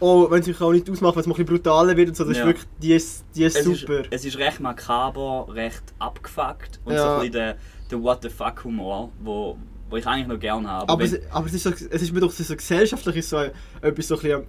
oh, 0.00 0.30
wenn 0.30 0.40
es 0.40 0.46
sich 0.46 0.60
auch 0.60 0.72
nicht 0.72 0.88
ausmacht, 0.90 1.16
wenn 1.16 1.20
es 1.20 1.26
ein 1.26 1.30
bisschen 1.30 1.46
brutaler 1.46 1.96
wird 1.96 2.08
und 2.10 2.16
so, 2.16 2.24
das 2.24 2.36
Ja. 2.36 2.42
ist 2.42 2.46
wirklich, 2.48 2.66
die 2.82 2.92
ist, 2.94 3.24
die 3.34 3.44
ist 3.44 3.56
es 3.58 3.64
super. 3.64 4.00
Ist, 4.00 4.08
es 4.10 4.24
ist 4.24 4.38
recht 4.38 4.60
makaber, 4.60 5.46
recht 5.50 5.82
abgefuckt 5.98 6.80
und 6.84 6.92
so 6.96 6.98
Ja. 6.98 7.14
ein 7.14 7.18
bisschen 7.20 7.32
der, 7.32 7.56
der 7.90 8.02
What 8.02 8.18
the 8.22 8.28
fuck 8.28 8.64
Humor, 8.64 9.10
wo, 9.22 9.56
wo 9.88 9.96
ich 9.96 10.06
eigentlich 10.06 10.26
noch 10.28 10.38
gerne 10.40 10.68
habe. 10.68 10.88
aber 10.92 11.02
wenn- 11.02 11.14
es, 11.14 11.30
aber 11.30 11.46
es 11.46 11.54
ist, 11.54 11.62
so, 11.62 11.70
es 11.70 12.02
ist 12.02 12.12
mir 12.12 12.20
doch 12.20 12.30
so 12.30 12.56
gesellschaftlich 12.56 13.26
so 13.26 13.36
etwas 13.38 14.08
so 14.08 14.14
ein 14.16 14.20
bisschen, 14.20 14.42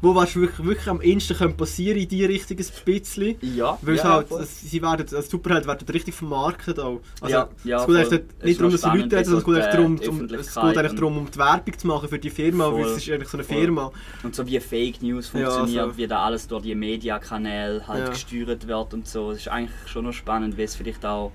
wo 0.00 0.14
was 0.14 0.36
wirklich, 0.36 0.64
wirklich 0.64 0.88
am 0.88 1.00
ehesten 1.00 1.56
passieren 1.56 1.98
in 1.98 2.08
die 2.08 2.24
Richtung 2.24 2.56
ein 2.58 2.66
bisschen. 2.84 3.34
Ja, 3.40 3.76
Weil 3.82 3.96
ja, 3.96 4.04
halt, 4.04 4.30
es- 4.30 4.60
sie 4.60 4.80
werden, 4.80 5.04
als 5.12 5.28
Superheld 5.28 5.66
werden 5.66 5.88
richtig 5.88 6.14
vermarktet 6.14 6.78
auch. 6.78 7.00
Also, 7.20 7.34
Ja, 7.34 7.48
ja, 7.64 7.80
es 7.80 7.86
geht 7.86 7.96
eigentlich 7.96 8.44
nicht 8.44 8.60
darum, 8.60 8.72
dass 8.72 8.80
sie 8.82 8.88
Leute 8.88 9.16
reden, 9.16 9.24
sondern 9.24 9.38
es 9.38 9.44
geht 9.44 9.74
darum, 9.74 9.94
um, 9.96 10.24
es 10.34 10.54
geht 10.54 10.64
eigentlich 10.78 10.92
darum, 10.94 11.18
um 11.18 11.30
die 11.30 11.38
Werbung 11.38 11.78
zu 11.78 11.86
machen 11.88 12.08
für 12.08 12.18
die 12.18 12.30
Firma, 12.30 12.72
weil 12.72 12.82
Voll. 12.84 12.92
es 12.92 12.96
ist 12.98 13.10
eigentlich 13.10 13.28
so 13.28 13.36
eine 13.38 13.44
Voll. 13.44 13.56
Firma. 13.56 13.92
Und 14.22 14.34
so 14.36 14.46
wie 14.46 14.60
Fake 14.60 15.02
News 15.02 15.32
Ja, 15.34 15.50
funktioniert, 15.50 15.90
so. 15.92 15.96
wie 15.96 16.06
da 16.06 16.22
alles 16.24 16.46
durch 16.46 16.62
die 16.62 16.74
Mediakanäle 16.76 17.86
halt 17.88 18.04
Ja. 18.06 18.10
gesteuert 18.10 18.68
wird 18.68 18.94
und 18.94 19.08
so. 19.08 19.32
Es 19.32 19.38
ist 19.38 19.48
eigentlich 19.48 19.74
schon 19.86 20.04
noch 20.04 20.12
spannend, 20.12 20.56
wie 20.56 20.62
es 20.62 20.76
vielleicht 20.76 21.04
auch, 21.04 21.32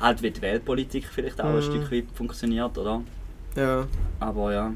halt 0.00 0.22
wie 0.22 0.30
die 0.30 0.40
Weltpolitik 0.40 1.04
vielleicht 1.12 1.40
auch 1.42 1.46
ein 1.50 1.56
Mhm. 1.56 1.62
Stück 1.62 1.92
weit 1.92 2.04
funktioniert, 2.14 2.78
oder? 2.78 3.02
Ja, 3.56 3.86
Aber 4.20 4.52
ja. 4.52 4.72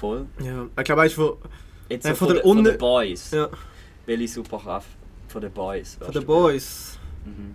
Voll. 0.00 0.26
ja. 0.42 0.66
Ich 0.78 0.84
glaube, 0.84 1.02
weißt 1.02 1.16
du, 1.16 1.36
Jetzt 1.88 2.04
Ja, 2.04 2.10
so 2.14 2.16
von 2.16 2.26
von, 2.28 2.34
der 2.36 2.42
von 2.44 2.64
den 2.64 2.78
Boys. 2.78 3.30
ja, 3.30 3.48
Welche 4.06 4.28
Superkraft 4.28 4.88
von 5.28 5.40
den 5.40 5.52
Boys? 5.52 5.96
von 6.00 6.12
den? 6.12 6.26
Boys. 6.26 6.98
Mhm. 7.24 7.54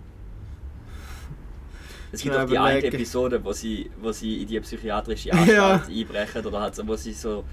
Es 2.10 2.20
gibt 2.22 2.34
Ja, 2.34 2.44
auch 2.44 2.48
die 2.48 2.58
eine. 2.58 2.82
Episode, 2.84 3.42
wo 3.42 3.52
sie, 3.52 3.90
wo 4.00 4.12
sie 4.12 4.42
in 4.42 4.48
die 4.48 4.60
psychiatrische 4.60 5.28
Ja. 5.46 5.72
Anstalt 5.74 5.88
einbrechen 5.88 6.46
oder 6.46 6.60
halt 6.60 6.86
wo 6.86 6.96
sie 6.96 7.12
so, 7.12 7.44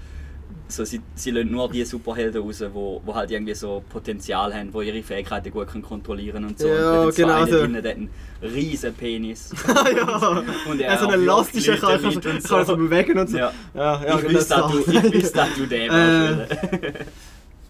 so 0.68 0.84
sie, 0.84 1.00
sie 1.14 1.30
lassen 1.30 1.50
nur 1.50 1.70
die 1.70 1.84
Superhelden 1.84 2.42
raus, 2.42 2.62
wo, 2.72 3.00
wo 3.04 3.14
halt 3.14 3.30
irgendwie 3.30 3.54
so 3.54 3.82
Potenzial 3.88 4.54
haben, 4.54 4.72
wo 4.72 4.82
ihre 4.82 5.02
Fähigkeiten 5.02 5.50
gut 5.50 5.68
können 5.68 5.82
kontrollieren 5.82 6.44
und 6.44 6.58
so. 6.58 6.68
Ja, 6.68 7.02
und 7.02 7.14
genau 7.14 7.44
so. 7.46 7.66
der 7.66 7.78
hat 7.78 7.86
einen 7.86 8.10
riesen 8.42 8.94
Penis. 8.94 9.50
ja, 9.66 10.42
Und 10.70 10.80
ja, 10.80 10.98
so 10.98 11.08
einen 11.08 11.12
erwürgt 11.26 11.54
elastischen 11.54 11.74
Leute 11.80 11.86
kann, 11.86 12.02
kann, 12.02 12.20
kann, 12.20 12.42
kann 12.42 12.66
so 12.66 12.76
bewegen 12.76 13.18
und 13.18 13.30
so. 13.30 13.36
Ja. 13.38 13.52
ja, 13.74 14.04
ja 14.04 14.14
ich 14.18 14.26
genau 14.26 14.38
wüsste, 14.38 14.54
dass 14.54 14.70
du, 14.72 14.78
ich 14.78 15.12
wüsste, 15.14 15.36
dass 15.38 15.54
du 15.54 15.66
den 15.66 15.90
Äh. 15.90 16.46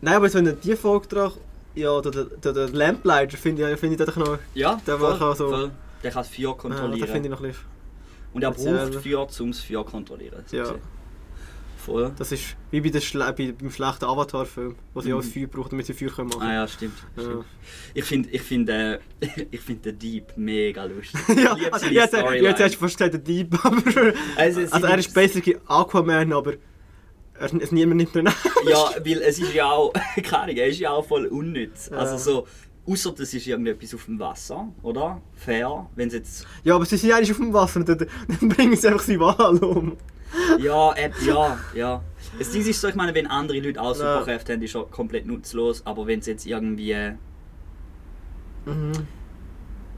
Nein, 0.03 0.14
aber 0.14 0.29
so 0.29 0.38
in 0.38 0.57
die 0.62 0.77
Folge 0.77 1.09
dran, 1.09 1.33
ja, 1.75 2.01
der, 2.01 2.25
der, 2.25 2.53
der 2.53 2.69
Lamplighter 2.69 3.37
finde 3.37 3.73
ich, 3.73 3.79
finde 3.79 4.03
ich 4.05 4.16
noch... 4.16 4.38
Ja, 4.55 4.81
Der 4.87 4.99
voll, 4.99 5.12
auch 5.12 5.37
so- 5.37 5.49
voll. 5.49 5.71
Der 6.03 6.11
kann 6.11 6.23
das 6.23 6.29
Feuer 6.35 6.49
Ja, 6.49 6.53
kontrollieren. 6.53 7.01
das 7.01 7.11
finde 7.11 7.29
ich 7.29 7.31
noch 7.31 7.40
ein 7.40 7.49
bisschen... 7.49 7.64
und 8.33 8.43
er 8.43 8.51
braucht 8.51 9.03
Feuer, 9.03 9.29
um 9.40 9.51
das 9.51 9.61
Feuer 9.61 9.85
zu 9.87 9.90
kontrollieren. 9.90 10.43
so 10.47 10.57
Ja. 10.57 10.62
gesehen. 10.62 10.99
Voll. 11.85 12.12
Das 12.19 12.31
ist 12.33 12.57
wie 12.71 12.81
bei 12.81 12.90
der 12.90 13.01
Schle 13.01 13.33
bei, 13.37 13.53
beim 13.53 13.71
schlechten 13.71 14.05
Avatar-Film, 14.05 14.77
wo 14.95 15.01
sie 15.01 15.11
Mhm. 15.12 15.19
auch 15.19 15.23
Feuer 15.23 15.47
brauchen, 15.47 15.71
damit 15.71 15.87
sie 15.87 15.95
Feuer 15.95 16.11
können 16.11 16.29
machen 16.29 16.43
Ah 16.43 16.53
ja, 16.55 16.69
stimmt. 16.69 16.95
Ja. 17.16 17.23
stimmt. 17.23 17.45
Ich 17.95 18.05
finde 18.05 18.29
ich 18.31 18.43
find, 18.43 18.69
äh, 18.69 18.99
ich 19.51 19.61
find 19.61 19.85
den 19.85 19.99
Dieb 19.99 20.33
mega 20.37 20.85
lustig. 20.85 21.21
ja, 21.43 21.57
also, 21.73 21.87
jetzt, 21.87 22.14
hast 22.14 22.75
du 22.75 22.79
fast 22.79 22.99
gesagt, 22.99 23.14
der 23.14 23.21
Dieb, 23.21 23.55
aber... 23.64 24.12
Also, 24.37 24.61
Also 24.71 24.87
er 24.87 24.99
ist 24.99 25.14
basically 25.14 25.57
Aquaman, 25.66 26.33
aber 26.33 26.55
er, 27.35 27.55
es 27.55 27.73
niemand 27.73 27.97
nimmt 27.97 28.14
ihn 28.14 28.27
an. 28.27 28.35
Ja, 28.69 28.90
weil 29.05 29.23
es 29.23 29.38
ist 29.38 29.55
ja 29.55 29.71
auch, 29.71 29.93
keine 30.23 30.38
Ahnung, 30.43 30.57
er 30.57 30.66
ist 30.66 30.79
ja 30.79 30.90
auch 30.90 31.07
voll 31.07 31.27
unnütz. 31.27 31.88
Ja. 31.90 31.97
Also 31.97 32.19
so, 32.19 32.47
außer 32.87 33.12
das 33.12 33.33
ist 33.33 33.47
irgendetwas 33.47 33.95
auf 33.95 34.05
dem 34.05 34.19
Wasser, 34.19 34.69
oder? 34.83 35.23
Fair, 35.35 35.88
wenn 35.97 36.11
jetzt... 36.11 36.47
Ja, 36.64 36.75
aber 36.75 36.85
sie 36.85 36.99
sind 36.99 37.12
eigentlich 37.12 37.31
auf 37.31 37.38
dem 37.38 37.53
Wasser 37.55 37.83
dann, 37.85 38.07
dann 38.29 38.49
bringen 38.51 38.77
sie 38.77 38.87
einfach 38.88 39.01
seinen 39.03 39.21
Wal 39.21 39.57
um. 39.64 39.97
Ja, 40.59 40.93
äh, 40.93 41.11
ja, 41.27 41.59
ja. 41.75 42.03
Das 42.38 42.51
Ding 42.51 42.64
ist 42.64 42.81
so, 42.81 42.88
ich 42.88 42.95
meine, 42.95 43.14
wenn 43.14 43.27
andere 43.27 43.59
Leute 43.61 43.81
auch. 43.81 43.95
Superkräfte 43.95 44.53
haben, 44.53 44.62
ist 44.62 44.75
er 44.75 44.85
komplett 44.85 45.27
nutzlos, 45.27 45.85
aber 45.87 46.07
wenn 46.07 46.21
es 46.21 46.27
jetzt 46.27 46.47
irgendwie... 46.47 46.95
Mhm. 48.66 48.93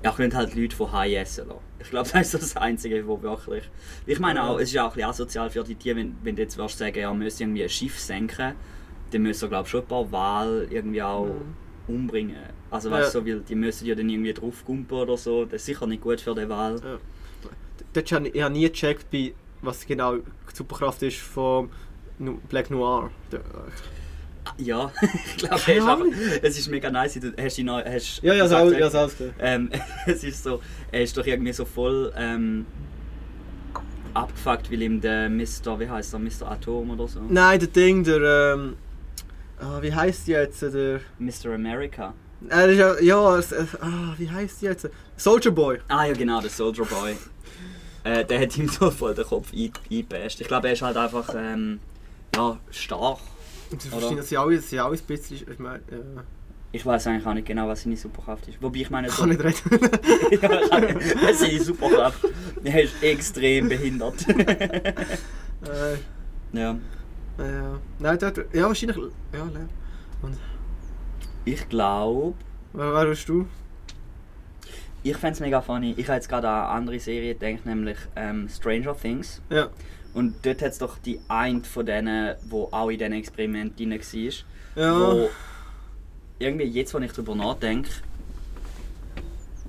Ja, 0.05 0.11
können 0.13 0.35
halt 0.35 0.55
Leute 0.55 0.75
von 0.75 0.91
High 0.93 1.15
essen 1.17 1.49
lassen. 1.49 1.61
Ich 1.81 1.91
glaube, 1.91 2.09
das 2.13 2.23
ist 2.23 2.31
so 2.33 2.39
das 2.39 2.57
Einzige, 2.57 3.07
wo 3.07 3.21
wirklich... 3.23 3.69
Ich 4.07 4.19
meine 4.19 4.43
auch, 4.45 4.57
es 4.57 4.65
ist 4.65 4.73
ja 4.73 4.85
auch 4.85 4.91
ein 4.91 4.95
bisschen 4.95 5.11
asozial 5.11 5.51
für 5.51 5.65
die 5.65 5.75
Tiere, 5.75 5.97
wenn, 5.97 6.17
wenn 6.23 6.37
du 6.37 6.43
jetzt 6.43 6.59
willst 6.59 6.79
sagen, 6.79 6.99
ja, 6.99 7.11
wir 7.11 7.15
müssen 7.15 7.43
irgendwie 7.43 7.63
ein 7.65 7.69
Schiff 7.69 7.99
senken, 7.99 8.55
dann 9.11 9.23
müssen 9.23 9.43
wir, 9.43 9.49
glaube 9.49 9.67
ich, 9.67 9.71
schon 9.71 9.83
ein 9.83 9.87
paar 9.87 10.11
Wale 10.11 10.65
irgendwie 10.71 11.03
auch 11.03 11.29
umbringen. 11.87 12.37
Also 12.71 12.91
weißt 12.91 13.15
du, 13.15 13.19
Ja. 13.19 13.25
so, 13.25 13.27
weil 13.27 13.41
die 13.41 13.55
müssen 13.55 13.87
ja 13.87 13.95
dann 13.95 14.09
irgendwie 14.09 14.33
draufkumpen 14.33 14.97
oder 14.97 15.17
so. 15.17 15.45
Das 15.45 15.57
ist 15.63 15.67
sicher 15.67 15.87
nicht 15.87 16.03
gut 16.03 16.21
für 16.21 16.35
den 16.35 16.49
Wal. 16.49 16.81
Ja. 16.83 16.99
Dort 17.93 18.13
habe 18.13 18.29
ich, 18.29 18.49
nie 18.49 18.69
gecheckt, 18.69 19.11
bei, 19.11 19.35
was 19.63 19.87
genau 19.87 20.17
die 20.17 20.23
Superkraft 20.55 21.03
ist 21.03 21.19
von 21.19 21.71
Black 22.49 22.71
Noir. 22.71 23.11
Der- 23.31 23.41
Ja, 24.59 24.91
ich 25.03 25.37
glaube, 25.37 26.11
es, 26.43 26.51
ist 26.57 26.59
es 26.61 26.69
mega 26.69 26.91
nice. 26.91 27.15
Du 27.15 27.33
hast 27.41 27.57
die 27.57 27.63
neu, 27.63 27.83
hast 27.85 28.23
Ja, 28.23 28.35
ja, 28.35 28.43
gesagt, 28.43 28.73
ja, 28.79 28.89
klar. 28.91 29.11
ähm, 29.39 29.71
es 30.07 30.25
ist 30.25 30.43
so, 30.43 30.61
er 30.91 31.03
ist 31.03 31.17
doch 31.17 31.25
irgendwie 31.27 31.53
so 31.53 31.65
voll 31.65 32.13
ähm, 32.17 32.67
abgefuckt, 34.15 34.71
weil 34.71 34.83
ihm 34.83 35.01
der 35.01 35.31
Mr. 35.31 35.79
wie 35.79 35.89
heißt 35.89 36.13
er, 36.15 36.19
Mr. 36.19 36.51
Atom 36.51 36.91
oder 36.91 37.07
so? 37.09 37.21
Nein, 37.29 37.61
der 37.61 37.69
Ding, 37.69 38.05
der. 38.05 38.55
Ähm, 38.55 38.77
ah, 39.61 39.81
wie 39.81 39.95
heißt 39.95 40.27
die 40.27 40.33
jetzt? 40.33 40.61
Der. 40.63 41.01
Mr. 41.19 41.55
America. 41.55 42.13
Er 42.49 42.69
ist 42.69 42.79
ja. 42.79 42.99
Ja, 43.01 43.39
äh, 43.39 43.65
ah, 43.81 44.15
wie 44.19 44.29
heißt 44.29 44.61
die 44.61 44.67
jetzt? 44.67 44.89
Soldier 45.17 45.53
Boy. 45.53 45.79
Ah 45.89 46.05
ja 46.07 46.15
genau, 46.15 46.41
der 46.41 46.51
Soldier 46.51 46.85
Boy. 46.85 47.17
äh, 48.05 48.25
der 48.25 48.41
hat 48.41 48.57
ihm 48.57 48.69
so 48.81 48.91
voll 48.91 49.15
den 49.15 49.25
Kopf 49.25 49.53
ein- 49.53 49.73
eingebasht. 49.91 50.41
Ich 50.41 50.49
glaube, 50.49 50.69
er 50.69 50.73
ist 50.75 50.83
halt 50.83 50.97
einfach 50.97 51.35
ähm, 51.37 51.81
ja, 52.35 52.59
stark. 52.71 53.19
Und 53.71 53.81
sie 53.83 53.89
Oder? 53.89 53.99
verstehen, 53.99 54.17
dass 54.19 54.29
sie 54.29 54.37
alle, 54.37 54.59
sie 54.61 54.79
alle 54.81 54.97
ein 54.97 55.03
bisschen. 55.07 55.37
Ich 55.51 55.59
meine, 55.59 55.81
ja. 55.91 56.25
Ich 56.75 56.87
weiß 56.87 57.07
eigentlich 57.07 57.27
auch 57.27 57.35
nicht 57.35 57.47
genau, 57.47 57.69
was 57.69 57.83
seine 57.83 57.99
Superkraft 57.99 58.49
ist. 58.49 58.63
Wobei 58.63 58.79
ich 58.81 58.89
meine, 58.91 59.09
Ich 59.09 59.13
so, 59.13 59.23
kann 59.23 59.29
nicht 59.31 59.45
reden. 59.45 59.91
ja, 60.41 60.51
was 61.23 61.41
seine 61.41 61.61
Superkraft? 61.61 62.25
Er 62.65 62.83
ist 62.83 63.03
extrem 63.03 63.69
behindert. 63.69 64.27
äh, 64.29 64.95
ja. 66.55 66.79
ja. 67.39 67.79
Nein, 67.99 68.19
dort. 68.19 68.39
Ja, 68.55 68.69
wahrscheinlich. 68.69 68.97
Ja. 69.35 69.43
Und. 70.23 70.39
Ich 71.45 71.69
glaube, 71.69 72.35
Wer, 72.73 72.95
wer 72.95 73.07
bist 73.07 73.29
du? 73.29 73.47
Ich 75.03 75.17
fände 75.17 75.35
es 75.35 75.41
mega 75.41 75.61
funny. 75.61 75.95
Ich 75.97 76.07
habe 76.07 76.17
jetzt 76.17 76.29
gerade 76.29 76.49
an 76.49 76.55
eine 76.65 76.69
andere 76.69 76.99
Serie 77.01 77.35
gedacht, 77.35 77.67
nämlich 77.67 77.99
ähm, 78.17 78.49
Stranger 78.49 78.97
Things. 78.97 79.41
Ja. 79.51 79.69
Und 80.15 80.35
dort 80.45 80.61
hat 80.63 80.73
es 80.73 80.79
doch 80.79 80.99
die 80.99 81.21
eine 81.29 81.63
von 81.65 81.87
denen, 81.87 82.35
wo 82.49 82.69
auch 82.71 82.91
in 82.91 82.99
diesen 82.99 83.13
Experimenten 83.15 83.91
drin 83.91 83.99
war. 84.01 84.83
Ja. 84.83 85.01
Wo 85.01 85.31
irgendwie 86.39 86.65
jetzt, 86.67 86.93
wenn 86.95 87.03
ich 87.03 87.13
darüber 87.13 87.35
nachdenke, 87.35 87.91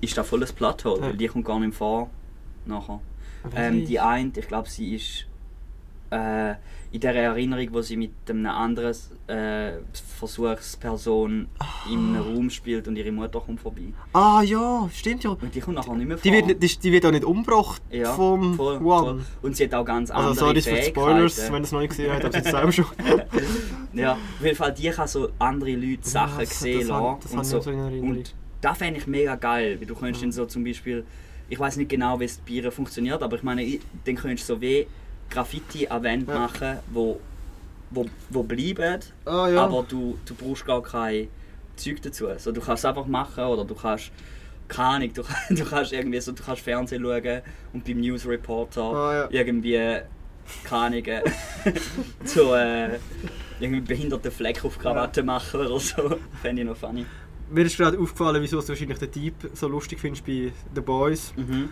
ist 0.02 0.18
da 0.18 0.24
volles 0.24 0.52
Plathole, 0.52 1.02
Ja. 1.02 1.08
weil 1.08 1.18
die 1.18 1.28
kommt 1.28 1.46
gar 1.46 1.60
nicht 1.60 1.76
vor 1.76 2.10
nachher. 2.66 3.00
Ähm, 3.56 3.86
die 3.86 4.00
eine, 4.00 4.32
ich 4.36 4.48
glaube, 4.48 4.70
sie 4.70 4.96
ist 4.96 5.26
äh, 6.14 6.56
in 6.92 7.00
der 7.02 7.16
Erinnerung, 7.16 7.68
wo 7.72 7.82
sie 7.82 7.98
mit 7.98 8.12
einer 8.30 8.56
anderen 8.56 8.96
äh, 9.28 9.72
Versuchsperson 10.20 11.48
im 11.92 12.16
Raum 12.16 12.50
spielt 12.50 12.88
und 12.88 12.96
ihre 12.96 13.12
Mutter 13.12 13.40
kommt 13.40 13.60
vorbei. 13.62 13.94
Ah, 14.14 14.42
ja, 14.44 14.88
stimmt 14.94 15.24
ja. 15.24 15.32
Und 15.32 15.54
die 15.56 15.60
kommt 15.60 15.76
nachher 15.78 15.96
nicht 15.96 16.08
mehr 16.08 16.18
vor. 16.18 16.32
Die 16.32 16.48
wird, 16.48 16.62
die, 16.62 16.78
die 16.80 16.92
wird 16.92 17.06
auch 17.06 17.12
nicht 17.12 17.24
umgebracht 17.26 17.82
ja, 17.90 18.14
vom 18.14 18.54
voll, 18.56 18.80
voll. 18.80 19.22
Und 19.42 19.56
sie 19.58 19.64
hat 19.66 19.74
auch 19.74 19.86
ganz 19.86 20.12
andere 20.12 20.30
Also 20.30 20.40
sorry 20.46 20.62
für 20.62 20.76
die 20.76 20.84
Spoilers, 20.84 21.52
wenn 21.52 21.62
ihr 21.62 21.64
es 21.64 21.72
noch 21.72 21.80
nicht 21.80 21.90
gesehen 21.90 22.12
habt, 22.14 22.26
aber 22.26 22.42
sie 22.44 22.50
selber 22.50 22.72
schon. 22.72 22.86
Ja, 23.94 24.14
auf 24.14 24.44
jeden 24.44 24.56
Fall, 24.56 24.74
die 24.74 24.90
kann 24.90 25.08
so 25.08 25.30
andere 25.38 25.72
Leute 25.76 26.08
Sachen 26.10 26.40
das- 26.40 26.60
sehen 26.60 26.88
lassen. 26.88 27.18
das 27.22 27.32
und 27.34 27.46
so. 27.46 27.60
so 27.62 27.70
in. 27.70 28.02
Und 28.02 28.34
das 28.60 28.78
fände 28.78 29.00
ich 29.00 29.06
mega 29.06 29.36
geil, 29.36 29.78
weil 29.80 29.86
du 29.86 29.94
könntest 29.94 30.24
dann 30.24 30.32
so 30.32 30.46
zum 30.48 30.64
Beispiel, 30.64 31.06
ich 31.48 31.60
weiß 31.60 31.78
nicht 31.78 31.90
genau, 31.90 32.20
wie 32.20 32.24
es 32.26 32.38
bei 32.38 32.54
ihr 32.54 32.72
funktioniert, 32.72 33.22
aber 33.22 33.36
ich 33.36 33.44
meine, 33.44 33.62
ich- 33.64 33.82
dann 34.06 34.16
könntest 34.16 34.50
du 34.50 34.56
so 34.56 34.62
wie 34.62 34.88
Graffiti 35.30 35.88
an 35.88 36.04
Wände 36.04 36.32
Ja. 36.32 36.40
machen, 36.40 36.80
wo, 36.92 37.20
wo, 37.92 38.06
wo 38.30 38.44
bleiben, 38.44 39.00
Ah, 39.26 39.48
ja. 39.50 39.64
aber 39.66 39.84
du, 39.88 40.18
du 40.26 40.36
brauchst 40.36 40.66
gar 40.66 40.82
kein 40.82 41.28
Zeug 41.76 42.02
dazu. 42.02 42.28
So, 42.38 42.52
du 42.52 42.62
kannst 42.62 42.84
es 42.84 42.86
einfach 42.90 43.06
machen 43.08 43.44
oder 43.46 43.66
du 43.66 43.76
kannst, 43.76 44.12
keine 44.68 44.88
Ahnung, 44.90 45.14
du, 45.14 45.24
du 45.56 45.66
kannst 45.66 45.94
irgendwie 45.94 46.20
so, 46.22 46.32
du 46.32 46.44
kannst 46.44 46.62
Fernsehen 46.62 47.02
schauen 47.04 47.42
und 47.74 47.84
beim 47.86 48.00
News 48.00 48.26
Reporter 48.28 48.82
Ah, 48.84 49.14
ja. 49.16 49.28
irgendwie, 49.32 50.00
keine 50.64 50.82
Ahnung, 50.86 51.06
äh, 51.06 51.22
so 52.26 52.54
äh, 52.56 53.00
irgendwie 53.60 53.82
behinderten 53.82 54.32
Fleck 54.32 54.64
auf 54.66 54.78
Krawatte 54.78 55.24
machen 55.24 55.62
oder 55.62 55.80
so. 55.80 56.18
Fände 56.42 56.62
ich 56.62 56.68
noch 56.68 56.78
funny. 56.78 57.06
Mir 57.50 57.66
ist 57.66 57.78
gerade 57.78 58.00
aufgefallen, 58.00 58.42
wieso 58.42 58.60
du 58.62 58.68
wahrscheinlich 58.68 58.98
den 58.98 59.12
Typ 59.12 59.34
so 59.54 59.68
lustig 59.68 60.00
findest 60.00 60.26
bei 60.26 60.52
The 60.74 60.82
Boys. 60.82 61.34
Mhm. 61.36 61.70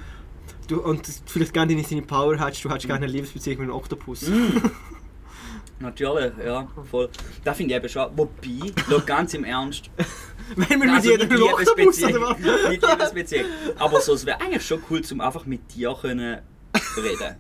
Du, 0.72 0.80
und 0.80 1.06
vielleicht 1.26 1.54
gerne 1.54 1.74
deine 1.76 1.86
seine 1.86 2.02
Power 2.02 2.40
hättest, 2.40 2.64
du 2.64 2.70
hättest 2.70 2.88
gerne 2.88 3.04
eine 3.04 3.12
Liebesbeziehung 3.12 3.58
mit 3.58 3.64
einem 3.66 3.76
Oktopus. 3.76 4.22
Mhm. 4.30 4.72
Natürlich, 5.82 6.32
ja, 6.46 6.66
voll. 6.90 7.10
Das 7.44 7.58
finde 7.58 7.74
ich 7.74 7.78
eben 7.78 7.90
schon. 7.90 8.10
Wobei, 8.16 8.72
schau 8.90 9.02
ganz 9.06 9.34
im 9.34 9.44
Ernst. 9.44 9.90
Wenn 10.56 10.70
wir 10.70 10.78
mit 10.78 10.90
Also 10.92 11.12
jedem 11.12 11.28
nicht 11.28 11.44
einen 11.44 11.54
Oktopus 11.54 12.04
oder 12.04 12.22
was? 12.22 12.38
Liebesbeziehung. 12.40 12.70
Nicht 12.70 12.88
Liebesbeziehung. 12.90 13.46
Aber 13.80 14.00
so, 14.00 14.14
es 14.14 14.26
wäre 14.26 14.40
eigentlich 14.40 14.66
schon 14.66 14.82
cool, 14.90 15.02
zum 15.02 15.20
einfach 15.20 15.46
mit 15.46 15.76
dir 15.76 15.94
können 16.00 16.40
reden. 16.96 17.36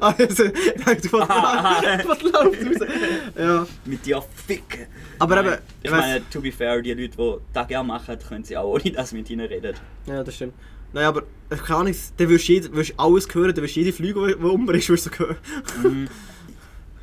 Also, 0.00 0.44
ich 0.44 0.84
dachte, 0.84 1.12
was, 1.12 2.08
was 2.08 2.22
läuft? 2.22 3.38
Ja. 3.38 3.66
Mit 3.84 4.04
dir 4.04 4.24
ficken. 4.44 4.86
Aber 5.20 5.38
eben, 5.38 5.58
Ich 5.84 5.90
meine, 5.90 6.28
to 6.30 6.40
be 6.40 6.50
fair, 6.50 6.82
die 6.82 6.94
Leute, 6.94 7.16
die 7.16 7.36
das 7.52 7.68
gerne 7.68 7.86
machen, 7.86 8.18
können 8.18 8.42
sie 8.42 8.56
auch 8.56 8.74
ohne 8.74 8.90
dass 8.90 9.12
mit 9.12 9.30
ihnen 9.30 9.46
reden. 9.46 9.76
Ja, 10.06 10.24
das 10.24 10.34
stimmt. 10.34 10.54
Nein, 10.92 11.04
aber 11.04 11.22
äh, 11.50 11.56
keine 11.56 11.78
Ahnung, 11.80 11.94
dann 12.16 12.28
wirst 12.28 12.48
du 12.48 12.52
jed- 12.52 12.72
wirst 12.74 12.94
alles 12.98 13.26
hören, 13.34 13.54
dann 13.54 13.62
wirst 13.64 13.76
du 13.76 13.80
jede 13.80 13.92
Flüge, 13.92 14.26
die 14.36 14.44
umbringst, 14.44 14.88
wirst 14.90 15.06
du 15.06 15.10
hören. 15.18 15.36
Mhm. 15.82 16.08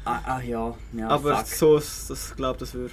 Ah, 0.06 0.22
ah 0.26 0.42
ja, 0.42 0.74
ja, 0.94 1.08
aber 1.10 1.36
fuck. 1.38 1.46
so, 1.48 1.78
ist- 1.78 2.10
das 2.10 2.36
glaube 2.36 2.58
das 2.58 2.74
würde. 2.74 2.92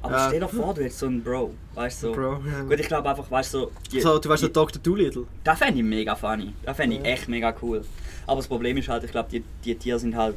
Aber 0.00 0.14
Ja. 0.16 0.26
stell 0.28 0.40
dir 0.40 0.48
vor, 0.48 0.74
du 0.74 0.82
hättest 0.84 1.00
so 1.00 1.06
einen 1.06 1.22
Bro, 1.24 1.54
weißt 1.74 2.02
du? 2.02 2.06
So. 2.08 2.12
Bro, 2.12 2.42
ja. 2.46 2.62
Gut, 2.62 2.78
ich 2.78 2.86
glaube 2.86 3.08
einfach, 3.08 3.28
weißt 3.28 3.54
du, 3.54 3.58
so, 3.58 3.72
die, 3.90 4.00
So, 4.00 4.18
du 4.18 4.28
weißt 4.28 4.42
die, 4.42 4.46
der 4.46 4.52
Dr. 4.52 4.80
Doolittle. 4.80 5.24
das 5.42 5.58
fände 5.58 5.78
ich 5.80 5.84
mega 5.84 6.14
funny. 6.14 6.52
Das 6.62 6.76
fände 6.76 6.96
ich 6.96 7.02
Ja. 7.02 7.08
echt 7.12 7.28
mega 7.28 7.52
cool. 7.62 7.82
Aber 8.26 8.36
das 8.36 8.46
Problem 8.46 8.76
ist 8.76 8.88
halt, 8.88 9.02
ich 9.02 9.10
glaube, 9.10 9.28
die, 9.32 9.42
die 9.64 9.74
Tiere 9.74 9.98
sind 9.98 10.14
halt 10.14 10.36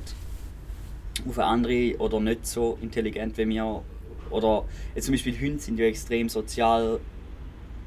auf 1.28 1.38
eine 1.38 1.48
andere 1.48 1.96
oder 2.00 2.20
nicht 2.20 2.48
so 2.48 2.78
intelligent 2.82 3.38
wie 3.38 3.48
wir. 3.50 3.84
Oder 4.32 4.64
jetzt 4.96 5.06
zum 5.06 5.14
Beispiel 5.14 5.38
Hunde 5.40 5.60
sind 5.60 5.78
ja 5.78 5.86
extrem 5.86 6.28
sozial, 6.30 7.00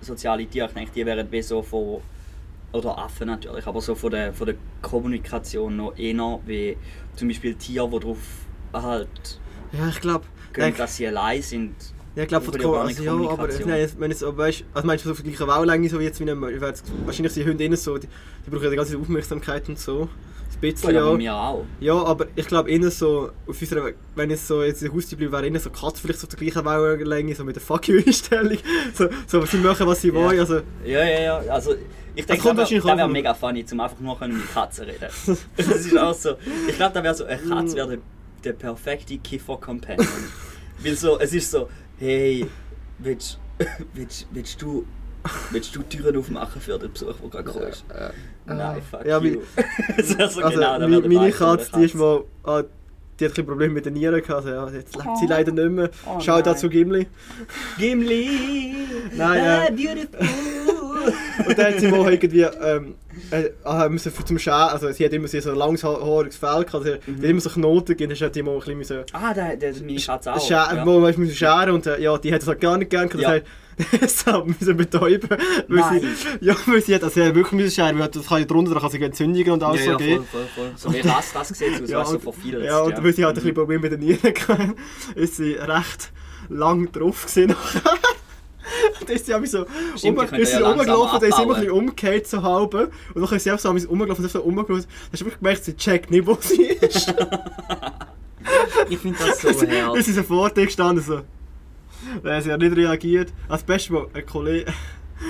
soziale 0.01 0.47
Tiere. 0.47 0.69
Ich 0.69 0.75
denke, 0.75 0.91
die 0.95 1.07
wären 1.07 1.31
wie 1.31 1.43
so 1.43 1.63
von. 1.63 2.01
Oder 2.71 2.99
Affen 2.99 3.29
natürlich, 3.29 3.67
aber 3.67 3.81
so 3.81 3.95
von 3.95 4.11
der, 4.11 4.35
von 4.35 4.47
der 4.47 4.57
Kommunikation 4.83 5.75
noch 5.77 5.97
eher 5.97 6.39
wie 6.45 6.77
zum 7.17 7.29
Beispiel 7.29 7.55
Tiere, 7.55 7.89
die 7.89 7.99
darauf 7.99 8.19
halt 8.75 9.41
Ja, 9.73 9.89
ich 9.89 10.01
glaube. 10.01 10.27
dass 10.77 10.97
sie 10.97 11.07
allein 11.07 11.41
sind. 11.41 11.75
Ja, 12.15 12.25
ich 12.25 12.29
glaube 12.29 12.45
von 12.45 12.53
der 12.53 12.63
Ko 12.63 12.75
also, 12.75 13.03
ja, 13.03 13.13
aber 13.13 13.27
Kommunikation. 13.27 13.69
nein, 13.71 13.91
wenn 13.97 14.11
es, 14.11 14.23
aber 14.23 14.37
weißt, 14.39 14.65
also 14.75 14.87
meinst 14.87 15.05
du 15.05 15.09
so 15.09 15.13
auf 15.13 15.23
der 15.23 15.33
gleichen 15.33 15.49
Wellenlänge 15.49 15.89
so 15.89 15.99
wie 15.99 16.05
jetzt 16.05 16.21
wie 16.21 16.31
ein, 16.31 16.55
ich 16.55 16.61
weiß, 16.61 16.83
wahrscheinlich 17.07 17.33
sind 17.33 17.49
Hunde 17.49 17.65
innen 17.65 17.77
so, 17.77 17.97
die, 17.97 18.07
die 18.45 18.51
brauchen 18.51 18.65
ja 18.65 18.71
die 18.71 18.77
ganze 18.77 18.99
Aufmerksamkeit 18.99 19.67
und 19.69 19.79
so. 19.79 20.09
Bisschen 20.61 20.95
Ja, 20.95 21.05
aber 21.05 21.21
ja. 21.21 21.49
auch. 21.49 21.65
Ja, 21.81 21.95
aber 21.95 22.27
ich 22.35 22.47
glaube 22.47 22.71
innen 22.71 22.91
so, 22.91 23.31
auf 23.47 23.61
unserer, 23.61 23.91
wenn 24.17 24.31
es 24.31 24.47
so 24.49 24.63
jetzt 24.63 24.83
ein 24.83 24.93
Haustier 24.93 25.17
bleibt, 25.19 25.33
wäre 25.33 25.47
innen 25.47 25.61
so 25.61 25.71
Katze 25.71 26.03
vielleicht 26.03 26.19
so 26.21 26.27
auf 26.27 26.35
der 26.35 26.39
gleichen 26.39 26.65
Wellenlänge, 26.65 27.35
so 27.35 27.45
mit 27.45 27.57
der 27.57 27.63
Fuck 27.63 27.89
you-Einstellung. 27.89 28.59
So, 28.95 29.09
so, 29.27 29.45
sie 29.47 29.59
machen 29.59 29.87
was 29.87 30.01
sie 30.01 30.09
Ja. 30.09 30.15
wollen, 30.15 30.41
also 30.41 30.57
Ja, 30.85 31.05
ja, 31.05 31.21
ja. 31.21 31.37
Also, 31.53 31.75
ich 32.15 32.27
denke, 32.27 32.43
kommt 32.43 32.59
das 32.59 32.71
wäre 32.71 32.83
wahrscheinlich 32.83 32.99
wär 32.99 33.09
mega 33.09 33.35
funny, 33.35 33.65
zum 33.65 33.81
einfach 33.81 34.01
nur 34.01 34.19
mit 34.27 34.53
Katzen 34.53 34.85
reden. 34.85 35.09
das 35.57 35.67
ist 35.69 35.97
auch 35.97 36.15
so. 36.15 36.35
Ich 36.69 36.77
glaube, 36.77 36.95
da 36.95 37.03
wäre 37.05 37.15
so, 37.15 37.25
eine 37.25 37.41
Katze 37.41 37.77
wäre 37.77 37.89
der, 37.89 37.99
der 38.45 38.53
perfekte 38.55 39.17
Kiffer-Companion. 39.19 40.07
Weil 40.83 40.95
so, 40.97 41.19
es 41.21 41.33
ist 41.33 41.51
so, 41.51 41.69
hey, 41.99 42.47
willst, 42.99 43.39
willst, 43.95 44.27
willst 44.33 44.61
du. 44.61 44.85
Willst 45.51 45.75
du 45.75 45.83
Türen 45.83 46.17
aufmachen 46.17 46.61
für 46.63 46.79
den 46.79 46.93
Besuch, 46.93 47.13
der 47.21 47.43
gerade 47.43 47.45
kommt? 47.45 47.85
Nein, 48.49 48.83
fuck 48.91 49.05
Ja, 49.07 49.19
you. 49.21 49.41
das 49.97 50.09
so 50.35 50.41
also 50.41 50.41
genau, 50.59 50.79
meine 50.79 51.21
der 51.21 51.31
Katze, 51.33 51.71
die 51.77 51.85
ist 51.85 51.95
mal, 51.95 52.25
ah, 52.45 52.63
die 53.21 53.25
hat 53.25 53.37
ein 53.39 53.47
Problem 53.47 53.73
mit 53.75 53.85
den 53.85 53.95
Nieren 53.95 54.23
gehabt, 54.23 54.47
also, 54.47 54.49
ja, 54.51 54.69
jetzt 54.71 54.95
lebt 54.97 55.09
sie 55.19 55.25
Oh. 55.27 55.29
leider 55.29 55.53
nicht 55.53 55.71
mehr. 55.71 55.91
Oh 56.07 56.21
Schau 56.21 56.41
da 56.41 56.51
nein. 56.53 56.59
zu 56.59 56.69
Gimli. 56.69 57.07
Gimli! 57.79 58.75
Nein, 59.17 59.45
ja. 59.45 59.63
ah, 59.65 59.71
beautiful! 59.71 60.27
Und 61.47 61.59
dann 61.59 61.67
hat 61.73 61.81
sie 61.81 61.89
mal 61.89 62.13
irgendwie 62.13 62.41
ähm, 62.43 62.95
äh, 63.31 63.51
ah, 63.65 63.89
müssen 63.89 64.13
für 64.13 64.25
zum 64.25 64.39
Scheren, 64.39 64.69
also 64.71 64.91
sie 64.93 65.05
hat 65.05 65.13
immer 65.13 65.29
so 65.29 65.51
ein 65.51 65.57
langes 65.57 65.85
haariges 65.85 66.37
Fell 66.37 66.65
gehabt, 66.65 66.75
also 66.75 66.85
sie 66.85 67.11
Mhm. 67.11 67.17
hat 67.19 67.25
immer 67.25 67.41
so 67.41 67.51
Knoten 67.51 67.87
gegeben, 67.97 68.15
dann 68.15 68.27
hat 68.29 68.35
die 68.37 68.43
mal 68.43 68.53
ein 68.53 68.59
bisschen 68.59 68.79
müssen 68.79 68.99
ah, 69.13 69.33
der, 69.35 69.57
der, 69.57 69.73
meine 69.85 70.01
Katze 70.01 70.33
auch. 70.35 70.41
scheren, 70.47 70.77
ja. 70.79 70.87
wo 70.87 70.99
man 70.99 71.15
müssen 71.17 71.35
scheren 71.35 71.71
und 71.71 71.87
äh, 71.87 72.01
ja, 72.01 72.17
die 72.19 72.33
hat 72.33 72.41
das 72.43 72.49
halt 72.49 72.61
gar 72.61 72.77
nicht 72.79 72.91
gern 72.91 73.09
gehabt, 73.09 73.23
Ja. 73.23 73.29
das 73.31 73.37
heißt, 73.43 73.47
das 74.01 74.27
hat 74.27 74.47
müssen 74.47 74.77
betäuben, 74.77 75.29
weil 75.69 76.01
sie, 76.01 76.45
ja, 76.45 76.57
weil 76.67 76.83
sie 76.83 76.95
hat, 76.95 77.05
also 77.05 77.21
hat 77.25 77.35
wirklich 77.35 77.53
müssen 77.53 77.71
scheren, 77.75 77.99
weil 77.99 78.09
das 78.09 78.27
kann 78.27 78.41
ja 78.41 78.45
drunter, 78.45 78.75
da 78.75 78.81
kann 78.81 78.91
sie 78.91 79.01
Entzündungen 79.03 79.51
und 79.53 79.63
alles 79.63 79.81
ja, 79.81 79.85
so 79.85 79.91
ja, 79.93 79.97
geben. 79.97 80.25
voll, 80.25 80.47
voll, 80.55 80.65
voll. 80.65 80.73
So 80.77 80.93
wie 80.93 81.09
Rass, 81.09 81.33
das 81.33 81.49
sieht 81.49 81.83
aus, 81.83 81.89
Ja, 81.91 82.05
so 82.05 82.15
und- 82.15 82.23
verfilzt. 82.23 82.65
Ja, 82.65 82.81
und 82.81 83.03
weil 83.05 83.13
sie 83.15 83.25
halt 83.25 83.37
ein 83.37 83.41
bisschen 83.43 83.55
Probleme 83.55 83.83
mit 83.83 83.93
den 83.93 84.01
Nieren 84.01 84.35
hatten, 84.49 84.75
ist 85.15 85.37
sie 85.37 85.53
recht 85.53 86.13
lang 86.49 86.91
drauf 86.93 87.27
nachher. 87.37 87.83
Und 89.01 89.09
dann 89.09 89.17
ist 89.17 89.25
sie 89.25 89.33
einfach 89.33 89.49
so, 89.49 89.65
Stimmt, 89.97 90.19
um, 90.19 90.39
ist 90.39 90.51
sie 90.53 90.61
ja 90.61 90.69
rumgelaufen, 90.69 91.21
dann 91.21 91.29
ist 91.31 91.37
sie 91.37 91.43
immer 91.43 91.55
ein 91.55 91.61
bisschen 91.61 91.77
umgekehrt 91.79 92.27
so 92.27 92.43
halb. 92.43 92.75
Und 92.75 92.91
dann 93.15 93.25
ist 93.37 93.45
sie 93.45 93.51
einfach 93.51 93.63
so 93.63 93.89
rumgelaufen, 93.89 94.25
und 94.25 94.31
so. 94.31 94.41
Dann 94.41 94.69
hast 94.69 94.87
du 95.13 95.25
wirklich 95.25 95.39
gemerkt, 95.39 95.65
sie 95.65 95.75
checkt 95.77 96.11
nicht, 96.11 96.27
wo 96.27 96.37
sie 96.39 96.65
ist. 96.65 97.15
Ich 98.91 98.99
finde 98.99 99.19
das 99.19 99.41
so 99.41 99.53
Dann 99.53 99.69
herrlich. 99.69 100.01
ist 100.01 100.07
sie 100.07 100.13
so 100.13 100.23
vor 100.23 100.51
dir 100.51 100.67
gestanden, 100.67 101.03
so. 101.03 101.21
Dann 102.23 102.37
hat 102.37 102.43
sie 102.43 102.51
ja 102.51 102.57
nicht 102.57 102.77
reagiert. 102.77 103.33
Als 103.49 103.63
Beste 103.63 103.93
Mal, 103.93 104.07
ein 104.15 104.27
Kollege, 104.27 104.73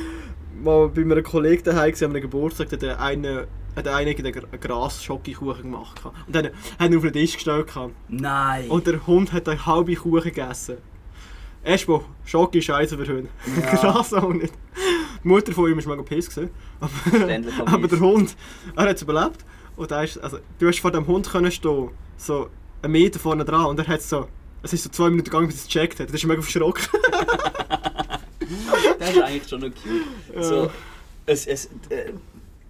mal 0.62 0.88
bei 0.88 1.02
einem 1.02 1.22
Kollegen 1.22 1.62
daheim 1.64 1.90
gewesen, 1.90 2.04
an 2.04 2.11
einem 2.11 2.22
Geburtstag, 2.22 2.68
der 2.70 3.00
eine, 3.00 3.46
hat 3.76 3.88
eine 3.88 4.11
einen 4.11 4.61
Gras-Schokokuchen 4.61 5.62
gemacht. 5.62 5.96
gehabt. 5.96 6.16
Und 6.26 6.37
dann 6.37 6.46
hat 6.46 6.52
er 6.78 6.87
ihn 6.87 6.96
auf 6.96 7.02
den 7.02 7.12
Tisch 7.12 7.35
gestellt. 7.35 7.66
Nein. 8.09 8.68
Und 8.68 8.87
der 8.87 9.07
Hund 9.07 9.33
hat 9.33 9.48
eine 9.48 9.64
halbe 9.64 9.94
Kuchen 9.94 10.22
gegessen. 10.22 10.78
Erstmal, 11.64 12.00
Schoki 12.24 12.62
scheiße 12.62 12.96
für 12.96 13.07
Hunde. 13.07 13.28
Ja. 13.61 13.74
Gras 13.74 14.14
auch 14.14 14.33
nicht. 14.33 14.54
Die 15.22 15.28
Mutter 15.28 15.52
von 15.52 15.70
ihm 15.70 15.85
war 15.85 15.96
mega 15.96 16.02
piss. 16.02 16.31
Aber, 16.81 16.90
aber 17.20 17.72
aber 17.72 17.88
der 17.88 18.00
Hund, 18.00 18.37
er 18.76 18.85
hat 18.85 18.96
es 18.96 19.02
überlebt. 19.02 19.44
Und 19.76 19.90
er 19.90 20.04
ist, 20.04 20.18
also, 20.18 20.38
du 20.59 20.68
hast 20.68 20.81
vor 20.81 20.90
dem 20.90 21.07
Hund 21.07 21.28
können 21.28 21.50
stehen, 21.50 21.90
so 22.16 22.48
einen 22.83 22.92
Meter 22.92 23.18
vorne 23.18 23.44
dran. 23.44 23.66
Und 23.66 23.78
er 23.78 23.87
hat 23.87 24.02
so, 24.02 24.28
es 24.62 24.73
ist 24.73 24.85
so 24.85 24.90
zwei 24.90 25.11
Minuten 25.11 25.25
gegangen, 25.31 25.47
bis 25.47 25.57
es 25.57 25.66
gecheckt 25.66 26.01
hat. 26.01 26.09
Das 26.09 26.14
ist 26.16 26.25
mega 26.25 26.40
verschrocken. 26.42 26.85
das 28.99 29.11
ist 29.11 29.23
eigentlich 29.23 29.49
schon 29.49 29.61
noch 29.61 29.68
cute. 29.68 30.35
Ja. 30.35 30.42
So, 30.42 30.71
es, 31.27 31.47
es, 31.47 31.66
äh, 31.90 32.12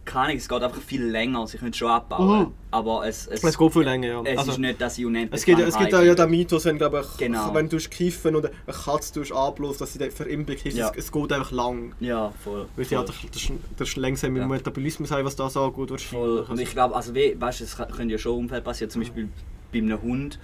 keine 0.05 0.25
Ahnung, 0.27 0.37
es 0.39 0.49
geht 0.49 0.63
einfach 0.63 0.81
viel 0.81 1.05
länger. 1.05 1.47
Sie 1.47 1.59
können 1.59 1.71
es 1.71 1.77
schon 1.77 1.89
abbauen. 1.91 2.39
Mhm. 2.41 2.53
Aber 2.71 3.07
es, 3.07 3.27
es, 3.27 3.45
Es 3.45 3.59
geht 3.59 3.73
viel 3.73 3.83
länger, 3.83 4.07
ja. 4.09 4.23
es 4.25 4.39
Also, 4.39 4.53
ist 4.53 4.59
nicht, 4.59 4.81
dass 4.81 4.95
sie 4.95 5.05
unendlich 5.05 5.39
es 5.39 5.45
gibt, 5.45 5.61
es 5.61 5.77
gibt 5.77 5.93
ja 5.93 6.15
den 6.15 6.31
Mythos, 6.31 6.65
wenn, 6.65 6.79
glaub 6.79 6.95
ich, 6.95 7.17
Genau. 7.19 7.53
wenn 7.55 7.69
du 7.69 7.77
kiffen 7.79 8.35
oder 8.35 8.51
eine 8.67 8.77
Katze 8.77 9.23
anbläst, 9.35 9.81
dass 9.81 9.93
sie 9.93 9.99
dann 9.99 10.11
für 10.11 10.25
immer 10.25 10.45
bekifft. 10.45 10.77
Ja. 10.77 10.91
Es, 10.91 11.05
es 11.07 11.13
geht 11.13 11.33
einfach 11.33 11.53
lang. 11.53 11.95
Ja, 12.01 12.33
voll. 12.43 12.67
Weil 12.75 12.85
sie 12.87 12.95
voll. 12.97 13.07
halt 13.07 13.35
das, 13.35 13.53
das 13.77 13.97
langsam 13.97 14.33
mit 14.33 14.41
Ja. 14.41 14.47
dem 14.47 14.51
Metabolismus 14.51 15.11
haben, 15.11 15.25
was 15.25 15.37
das 15.37 15.57
angeht. 15.57 15.91
wahrscheinlich. 15.91 16.09
Voll. 16.11 16.47
Und 16.49 16.61
ich 16.61 16.71
glaube, 16.71 16.97
also 16.97 17.15
we, 17.15 17.35
weißt, 17.39 17.61
es 17.61 17.77
können 17.77 18.09
ja 18.11 18.19
schon 18.19 18.39
Unfälle 18.39 18.63
passieren, 18.63 18.91
zum 18.91 19.03
Beispiel 19.03 19.29
bei 19.73 19.79
einem 19.79 20.01
Hund. 20.01 20.39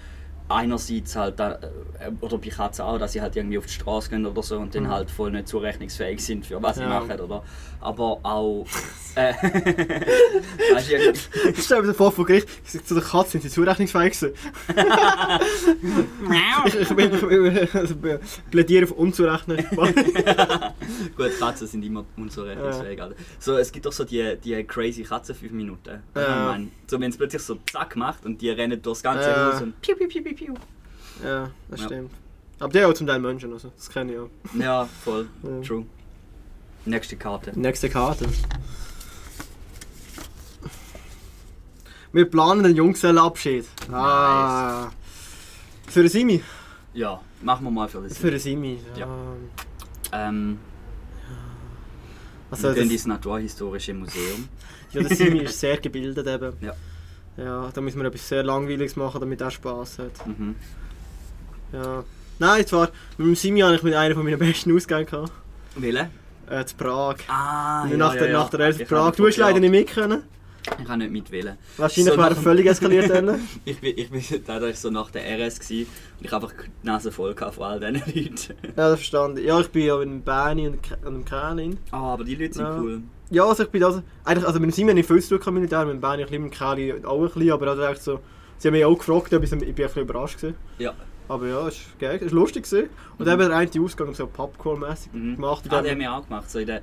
Einerseits 0.48 1.16
halt, 1.16 1.40
da, 1.40 1.52
äh, 1.54 2.10
oder 2.20 2.36
bei 2.38 2.50
Katzen 2.50 2.84
auch, 2.84 2.98
dass 2.98 3.12
sie 3.12 3.20
halt 3.22 3.34
irgendwie 3.34 3.56
auf 3.58 3.64
die 3.66 3.72
Straße 3.72 4.10
gehen 4.10 4.26
oder 4.26 4.42
so 4.42 4.58
und 4.58 4.74
dann 4.74 4.84
Mhm. 4.84 4.88
halt 4.90 5.10
voll 5.10 5.30
nicht 5.30 5.48
zurechnungsfähig 5.48 6.22
sind 6.22 6.44
für 6.46 6.62
was 6.62 6.76
sie 6.76 6.82
Ja. 6.82 6.88
machen, 6.88 7.18
oder? 7.18 7.42
Aber 7.80 8.18
auch. 8.22 8.66
Äh, 9.16 9.32
weißt 10.74 10.90
du, 10.90 10.96
irgendwie- 10.96 11.20
Stell 11.62 11.82
dir 11.84 11.94
vor, 11.94 12.10
vor 12.10 12.26
Gericht, 12.26 12.48
ich 12.64 12.72
sag 12.72 12.84
zu 12.84 12.94
der 12.94 13.02
Katze, 13.04 13.30
sind 13.30 13.42
sie 13.44 13.48
zurechnungsfähig 13.48 14.12
gewesen? 14.18 14.34
ich, 16.66 16.74
ich, 16.80 16.88
bin- 16.88 17.14
ich, 17.14 17.20
bin- 17.20 17.68
also, 17.72 17.94
ich 18.02 18.50
plädiere 18.50 18.84
auf 18.86 18.92
unzurechnungsfähig. 18.92 19.70
Gut, 21.16 21.38
Katzen 21.38 21.66
sind 21.68 21.84
immer 21.84 22.04
unzurechnungsfähig. 22.16 23.00
Alter. 23.00 23.14
So, 23.38 23.56
es 23.56 23.70
gibt 23.70 23.86
doch 23.86 23.92
so 23.92 24.04
die, 24.04 24.36
die 24.42 24.64
crazy 24.64 25.02
Katzen 25.04 25.34
5 25.34 25.52
Minuten. 25.52 26.02
Ja. 26.16 26.22
Ich 26.22 26.28
mein, 26.58 26.72
so, 26.86 27.00
wenn 27.00 27.10
es 27.10 27.16
plötzlich 27.16 27.42
so 27.42 27.56
zack 27.70 27.96
macht 27.96 28.24
und 28.26 28.40
die 28.40 28.50
rennen 28.50 28.80
durchs 28.82 29.02
ganze 29.02 29.28
Ja. 29.28 29.52
Haus 29.52 29.62
und 29.62 29.80
piu, 29.80 29.94
piu, 29.96 30.08
piu, 30.08 30.22
piu, 30.22 30.33
piu. 30.34 30.54
ja, 31.24 31.50
das 31.68 31.80
Ja. 31.80 31.86
stimmt. 31.86 32.10
Aber 32.60 32.72
haben 32.72 32.90
auch 32.90 32.94
zum 32.94 33.06
Teil 33.06 33.18
Menschen, 33.18 33.52
also, 33.52 33.70
das 33.76 33.88
kenne 33.90 34.12
ich 34.12 34.18
auch. 34.18 34.30
Ja, 34.58 34.88
voll. 35.04 35.28
Ja. 35.42 35.60
True. 35.60 35.86
Nächste 36.86 37.16
Karte. 37.16 37.58
Nächste 37.58 37.88
Karte. 37.88 38.26
Wir 42.12 42.30
planen 42.30 42.64
einen 42.64 42.76
Junggesellenabschied. 42.76 43.66
Ah. 43.90 44.90
Für 45.88 46.00
einen 46.00 46.08
Simi? 46.08 46.42
Ja, 46.92 47.20
machen 47.42 47.64
wir 47.64 47.70
mal 47.70 47.88
für 47.88 48.02
das. 48.02 48.16
Für 48.16 48.28
einen 48.28 48.38
Simi. 48.38 48.78
Ja. 48.96 49.08
Ähm, 50.12 50.58
Also, 52.50 52.68
wir 52.68 52.74
gehen 52.74 52.84
das, 52.84 52.92
ins 52.92 53.06
Naturhistorische 53.06 53.94
Museum. 53.94 54.48
ja, 54.92 55.02
der 55.02 55.16
Simi 55.16 55.38
ist 55.44 55.58
sehr 55.58 55.76
gebildet 55.78 56.26
eben. 56.26 56.52
Ja. 56.60 56.72
Ja, 57.36 57.70
da 57.72 57.80
müssen 57.80 58.00
wir 58.00 58.06
etwas 58.06 58.28
sehr 58.28 58.42
Langweiliges 58.42 58.96
machen, 58.96 59.20
damit 59.20 59.40
er 59.40 59.50
Spaß 59.50 59.98
hat. 59.98 60.26
Mhm. 60.26 60.54
Ja. 61.72 62.04
Nein, 62.38 62.66
zwar, 62.66 62.90
mit 63.18 63.26
dem 63.26 63.34
Simi 63.34 63.60
habe 63.60 63.74
ich 63.74 63.82
mit 63.82 63.94
einer 63.94 64.14
von 64.14 64.24
meinen 64.24 64.38
besten 64.38 64.74
Ausgänge 64.74 65.04
gehabt. 65.04 65.32
Willen? 65.76 66.08
Äh, 66.48 66.64
zu 66.64 66.76
Prag. 66.76 67.16
Ah, 67.28 67.86
ja, 67.88 67.96
nach, 67.96 68.14
ja, 68.14 68.20
der, 68.20 68.30
ja. 68.30 68.38
nach 68.38 68.50
der 68.50 68.72
zu 68.76 68.84
Prag. 68.84 69.12
Du 69.16 69.26
hast 69.26 69.36
leider 69.38 69.60
nicht 69.60 69.70
mit 69.70 69.88
können. 69.88 70.22
Ich 70.78 70.84
kann 70.86 70.98
nicht 70.98 71.12
mitwählen. 71.12 71.58
Wahrscheinlich 71.76 72.14
So 72.14 72.18
wäre 72.18 72.30
er 72.30 72.36
völlig 72.36 72.66
eskaliert 72.66 73.10
dann. 73.10 73.40
Ich 73.64 73.80
bin, 73.80 73.98
ich 73.98 74.10
bin 74.10 74.22
war 74.46 74.62
ich 74.62 74.78
so 74.78 74.90
nach 74.90 75.10
der 75.10 75.22
RS 75.22 75.60
gewesen, 75.60 75.86
und 76.18 76.26
ich 76.26 76.32
habe 76.32 76.46
einfach 76.46 76.64
die 76.64 76.86
Nase 76.86 77.12
voll 77.12 77.34
von 77.36 77.64
all 77.64 77.80
diesen 77.80 77.94
Leuten. 78.14 78.54
Ja, 78.64 78.72
das 78.74 78.94
verstanden. 79.00 79.44
Ja, 79.44 79.60
ich 79.60 79.68
bin 79.70 79.84
ja 79.86 80.00
in 80.00 80.22
Berni 80.22 80.68
und 80.68 80.82
Ke- 80.82 80.98
und 81.04 81.16
im 81.16 81.24
Kernin. 81.24 81.78
Ah, 81.90 82.14
aber 82.14 82.24
die 82.24 82.34
Leute 82.34 82.54
sind 82.54 82.64
Ja. 82.64 82.78
cool. 82.78 83.02
Ja, 83.30 83.44
also 83.46 83.62
ich 83.64 83.70
bin 83.70 83.82
also, 83.82 84.02
eigentlich, 84.24 84.46
also 84.46 84.60
mit 84.60 84.70
dem 84.70 84.74
Simon 84.74 84.94
nicht 84.94 85.06
viel 85.06 85.22
zu 85.22 85.38
tun 85.38 85.54
mit 85.54 85.70
dem 85.72 86.00
Berni 86.00 86.22
ein 86.22 86.28
bisschen, 86.28 86.42
mit 86.44 86.52
Kerni 86.52 86.92
auch 87.04 87.22
ein 87.22 87.30
bisschen, 87.30 87.50
aber 87.52 87.66
also 87.68 88.12
so, 88.16 88.20
sie 88.58 88.68
haben 88.68 88.72
mich 88.74 88.84
auch 88.84 88.96
gefragt, 88.98 89.32
ob 89.32 89.42
ich, 89.42 89.50
ich 89.52 89.58
bin 89.58 89.68
ein 89.68 89.74
bisschen 89.74 90.02
überrascht 90.02 90.36
gewesen. 90.40 90.56
Ja. 90.78 90.92
Aber 91.26 91.46
ja, 91.48 91.66
es 91.68 91.76
war 91.78 91.84
geil, 92.00 92.20
es 92.22 92.32
war 92.32 92.40
lustig 92.40 92.64
gewesen. 92.64 92.90
Und 93.18 93.24
dann 93.24 93.32
haben 93.32 93.40
wir 93.40 93.48
den 93.48 93.56
einen 93.56 93.84
Ausgang 93.84 94.14
so 94.14 94.26
Popcorn-mäßig 94.26 95.12
Mhm. 95.14 95.36
gemacht. 95.36 95.64
Ah, 95.68 95.80
dann- 95.80 95.90
haben 95.90 95.98
wir 96.00 96.12
auch 96.14 96.24
gemacht. 96.28 96.50
So 96.50 96.58
in 96.58 96.66
der 96.66 96.82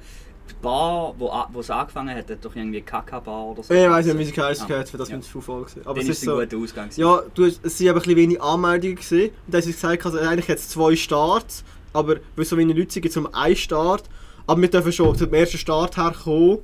Bar, 0.61 1.13
wo, 1.17 1.31
wo 1.53 1.59
es 1.61 1.69
angefangen 1.69 2.15
hat, 2.15 2.29
hat 2.29 2.43
doch 2.43 2.55
irgendwie 2.55 2.81
Kaka-Bar 2.81 3.45
oder 3.51 3.63
so. 3.63 3.73
Ja, 3.73 3.85
ich 3.85 3.89
weiss 3.91 4.05
nicht, 4.07 4.17
wie 4.17 4.25
sie 4.25 4.31
geheißen 4.33 4.65
Ah, 4.69 4.79
hat, 4.79 4.89
für 4.89 4.97
das 4.97 5.09
ja. 5.09 5.15
ja. 5.15 5.21
zu 5.21 5.39
voll 5.39 5.61
gewesen. 5.61 5.81
Aber 5.85 5.93
Dann 5.93 6.03
es 6.03 6.09
ist 6.09 6.17
es 6.17 6.23
ein 6.23 6.25
so, 6.25 6.39
guter 6.41 6.57
Ausgang. 6.57 6.89
gewesen. 6.89 7.01
ja, 7.01 7.21
du, 7.33 7.45
es 7.45 7.59
sind 7.77 7.87
aber 7.87 7.99
ein 7.99 8.03
bisschen 8.03 8.17
wenig 8.17 8.41
Anmeldungen 8.41 8.95
gewesen. 8.95 9.29
Und 9.29 9.31
dann 9.47 9.61
haben 9.61 9.65
sie 9.67 9.71
gesagt, 9.71 10.05
also 10.05 10.17
eigentlich 10.19 10.49
hat 10.49 10.57
es 10.57 10.69
zwei 10.69 10.95
Starts, 10.95 11.63
aber 11.93 12.15
weil 12.35 12.45
so 12.45 12.57
wenig 12.57 12.75
Leute 12.75 12.91
sind, 12.91 13.03
gibt 13.03 13.15
es 13.15 13.21
nur 13.21 13.33
einen 13.33 13.55
Start. 13.55 14.03
Aber 14.47 14.61
wir 14.61 14.69
dürfen 14.69 14.91
schon 14.91 15.15
zum 15.15 15.33
ersten 15.33 15.57
Start 15.57 15.97
herkommen 15.97 16.59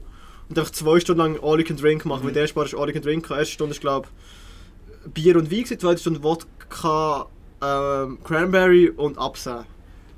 und 0.49 0.57
einfach 0.57 0.71
zwei 0.71 0.99
Stunden 0.99 1.21
lang 1.21 1.39
All 1.43 1.59
You 1.59 1.65
Can 1.65 1.77
Drink 1.77 2.05
machen. 2.05 2.21
Mhm. 2.23 2.27
Weil 2.27 2.33
der 2.33 2.41
erste 2.43 2.55
Bar 2.55 2.65
ist 2.65 2.75
All 2.75 2.87
You 2.87 2.93
Can 2.93 3.01
Drink, 3.01 3.27
die 3.27 3.33
erste 3.33 3.53
Stunde 3.53 3.73
ist 3.73 3.81
glaube 3.81 4.07
Bier 5.13 5.37
und 5.37 5.51
Wein, 5.51 5.63
die 5.69 5.77
zweite 5.77 5.99
Stunde 6.01 6.21
Wodka, 6.23 7.27
ähm, 7.61 8.17
Cranberry 8.23 8.89
und 8.89 9.17
Absah. 9.17 9.65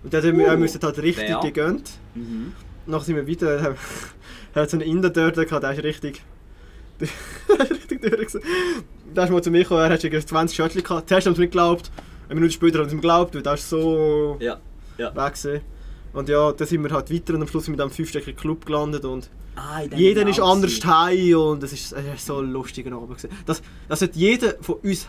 Und 0.03 0.13
dann 0.13 0.23
haben 0.23 0.37
wir 0.37 0.45
Uh, 0.47 0.83
halt 0.83 0.97
richtig 0.99 1.25
fair. 1.27 1.39
gegönnt. 1.41 1.91
Mhm. 2.15 2.53
Nachher 2.85 3.03
sind 3.05 3.15
wir 3.17 3.27
weiter, 3.27 3.61
haben- 3.61 3.75
hat 4.55 4.69
so 4.69 4.77
einen 4.77 4.87
Inder 4.89 5.09
dort 5.09 5.35
gehabt, 5.35 5.63
der 5.63 5.73
ist 5.73 5.83
richtig... 5.83 6.21
der 6.99 7.07
ist 7.61 7.71
richtig 7.71 8.01
durch. 8.01 8.43
Der 9.15 9.23
ist 9.23 9.29
mal 9.29 9.41
zu 9.43 9.51
mir 9.51 9.63
gekommen, 9.63 9.81
er 9.81 9.89
hat 9.89 10.01
schon 10.01 10.11
20 10.11 10.55
Schöttchen 10.55 10.83
gehabt. 10.83 11.07
Zuerst 11.09 11.27
haben 11.27 11.35
sie 11.35 11.41
nicht 11.41 11.51
geglaubt, 11.51 11.91
eine 12.27 12.35
Minute 12.35 12.53
später 12.53 12.79
haben 12.79 12.89
sie 12.89 12.95
ihm 12.95 13.01
geglaubt, 13.01 13.35
weil 13.35 13.41
der 13.41 13.53
ist 13.53 13.69
so 13.69 14.37
Ja. 14.39 14.57
Ja. 14.97 15.15
weg 15.15 15.33
gewesen. 15.33 15.61
Und 16.13 16.27
ja, 16.29 16.51
dann 16.51 16.67
sind 16.67 16.83
wir 16.83 16.91
halt 16.91 17.13
weiter 17.13 17.33
und 17.35 17.41
am 17.43 17.47
Schluss 17.47 17.65
sind 17.65 17.77
wir 17.77 17.83
in 17.83 17.89
diesem 17.89 17.95
fünfstöckigen 17.97 18.39
Club 18.39 18.65
gelandet 18.65 19.05
und 19.05 19.29
Ah, 19.55 19.81
jeder 19.95 20.25
ist 20.27 20.39
anders 20.39 20.79
heim 20.85 21.35
und 21.37 21.63
es 21.63 21.73
ist, 21.73 21.91
es 21.91 22.05
ist 22.15 22.25
so 22.25 22.37
ein 22.39 22.51
lustiger 22.51 22.93
Abend 22.95 23.09
gewesen. 23.17 23.29
Das, 23.45 23.61
das 23.89 24.01
hat 24.01 24.15
jeder 24.15 24.55
von 24.61 24.75
uns 24.75 25.07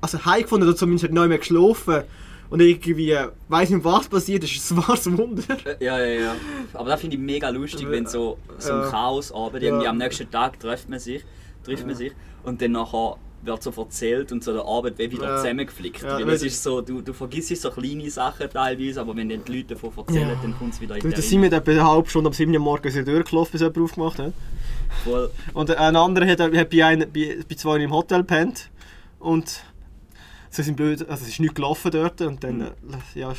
also 0.00 0.24
heim 0.24 0.42
gefunden 0.42 0.68
oder 0.68 0.76
zumindest 0.76 1.04
hat 1.04 1.12
neu 1.12 1.26
mehr 1.28 1.38
geschlafen 1.38 2.02
und 2.50 2.60
irgendwie 2.60 3.16
weiß 3.48 3.70
nicht 3.70 3.84
was 3.84 4.08
passiert 4.08 4.44
ist, 4.44 4.56
es 4.56 4.76
war 4.76 4.90
ein 4.90 5.18
Wunder. 5.18 5.42
Äh, 5.64 5.84
Ja, 5.84 5.98
ja, 5.98 6.20
ja. 6.20 6.36
Aber 6.74 6.90
das 6.90 7.00
finde 7.00 7.16
ich 7.16 7.22
mega 7.22 7.48
lustig, 7.48 7.88
wenn 7.90 8.06
so, 8.06 8.38
so 8.58 8.72
ein 8.72 8.80
Ja. 8.82 8.90
Chaosabend, 8.90 9.62
irgendwie 9.62 9.84
Ja. 9.84 9.90
am 9.90 9.98
nächsten 9.98 10.30
Tag 10.30 10.60
trifft 10.60 10.88
man 10.88 10.98
sich, 10.98 11.24
trifft 11.64 11.86
man 11.86 11.94
sich 11.96 12.12
und 12.44 12.60
dann 12.62 12.72
nachher 12.72 13.16
wird 13.42 13.62
so 13.62 13.70
erzählt 13.76 14.32
und 14.32 14.42
so 14.42 14.52
der 14.52 14.64
Abend 14.64 14.98
wird 14.98 15.12
wieder 15.12 15.28
Ja. 15.28 15.36
zusammengeflickt. 15.36 16.02
Ja, 16.02 16.18
Weil 16.18 16.30
es 16.30 16.42
ist 16.42 16.62
so, 16.62 16.80
du, 16.80 17.00
du 17.02 17.12
vergisst 17.12 17.54
so 17.56 17.70
kleine 17.70 18.10
Sachen 18.10 18.50
teilweise, 18.50 19.00
aber 19.00 19.16
wenn 19.16 19.28
dann 19.28 19.44
die 19.44 19.56
Leute 19.58 19.74
davon 19.74 19.92
erzählen, 19.96 20.28
Ja. 20.28 20.34
dann 20.42 20.58
kommt 20.58 20.74
es 20.74 20.80
wieder 20.80 20.96
in 20.96 21.00
Du, 21.02 21.08
die 21.08 21.14
da 21.14 21.22
sind 21.22 21.42
wir 21.42 21.52
etwa 21.52 21.70
eine 21.70 21.84
halbe 21.86 22.10
Stunde 22.10 22.28
am 22.28 22.32
7. 22.34 22.52
Uhr 22.52 22.58
morgens 22.60 22.96
in 22.96 23.04
der 23.04 23.14
Tür 23.14 23.24
gelaufen, 23.24 23.52
bis 23.52 23.60
jemand 23.60 23.78
aufgemacht 23.78 24.18
hat. 24.18 24.32
Voll. 25.04 25.30
Und 25.54 25.70
ein 25.70 25.96
anderer 25.96 26.26
hat, 26.26 26.40
hat 26.40 26.70
bei, 26.70 26.84
einem, 26.84 27.10
bei, 27.12 27.38
bei 27.48 27.54
zwei 27.54 27.76
im 27.78 27.92
Hotel 27.92 28.18
gepennt 28.18 28.70
und 29.20 29.62
sie 30.50 30.62
sind 30.62 30.76
blöd, 30.76 31.02
also 31.08 31.22
es 31.22 31.28
ist 31.28 31.40
nichts 31.40 31.54
gelaufen 31.54 31.90
dort 31.92 32.20
und 32.22 32.42
dann, 32.42 32.60
äh, 32.62 32.64
ja, 33.14 33.32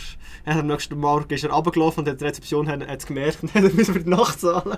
er 0.45 0.53
hat 0.53 0.61
am 0.61 0.67
nächsten 0.67 0.97
Morgen 0.97 1.33
ist 1.33 1.43
er 1.43 1.51
runtergelaufen 1.51 2.03
und 2.03 2.09
hat 2.09 2.21
die 2.21 2.25
Rezeption 2.25 2.67
hat 2.69 2.81
es 2.87 3.05
gemerkt 3.05 3.39
und 3.41 3.53
hat 3.53 3.73
müssen 3.73 3.93
für 3.93 3.99
die 3.99 4.09
Nacht 4.09 4.39
zahlen. 4.39 4.77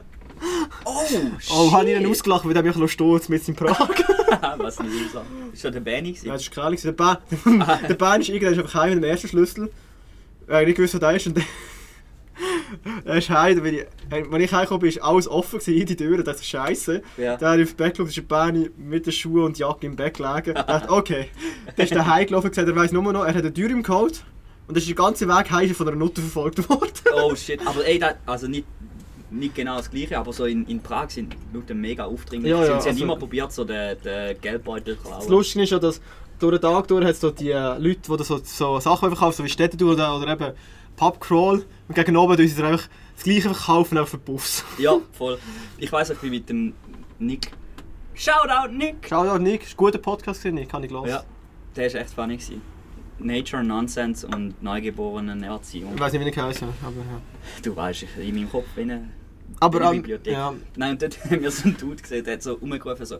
Oh, 0.85 1.05
shit! 1.07 1.21
Oh, 1.53 1.71
habe 1.71 1.91
ich 1.91 1.99
ihn 1.99 2.09
ausgelacht, 2.09 2.45
weil 2.45 2.55
er 2.55 2.63
mich 2.63 2.91
stolz 2.91 3.29
mit 3.29 3.47
in 3.47 3.55
Prag. 3.55 3.77
Was 4.57 4.79
ein 4.79 4.87
Loser. 4.87 5.25
Ist 5.53 5.61
schon 5.61 5.71
der 5.71 5.81
gewesen? 5.81 6.25
ja, 6.25 6.33
das 6.33 6.41
ist 6.43 6.51
gewesen. 6.55 6.83
Der 6.87 6.91
Bahn, 6.93 7.17
der 7.89 7.95
Bahn 7.95 8.21
ist 8.21 8.29
irgendwann 8.29 8.59
einfach 8.59 8.73
heim 8.75 8.95
mit 8.95 9.03
dem 9.03 9.09
ersten 9.09 9.27
Schlüssel. 9.27 9.71
Er 10.47 10.59
hat 10.59 10.65
nicht 10.65 10.75
gewusst, 10.75 10.93
was 10.95 11.01
da 11.01 11.11
ist. 11.11 11.27
Und 11.27 11.37
dann- 11.37 11.45
er 13.05 13.17
ist 13.17 13.29
heim, 13.29 13.63
weil 13.63 13.73
ich, 13.75 13.81
äh, 14.11 14.43
ich 14.43 14.51
heimgekommen 14.53 14.79
bin, 14.81 14.89
ist 14.89 15.01
alles 15.03 15.27
offen 15.27 15.59
gewesen, 15.59 15.85
die 15.85 15.95
Türen. 15.95 16.23
Das 16.23 16.37
ist 16.39 16.47
scheiße. 16.47 17.01
Ja. 17.17 17.37
Da 17.37 17.51
habe 17.51 17.61
ich 17.61 17.67
auf 17.69 17.73
den 17.75 17.77
Bett 17.77 17.93
geschaut, 17.93 18.07
ist 18.07 18.17
der 18.17 18.21
Bahn 18.23 18.69
mit 18.77 19.05
den 19.05 19.13
Schuhen 19.13 19.43
und 19.43 19.57
Jacke 19.57 19.85
im 19.85 19.95
Bett 19.95 20.15
gelegen. 20.17 20.55
Ich 20.57 20.63
dachte, 20.63 20.89
okay. 20.89 21.27
Dann 21.75 21.85
ist 21.85 21.91
er 21.91 22.07
heimgelaufen 22.07 22.47
und 22.47 22.51
gesagt, 22.55 22.67
er 22.67 22.75
weiss 22.75 22.91
nur 22.91 23.03
noch, 23.03 23.23
er 23.23 23.29
hat 23.33 23.35
eine 23.37 23.53
Tür 23.53 23.69
im 23.69 23.83
Code. 23.83 24.13
Und 24.67 24.75
dann 24.75 24.77
ist 24.77 24.87
der 24.87 24.95
ganze 24.95 25.27
Weg 25.27 25.51
heim 25.51 25.73
von 25.75 25.87
einer 25.87 25.97
Nutte 25.97 26.21
verfolgt 26.21 26.69
worden. 26.69 26.91
Oh 27.13 27.35
shit, 27.35 27.59
aber 27.65 27.85
ey, 27.85 27.99
das, 27.99 28.15
also 28.25 28.47
nicht, 28.47 28.65
nicht 29.31 29.55
genau 29.55 29.77
das 29.77 29.89
gleiche, 29.89 30.17
aber 30.19 30.33
so 30.33 30.45
in, 30.45 30.65
in 30.67 30.81
Prag 30.81 31.09
sind 31.09 31.33
die 31.33 31.57
Leute 31.57 31.73
mega 31.73 32.05
aufdringlich. 32.05 32.51
Ja, 32.51 32.59
ja, 32.59 32.65
sie 32.65 32.71
also- 32.73 32.89
haben 32.89 32.97
immer 32.97 33.15
probiert, 33.15 33.51
so 33.51 33.63
den, 33.63 33.97
den 34.01 34.39
Geldbeutel 34.41 34.97
zu 34.97 35.03
Das 35.03 35.11
klauen. 35.19 35.29
Lustige 35.29 35.63
ist 35.63 35.69
ja, 35.71 35.79
dass 35.79 36.01
durch 36.39 36.59
den 36.59 36.61
Tag 36.61 36.87
durch 36.87 37.05
hat 37.05 37.23
da 37.23 37.31
die 37.31 37.49
äh, 37.51 37.77
Leute, 37.77 38.01
die 38.17 38.23
so, 38.23 38.39
so 38.43 38.79
Sachen 38.79 39.09
verkaufen, 39.09 39.37
so 39.37 39.43
wie 39.43 39.49
Städtetour 39.49 39.93
oder, 39.93 40.17
oder 40.17 40.31
eben 40.33 40.51
Pubcrawl. 40.95 41.65
Und 41.87 41.95
gegen 41.95 42.17
oben 42.17 42.35
tun 42.37 42.47
sie 42.47 42.63
einfach 42.63 42.87
das 43.15 43.23
gleiche 43.23 43.41
verkaufen, 43.53 43.97
einfach 43.97 44.11
für 44.11 44.17
Puffs. 44.17 44.65
Ja, 44.77 44.97
voll. 45.13 45.37
Ich 45.77 45.91
weiss, 45.91 46.09
ich 46.09 46.17
bin 46.19 46.31
mit 46.31 46.49
dem 46.49 46.73
Nick. 47.19 47.51
Shoutout 48.13 48.71
Nick! 48.73 49.09
Ja, 49.09 49.37
Nick, 49.39 49.63
ist 49.63 49.73
ein 49.73 49.77
guter 49.77 49.97
Podcast 49.97 50.43
Nick, 50.45 50.69
kann 50.69 50.83
ich 50.83 50.89
gelassen. 50.89 51.07
Ja, 51.09 51.23
der 51.75 51.93
war 51.93 52.01
echt 52.01 52.13
funny. 52.13 52.35
Gewesen. 52.37 52.61
Nature, 53.19 53.63
Nonsense 53.63 54.25
und 54.27 54.61
neugeborenen 54.63 55.43
Erziehung. 55.43 55.93
Ich 55.93 55.99
weiß 56.01 56.11
nicht, 56.13 56.25
wie 56.25 56.29
ich 56.29 56.37
heiße, 56.37 56.65
aber 56.83 56.95
ja. 56.95 57.21
Du 57.63 57.75
weißt, 57.75 58.03
ich- 58.03 58.17
in 58.27 58.35
meinem 58.35 58.49
Kopf 58.49 58.65
bin 58.75 58.89
Aber 59.59 59.77
in 59.79 59.83
der 59.83 59.91
Bibliothek. 59.91 60.33
ja, 60.33 60.53
Nein, 60.75 60.91
und 60.91 61.01
dort 61.01 61.23
haben 61.29 61.41
wir 61.41 61.51
so 61.51 61.63
einen 61.63 61.77
Dude 61.77 62.01
gesehen, 62.01 62.23
der 62.23 62.33
hat 62.35 62.43
so 62.43 62.53
rumgerufen 62.53 63.05
so 63.05 63.17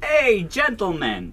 Hey, 0.00 0.42
Gentleman! 0.44 1.32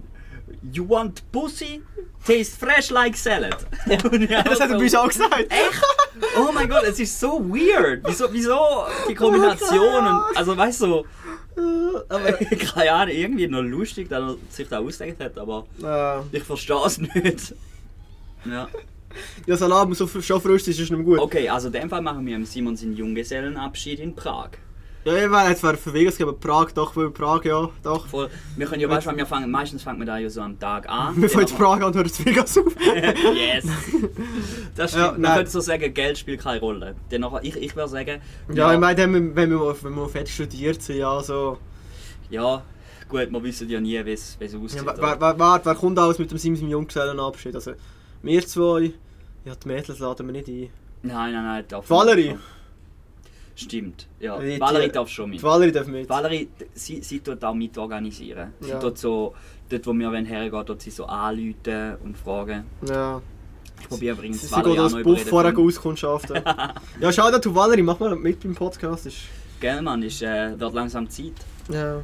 You 0.71 0.87
want 0.87 1.23
pussy? 1.31 1.81
Taste 2.25 2.57
fresh 2.57 2.89
like 2.89 3.15
salad. 3.15 3.55
Ich 3.89 4.01
das 4.01 4.59
hat 4.59 4.71
er 4.71 4.77
bei 4.77 4.83
uns 4.83 4.95
auch 4.95 5.07
gesagt. 5.07 5.35
Echt? 5.49 5.83
Oh 6.37 6.51
mein 6.51 6.67
Gott, 6.67 6.83
es 6.83 6.99
ist 6.99 7.19
so 7.19 7.39
weird. 7.39 8.01
Wieso, 8.05 8.27
wieso 8.31 8.59
die 9.07 9.15
Kombination? 9.15 10.05
Und, 10.07 10.37
also 10.37 10.57
weißt 10.57 10.81
du, 10.81 11.05
aber, 12.09 12.33
keine 12.73 12.91
Ahnung, 12.91 13.15
irgendwie 13.15 13.47
noch 13.47 13.61
lustig, 13.61 14.09
dass 14.09 14.33
er 14.33 14.35
sich 14.49 14.67
da 14.67 14.79
ausgedacht 14.79 15.19
hat, 15.19 15.37
aber 15.37 15.65
äh, 15.83 16.37
ich 16.37 16.43
verstehe 16.43 16.85
es 16.85 16.97
nicht. 16.97 17.55
Ja. 18.45 18.67
ja, 19.45 19.57
Salat 19.57 19.87
muss 19.89 19.97
so 19.97 20.07
schon 20.07 20.41
frisch 20.41 20.63
sein, 20.63 20.71
ist 20.71 20.79
nicht 20.79 20.91
mehr 20.91 21.03
gut. 21.03 21.19
Okay, 21.19 21.49
also 21.49 21.67
in 21.67 21.73
dem 21.73 21.89
Fall 21.89 22.01
machen 22.01 22.25
wir 22.25 22.35
am 22.35 22.45
Simon 22.45 22.75
seinen 22.75 22.95
Junggesellenabschied 22.95 23.99
in 23.99 24.15
Prag. 24.15 24.51
Ja, 25.05 25.15
ich 25.15 25.31
wäre 25.31 25.49
jetzt 25.49 25.63
wäre 25.63 25.77
für 25.77 25.93
Vegas 25.93 26.19
aber 26.19 26.33
Prag, 26.33 26.71
doch, 26.73 26.93
weil 26.97 27.09
Prag, 27.09 27.45
ja, 27.45 27.69
doch. 27.83 28.05
Voll, 28.07 28.29
wir 28.57 28.67
können 28.67 28.81
ja, 28.81 28.89
weißt 28.89 29.07
du, 29.07 29.15
wir 29.15 29.25
fangen, 29.25 29.49
meistens 29.49 29.81
fangen 29.81 29.99
wir 29.99 30.05
da 30.05 30.17
ja 30.17 30.29
so 30.29 30.41
am 30.41 30.59
Tag 30.59 30.89
an. 30.89 31.21
Wir 31.21 31.29
fangen 31.29 31.47
Prag 31.47 31.77
an 31.77 31.83
und 31.83 31.95
hören 31.95 32.11
Vegas 32.25 32.57
auf. 32.57 32.75
yes! 33.33 33.65
Das 34.75 34.91
stimmt. 34.91 35.05
Ja, 35.05 35.15
Man 35.17 35.35
könnte 35.37 35.51
so 35.51 35.61
sagen, 35.61 35.93
Geld 35.93 36.17
spielt 36.17 36.41
keine 36.41 36.59
Rolle. 36.59 36.95
Nachher, 37.17 37.39
ich, 37.43 37.55
ich 37.55 37.75
würde 37.77 37.89
sagen, 37.89 38.21
Ja, 38.53 38.73
ich 38.73 38.79
meine, 38.79 38.97
wenn 38.97 39.33
wir, 39.33 39.75
wenn 39.81 39.95
wir, 39.95 40.09
fertig 40.09 40.33
studiert 40.33 40.81
sind, 40.81 40.97
ja, 40.97 41.23
so. 41.23 41.57
ja, 42.29 42.61
gut, 43.07 43.31
wir 43.31 43.43
wissen 43.43 43.69
ja 43.69 43.79
nie, 43.79 44.03
wie 44.05 44.11
es 44.11 44.35
es 44.37 44.53
aussieht. 44.53 44.83
Ja, 44.85 44.93
wer, 44.97 45.01
wer, 45.01 45.21
wer, 45.21 45.39
wer, 45.39 45.61
wer 45.63 45.75
kommt 45.75 45.97
alles 45.97 46.19
mit 46.19 46.29
dem 46.29 46.37
Sims 46.37 46.59
im 46.59 46.67
Junggesellenabschied? 46.67 47.55
Also, 47.55 47.71
wir 48.21 48.45
zwei, 48.45 48.93
ja, 49.45 49.55
die 49.55 49.67
Mädels 49.67 49.99
laden 49.99 50.27
wir 50.27 50.33
nicht 50.33 50.47
ein. 50.47 50.69
nein, 51.03 51.33
nein, 51.33 51.43
nein, 51.45 51.65
darf 51.67 51.89
Valerie? 51.89 52.37
Stimmt, 53.55 54.07
ja. 54.19 54.39
Die- 54.39 54.53
die- 54.53 54.59
Valerie 54.61 54.89
darf 54.89 55.09
schon 55.09 55.29
mit. 55.29 55.39
Die 55.39 55.43
Valerie 55.43 55.71
darf 55.71 55.87
mit. 55.87 56.07
Valerie, 56.09 56.47
sie, 56.73 57.01
sie 57.01 57.19
tut 57.19 57.43
auch 57.43 57.53
mit 57.53 57.77
organisieren. 57.77 58.53
Sie 58.61 58.69
Ja. 58.69 58.79
tut 58.79 58.97
so, 58.97 59.33
dort 59.69 59.85
wo 59.85 59.93
wir 59.93 60.11
hergehen, 60.11 60.65
dort 60.65 60.81
sie 60.81 60.91
so 60.91 61.05
anrufen 61.05 61.97
und 62.03 62.17
fragen. 62.17 62.63
Ja. 62.87 63.21
Ich 63.81 63.87
probiere 63.89 64.15
übrigens 64.15 64.41
Sie, 64.41 64.47
sie 64.47 64.51
Valerie 64.53 64.71
geht 64.71 64.79
als 64.79 65.03
Buff 65.03 65.23
vorher 65.25 65.57
auskundschaften. 65.57 66.41
ja, 67.01 67.11
schau 67.11 67.31
da, 67.31 67.39
du 67.39 67.53
Valerie, 67.53 67.81
mach 67.81 67.99
mal 67.99 68.15
mit 68.15 68.39
beim 68.41 68.55
Podcast. 68.55 69.05
Ist, 69.07 69.17
Gell, 69.59 69.81
Mann, 69.81 70.03
ist, 70.03 70.21
äh, 70.21 70.57
wird 70.57 70.73
langsam 70.73 71.09
Zeit. 71.09 71.33
ja. 71.69 72.01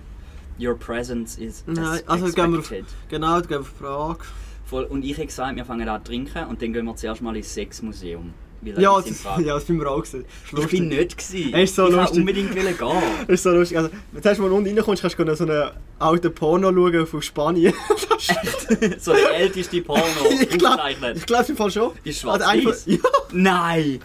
Your 0.57 0.75
presence 0.79 1.37
is 1.37 1.65
Nein, 1.67 1.99
also 2.07 2.27
gehen 2.27 2.51
wir 2.53 2.59
auf, 2.59 2.71
expected. 2.71 2.85
genau, 3.09 3.41
gehen 3.41 3.49
wir 3.49 3.59
auf 3.59 3.77
Prag. 3.77 4.17
Voll. 4.65 4.83
Und 4.85 5.05
ich 5.05 5.13
habe 5.17 5.27
gesagt, 5.27 5.55
wir 5.55 5.65
fangen 5.65 5.87
an 5.87 6.03
zu 6.03 6.11
trinken 6.11 6.45
und 6.47 6.61
dann 6.61 6.73
gehen 6.73 6.85
wir 6.85 6.95
zuerst 6.95 7.21
mal 7.21 7.35
ins 7.35 7.53
Sexmuseum. 7.53 8.33
Ja, 8.63 8.99
das 8.99 9.23
ja, 9.23 9.53
das 9.53 9.65
bin 9.65 9.79
wir 9.79 9.91
auch 9.91 10.01
gesehen. 10.01 10.25
Ich 10.57 10.67
bin 10.69 10.87
nicht 10.87 11.17
gewesen. 11.17 11.53
Er 11.53 11.63
ist 11.63 11.75
so 11.75 11.87
ich 11.87 11.93
lustig. 11.95 12.19
unbedingt 12.19 12.55
wollen 12.55 12.75
gehen. 12.75 13.27
Ist 13.27 13.43
so 13.43 13.51
lustig. 13.51 13.77
Also, 13.77 13.89
wenn 14.11 14.21
du 14.35 14.41
mal 14.41 14.51
unten 14.51 14.75
reinkommst, 14.75 15.01
kannst 15.03 15.19
du 15.19 15.35
so 15.35 15.43
einen 15.43 15.69
alten 15.99 16.33
Porno 16.33 16.71
schauen 16.71 17.05
von 17.05 17.21
Spanien. 17.21 17.73
So 18.99 19.13
der 19.13 19.35
älteste 19.35 19.81
Porno 19.81 20.01
ich 20.31 20.49
glaube, 20.49 20.81
ich 21.15 21.25
glaub, 21.25 21.47
im 21.47 21.55
Fall 21.55 21.69
schon. 21.69 21.91
Ist 22.03 22.25
Also 22.25 22.43
schwarz-weiß? 22.43 22.87
einfach- 22.87 22.87
Ja. 22.87 22.97
Nein! 23.33 23.99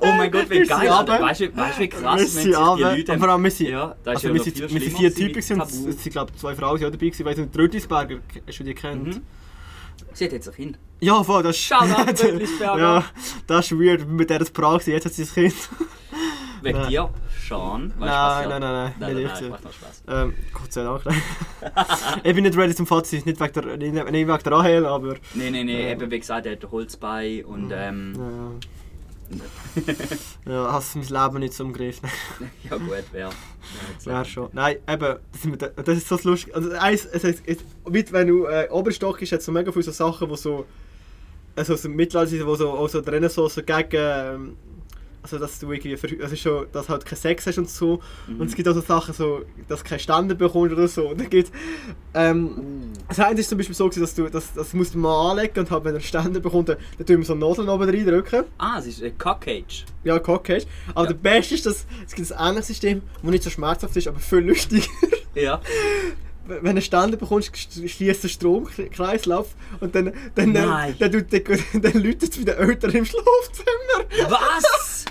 Oh 0.00 0.06
mein 0.16 0.30
Gott, 0.30 0.48
wie 0.50 0.60
geil! 0.60 0.88
Alter. 0.88 1.14
runter. 1.14 1.20
Weißt 1.26 1.40
du, 1.40 1.56
weißt 1.56 1.78
du, 1.78 1.82
wie 1.82 1.88
krass 1.88 2.20
wir 2.20 2.26
sind 2.28 2.44
die. 2.46 2.82
Leute... 2.82 3.12
Und 3.12 3.18
vor 3.18 3.28
allem, 3.28 3.42
wir 3.44 3.50
sind, 3.50 3.70
Ja, 3.70 3.96
also 4.04 4.28
ja 4.28 4.34
wir 4.34 4.42
sind, 4.42 4.60
wir 4.60 4.68
sind 4.68 4.96
vier 4.96 5.14
Typen 5.14 5.32
gewesen, 5.32 5.60
es 5.60 6.02
sind 6.02 6.12
glaube 6.12 6.32
zwei 6.36 6.54
Frauen 6.54 6.78
sind 6.78 6.86
auch 6.86 6.92
dabei 6.92 7.06
gewesen. 7.06 7.22
Ich 7.22 7.26
weiss 7.26 7.38
nicht, 7.38 7.58
Rötlisberger, 7.58 8.18
hast 8.46 8.58
du 8.60 8.64
die 8.64 8.74
kennt? 8.74 9.06
Mhm. 9.16 9.22
Sie 10.16 10.24
hat 10.24 10.32
jetzt 10.32 10.48
ein 10.48 10.54
Kind. 10.54 10.78
Ja, 11.00 11.22
voll, 11.22 11.42
das 11.42 11.56
ist... 11.56 11.68
Ja, 12.60 13.04
das 13.46 13.70
ist 13.70 13.78
weird, 13.78 14.08
mit 14.08 14.30
der 14.30 14.38
das 14.38 14.50
Prag 14.50 14.80
sind, 14.80 14.94
jetzt 14.94 15.04
hat 15.04 15.12
sie 15.12 15.24
das 15.24 15.34
Kind. 15.34 15.54
Wegen 16.62 16.78
Nein. 16.78 16.88
dir, 16.88 17.10
Sean. 17.46 17.90
Weißt 17.90 18.00
du, 18.00 18.06
Nein, 18.06 18.08
was 18.08 18.42
ja- 18.42 18.48
nein, 18.48 18.60
nein, 18.60 18.60
nein, 18.60 18.94
nein, 18.98 19.14
nicht 19.14 19.26
nein, 19.26 19.34
ich. 19.34 19.40
nein, 19.42 19.50
macht 19.50 19.64
noch 19.64 19.72
Spaß. 19.74 20.02
Ähm, 20.08 20.34
Gott 20.54 20.72
sei 20.72 20.82
Dank. 20.84 21.02
ich 22.24 22.34
bin 22.34 22.44
nicht 22.44 22.56
ready 22.56 22.74
zum 22.74 22.86
Fazit, 22.86 23.26
nicht 23.26 23.38
wegen 23.38 23.52
der, 23.52 23.76
nicht, 23.76 23.94
wegen 23.94 24.26
der 24.42 24.52
Rahel, 24.52 24.86
aber... 24.86 25.16
Nein, 25.34 25.52
nein, 25.52 25.66
nein, 25.66 25.68
eben 25.68 26.10
wie 26.10 26.18
gesagt, 26.18 26.46
er 26.46 26.52
hat 26.52 26.64
ein 26.64 26.70
Holzbein 26.70 27.44
und 27.44 27.70
ähm, 27.74 28.14
Ja, 28.16 28.22
ja 28.22 28.50
hast 30.46 30.96
mein 30.96 31.04
Leben 31.06 31.38
nicht 31.40 31.58
im 31.60 31.72
Griff. 31.72 32.00
ja 32.70 32.76
gut, 32.76 33.04
wer. 33.12 33.30
Ja, 34.04 34.24
schon. 34.24 34.48
Nein, 34.52 34.76
eben, 34.88 35.16
das, 35.32 35.42
sind 35.42 35.60
wir, 35.60 35.68
das 35.68 35.96
ist 35.96 36.08
so 36.08 36.18
lustig. 36.22 36.54
Also, 36.54 36.70
eins, 36.72 37.04
es, 37.06 37.24
es, 37.24 37.42
es, 37.44 37.58
mit, 37.88 38.12
wenn 38.12 38.28
du 38.28 38.46
äh, 38.46 38.68
Oberstock 38.70 39.20
ist, 39.22 39.32
hat 39.32 39.40
es 39.40 39.46
so 39.46 39.52
mega 39.52 39.72
viele 39.72 39.84
so 39.84 39.92
Sachen, 39.92 40.28
die 40.28 40.36
so. 40.36 40.66
Also, 41.54 41.74
so 41.76 41.88
Mittelalter 41.88 42.30
sind, 42.30 42.46
wo 42.46 42.54
so, 42.54 42.70
auch 42.70 42.88
so 42.88 43.00
die 43.00 43.10
Renaissance 43.10 43.54
so 43.54 43.62
gegen. 43.62 43.88
Ähm, 43.92 44.56
also, 45.32 45.38
dass 45.38 45.58
du 45.58 45.70
irgendwie. 45.72 45.96
Für, 45.96 46.08
also 46.22 46.36
schon, 46.36 46.66
dass 46.72 46.86
du 46.86 46.92
halt 46.92 47.04
keinen 47.04 47.18
Sex 47.18 47.46
hast 47.46 47.58
und 47.58 47.68
so. 47.68 48.00
Mhm. 48.28 48.40
Und 48.40 48.46
es 48.48 48.54
gibt 48.54 48.68
auch 48.68 48.74
so 48.74 48.80
Sachen, 48.80 49.12
so, 49.12 49.42
dass 49.68 49.82
du 49.82 49.88
keinen 49.88 49.98
Ständer 49.98 50.34
bekommst 50.34 50.72
oder 50.72 50.86
so. 50.88 51.08
Und 51.10 51.20
dann 51.20 51.28
gibt 51.28 51.50
ähm, 52.14 52.92
Das 53.08 53.18
eine 53.20 53.40
ist 53.40 53.48
zum 53.48 53.58
Beispiel 53.58 53.74
so, 53.74 53.88
dass 53.88 54.14
du 54.14 54.28
das, 54.28 54.52
das 54.54 54.72
musst 54.72 54.94
du 54.94 54.98
mal 54.98 55.30
anlegen 55.32 55.58
und 55.58 55.70
halt, 55.70 55.84
wenn 55.84 55.92
er 55.94 55.96
einen 55.98 56.04
Ständer 56.04 56.40
bekommt, 56.40 56.68
dann, 56.68 56.76
dann 56.98 57.06
tun 57.06 57.18
wir 57.18 57.24
so 57.24 57.34
Nadeln 57.34 57.68
oben 57.68 57.88
reindrücken. 57.88 58.44
Ah, 58.58 58.78
es 58.78 58.86
ist 58.86 59.02
ein 59.02 59.16
Cockcage. 59.18 59.84
Ja, 60.04 60.18
Cockcage. 60.18 60.66
Aber 60.94 61.06
Ja. 61.06 61.12
der 61.12 61.18
Beste 61.18 61.54
ist, 61.56 61.66
dass 61.66 61.86
es 62.06 62.14
gibt 62.14 62.30
ein 62.32 62.38
anderes 62.38 62.68
System, 62.68 63.02
das 63.22 63.30
nicht 63.30 63.42
so 63.44 63.50
schmerzhaft 63.50 63.96
ist, 63.96 64.06
aber 64.08 64.18
viel 64.20 64.38
lustiger. 64.38 64.86
Ja. 65.34 65.60
wenn 66.46 66.76
du 66.76 66.80
Ständer 66.80 67.18
bekommst, 67.18 67.50
schließt 67.86 68.24
der 68.24 68.28
Stromkreislauf 68.28 69.48
und 69.80 69.94
dann, 69.94 70.12
dann, 70.34 70.52
Nein. 70.52 70.94
dann, 70.98 71.10
dann, 71.12 71.26
dann, 71.30 71.82
dann 71.82 72.02
läutet 72.02 72.22
es 72.22 72.38
bei 72.38 72.52
den 72.52 72.56
Eltern 72.70 72.90
im 72.92 73.04
Schlafzimmer. 73.04 74.30
Was? 74.30 75.04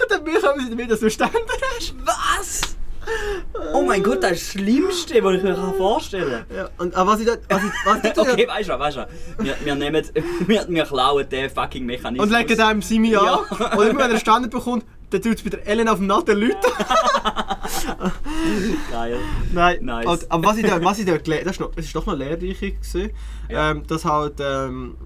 Und 0.00 0.10
dann 0.10 0.24
bekommen 0.24 0.60
sie 0.64 0.70
damit, 0.70 0.90
dass 0.90 1.00
du 1.00 1.10
Ständer 1.10 1.38
hast. 1.76 1.94
Was? 2.04 2.60
Oh 3.72 3.82
mein 3.82 4.02
Gott, 4.02 4.22
das 4.22 4.32
ist 4.32 4.54
das 4.54 4.62
Schlimmste, 4.62 5.24
was 5.24 5.36
ich 5.36 5.42
mir 5.42 5.56
vorstellen 5.76 6.44
kann. 6.48 6.56
Ja, 6.56 6.68
und 6.78 6.94
aber 6.94 7.12
was 7.12 7.20
ich 7.20 7.26
da, 7.26 7.32
was 7.48 7.62
ich, 7.64 7.70
was 7.84 8.04
ich 8.04 8.18
Okay, 8.18 8.46
weißt 8.46 8.68
du, 8.68 8.78
weißt 8.78 8.96
du, 8.98 9.08
wir, 9.38 9.56
wir 9.64 9.74
nehmen, 9.74 10.04
wir, 10.46 10.66
wir 10.68 10.84
klauen 10.84 11.28
den 11.28 11.50
fucking 11.50 11.86
Mechanismus. 11.86 12.28
und 12.30 12.36
legen 12.36 12.56
dem 12.56 12.82
Simi 12.82 13.16
an. 13.16 13.24
Ja. 13.24 13.36
Und 13.76 13.86
immer 13.88 14.04
wenn 14.04 14.10
er 14.12 14.18
Ständer 14.18 14.48
bekommt, 14.48 14.84
dann 15.10 15.22
tut 15.22 15.34
es 15.34 15.42
bei 15.42 15.50
der 15.50 15.66
Ellen 15.66 15.88
auf 15.88 15.96
dem 15.96 16.06
Natten 16.06 16.38
läuten. 16.38 16.56
Geil. 18.90 19.18
Nein, 19.52 19.78
Nice. 19.84 20.06
und, 20.06 20.30
aber 20.30 20.48
was 20.48 20.56
ich 20.58 20.66
da, 20.66 20.82
was 20.84 20.98
ich 20.98 21.06
da 21.06 21.16
gelernt 21.16 21.46
das 21.46 21.52
ist 21.56 21.60
noch, 21.60 21.74
das 21.74 21.84
ist 21.86 21.94
doch 21.96 22.06
noch 22.06 22.16
lehrreich 22.16 22.60
gewesen, 22.60 23.10
Ja. 23.48 23.70
ähm, 23.70 23.86
dass 23.86 24.04
halt, 24.04 24.34
ähm, 24.40 24.96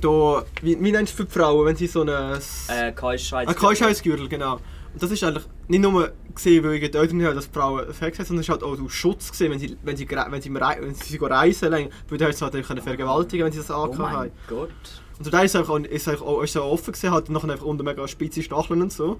da, 0.00 0.44
wie, 0.62 0.76
wie 0.82 0.92
nennst 0.92 1.12
du 1.12 1.16
für 1.18 1.24
die 1.24 1.32
Frauen, 1.32 1.66
wenn 1.66 1.76
sie 1.76 1.86
so 1.86 2.02
eine, 2.02 2.38
Äh, 2.68 2.92
Keuschschweiz. 2.92 3.48
ein 3.48 3.54
Keuschheitsgürtel, 3.54 4.28
genau. 4.28 4.54
Und 4.54 5.02
das 5.02 5.10
ist 5.10 5.22
eigentlich 5.24 5.44
nicht 5.68 5.82
nur 5.82 6.12
gesehen, 6.34 6.64
weil 6.64 6.74
ich 6.74 6.90
die 6.90 6.96
Eltern 6.96 7.20
dass 7.20 7.46
Frauen 7.46 7.92
Sex 7.92 8.18
haben, 8.18 8.26
sondern 8.26 8.40
es 8.40 8.46
ist 8.46 8.50
halt 8.50 8.62
auch 8.62 8.80
aus 8.80 8.92
Schutz 8.92 9.30
gesehen, 9.30 9.52
wenn 9.52 9.58
sie, 9.58 9.76
wenn 9.82 9.96
sie, 9.96 10.08
wenn 10.08 10.40
sie, 10.42 10.54
wenn 10.54 10.94
sie 10.94 11.18
gehen 11.18 11.26
reisen 11.28 11.70
lang, 11.70 11.90
weil 12.08 12.18
halt 12.20 12.36
so 12.36 12.48
können 12.48 12.82
vergewaltigen, 12.82 13.44
wenn 13.44 13.52
sie 13.52 13.58
das 13.58 13.70
Oh 13.70 13.82
angehabt 13.84 14.12
haben. 14.12 14.18
mein 14.18 14.32
Gott. 14.48 14.70
Und 15.18 15.24
so 15.24 15.30
da 15.30 15.42
ist 15.42 15.54
es 15.54 15.68
auch, 15.68 15.78
ist 15.78 16.08
auch, 16.08 16.42
ist 16.42 16.52
so 16.54 16.62
offen 16.64 16.92
gewesen, 16.92 17.10
halt 17.10 17.28
nachher 17.30 17.50
einfach 17.50 17.64
unter 17.66 17.84
mega 17.84 18.06
spitze 18.08 18.42
Stacheln 18.42 18.82
und 18.82 18.92
so. 18.92 19.18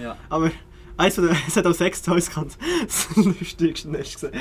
Ja. 0.00 0.16
Aber 0.28 0.50
eins 0.96 1.14
der, 1.16 1.30
es 1.46 1.56
hat 1.56 1.66
auch 1.66 1.74
sechs 1.74 2.02
Toys 2.02 2.28
gehabt. 2.30 2.56
Das 2.86 3.08
lustigste 3.16 3.88
ist 3.96 4.14
gesehen. 4.14 4.32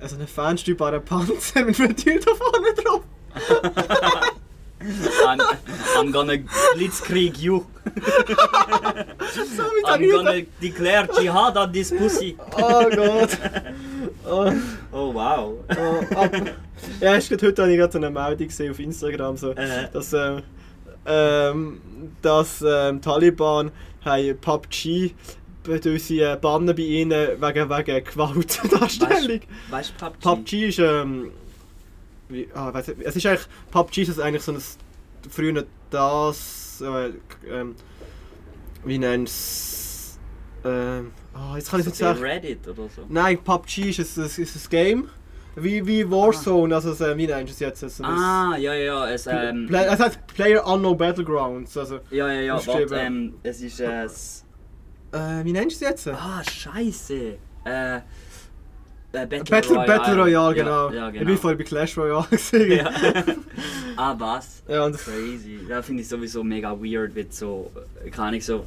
Also 0.00 0.16
ein 0.16 0.26
fernsteuerbarer 0.26 1.00
Panzer 1.00 1.64
mit 1.64 1.78
einem 1.80 1.96
Tür 1.96 2.18
da 2.20 2.34
vorne 2.34 2.74
drauf. 2.74 3.02
I'm, 5.26 5.40
I'm 5.96 6.10
gonna 6.10 6.38
blitzkrieg 6.74 7.38
you. 7.38 7.66
I'm 9.86 10.08
gonna 10.10 10.42
declare 10.60 11.06
jihad 11.06 11.56
on 11.56 11.72
this 11.72 11.90
pussy. 11.90 12.36
Oh 12.56 12.88
Gott. 12.90 13.38
Oh, 14.26 14.62
Oh 14.92 15.10
wow. 15.10 15.54
oh, 15.76 16.04
ab. 16.16 16.34
Ja, 17.00 17.14
ist 17.14 17.30
heute 17.30 17.62
habe 17.62 17.72
ich 17.72 17.78
gerade 17.78 17.92
so 17.92 17.98
eine 17.98 18.10
Meldung 18.10 18.48
gesehen 18.48 18.70
auf 18.70 18.78
Instagram, 18.78 19.36
so, 19.36 19.52
Äh. 19.52 19.88
dass, 19.92 20.12
ähm, 20.12 20.42
ähm, 21.06 21.80
dass 22.22 22.64
ähm, 22.66 23.00
Taliban 23.02 23.70
haben 24.04 24.38
PUBG 24.40 25.14
bei 25.62 25.98
sie 25.98 26.20
äh, 26.20 26.36
bannen 26.40 26.74
bei 26.74 26.82
ihnen 26.82 27.40
wegen, 27.40 27.68
wegen 27.70 28.04
Gewaltdarstellung. 28.04 29.40
Weißt 29.70 29.92
du, 29.98 30.06
PUBG? 30.06 30.20
PUBG 30.22 30.68
ist 30.68 30.78
ähm, 30.78 31.32
wie, 32.30 32.48
ah, 32.54 32.72
weiss 32.72 32.88
nicht, 32.88 33.00
es 33.02 33.16
ist 33.16 33.26
eigentlich 33.26 33.46
PUBG 33.70 34.02
ist 34.02 34.20
eigentlich 34.20 34.42
so 34.42 34.52
ein 34.52 34.62
früher 35.30 35.64
das 35.90 36.80
äh, 36.80 37.10
ähm, 37.50 37.74
wie 38.84 38.98
nennst 38.98 40.18
ähm, 40.64 41.12
ah, 41.34 41.56
jetzt 41.56 41.70
kann 41.70 41.80
ich 41.80 41.86
es 41.86 41.92
nicht 41.92 41.98
sagen. 41.98 42.20
Reddit 42.20 42.66
oder 42.68 42.88
so. 42.94 43.02
Nein, 43.08 43.38
PUBG 43.42 43.90
ist 43.90 44.18
ein, 44.18 44.24
ist 44.24 44.38
ein 44.38 44.70
Game 44.70 45.08
wie, 45.56 45.84
wie 45.86 46.08
Warzone, 46.08 46.74
also 46.74 46.92
so, 46.94 47.16
wie 47.16 47.26
nennst 47.26 47.60
du 47.60 47.66
es 47.66 47.80
jetzt? 47.80 47.96
So 47.96 48.04
ein- 48.04 48.10
Ah, 48.10 48.56
ja, 48.56 48.72
ja. 48.74 49.10
Es, 49.10 49.26
ähm, 49.26 49.66
Play, 49.66 49.84
es 49.86 49.98
heißt 49.98 50.26
Player 50.28 50.64
Unknown 50.66 50.96
Battlegrounds, 50.96 51.76
also 51.76 52.00
ja, 52.10 52.28
ja, 52.32 52.40
ja. 52.40 52.66
Warte, 52.66 52.94
ähm, 52.94 53.34
es 53.42 53.60
ist 53.60 53.80
äh, 53.80 54.04
äh, 55.12 55.44
wie 55.44 55.52
nennst 55.52 55.80
du 55.80 55.84
es 55.84 55.90
jetzt? 55.90 56.08
Ah, 56.08 56.42
Scheiße. 56.48 57.36
Äh, 57.64 58.00
äh, 59.12 59.26
Battle, 59.26 59.44
Battle 59.44 59.70
Royale. 59.76 59.86
Battle 59.86 60.16
Royale, 60.22 60.54
genau. 60.54 60.88
Ja, 60.90 60.94
ja 60.94 61.06
Ich 61.08 61.12
genau. 61.14 61.26
bin 61.26 61.36
vorher 61.38 61.58
bei 61.58 61.64
Clash 61.64 61.96
Royale 61.98 62.26
gesehen. 62.30 62.72
ja. 62.78 62.90
ah, 63.96 64.14
was? 64.18 64.62
Ja, 64.68 64.84
und 64.86 64.96
Crazy. 64.96 65.60
Da 65.68 65.82
finde 65.82 66.02
ich 66.02 66.08
sowieso 66.08 66.44
mega 66.44 66.70
weird, 66.72 67.14
wie 67.14 67.26
so, 67.30 67.70
äh, 68.04 68.10
keine 68.10 68.28
Ahnung, 68.28 68.40
so 68.40 68.64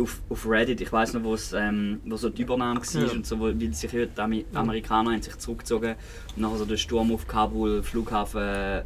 auf, 0.00 0.20
auf 0.28 0.48
Reddit, 0.48 0.80
ich 0.80 0.92
weiß 0.92 1.14
noch, 1.14 1.24
wo 1.24 1.34
es 1.34 1.52
ähm, 1.52 2.00
wo 2.06 2.16
so 2.16 2.28
die 2.30 2.42
Übernahme 2.42 2.80
war 2.80 3.02
Ja. 3.02 3.10
und 3.10 3.26
so, 3.26 3.40
weil 3.40 3.56
sich 3.74 3.92
heute 3.92 4.08
die 4.28 4.44
Amerikaner 4.54 5.10
haben 5.10 5.22
sich 5.22 5.36
zurückgezogen 5.38 5.96
und 6.36 6.42
nachher 6.42 6.56
so 6.58 6.64
der 6.64 6.76
Sturm 6.76 7.12
auf 7.12 7.26
Kabul, 7.26 7.82
Flughafen, 7.82 8.40
äh, 8.40 8.82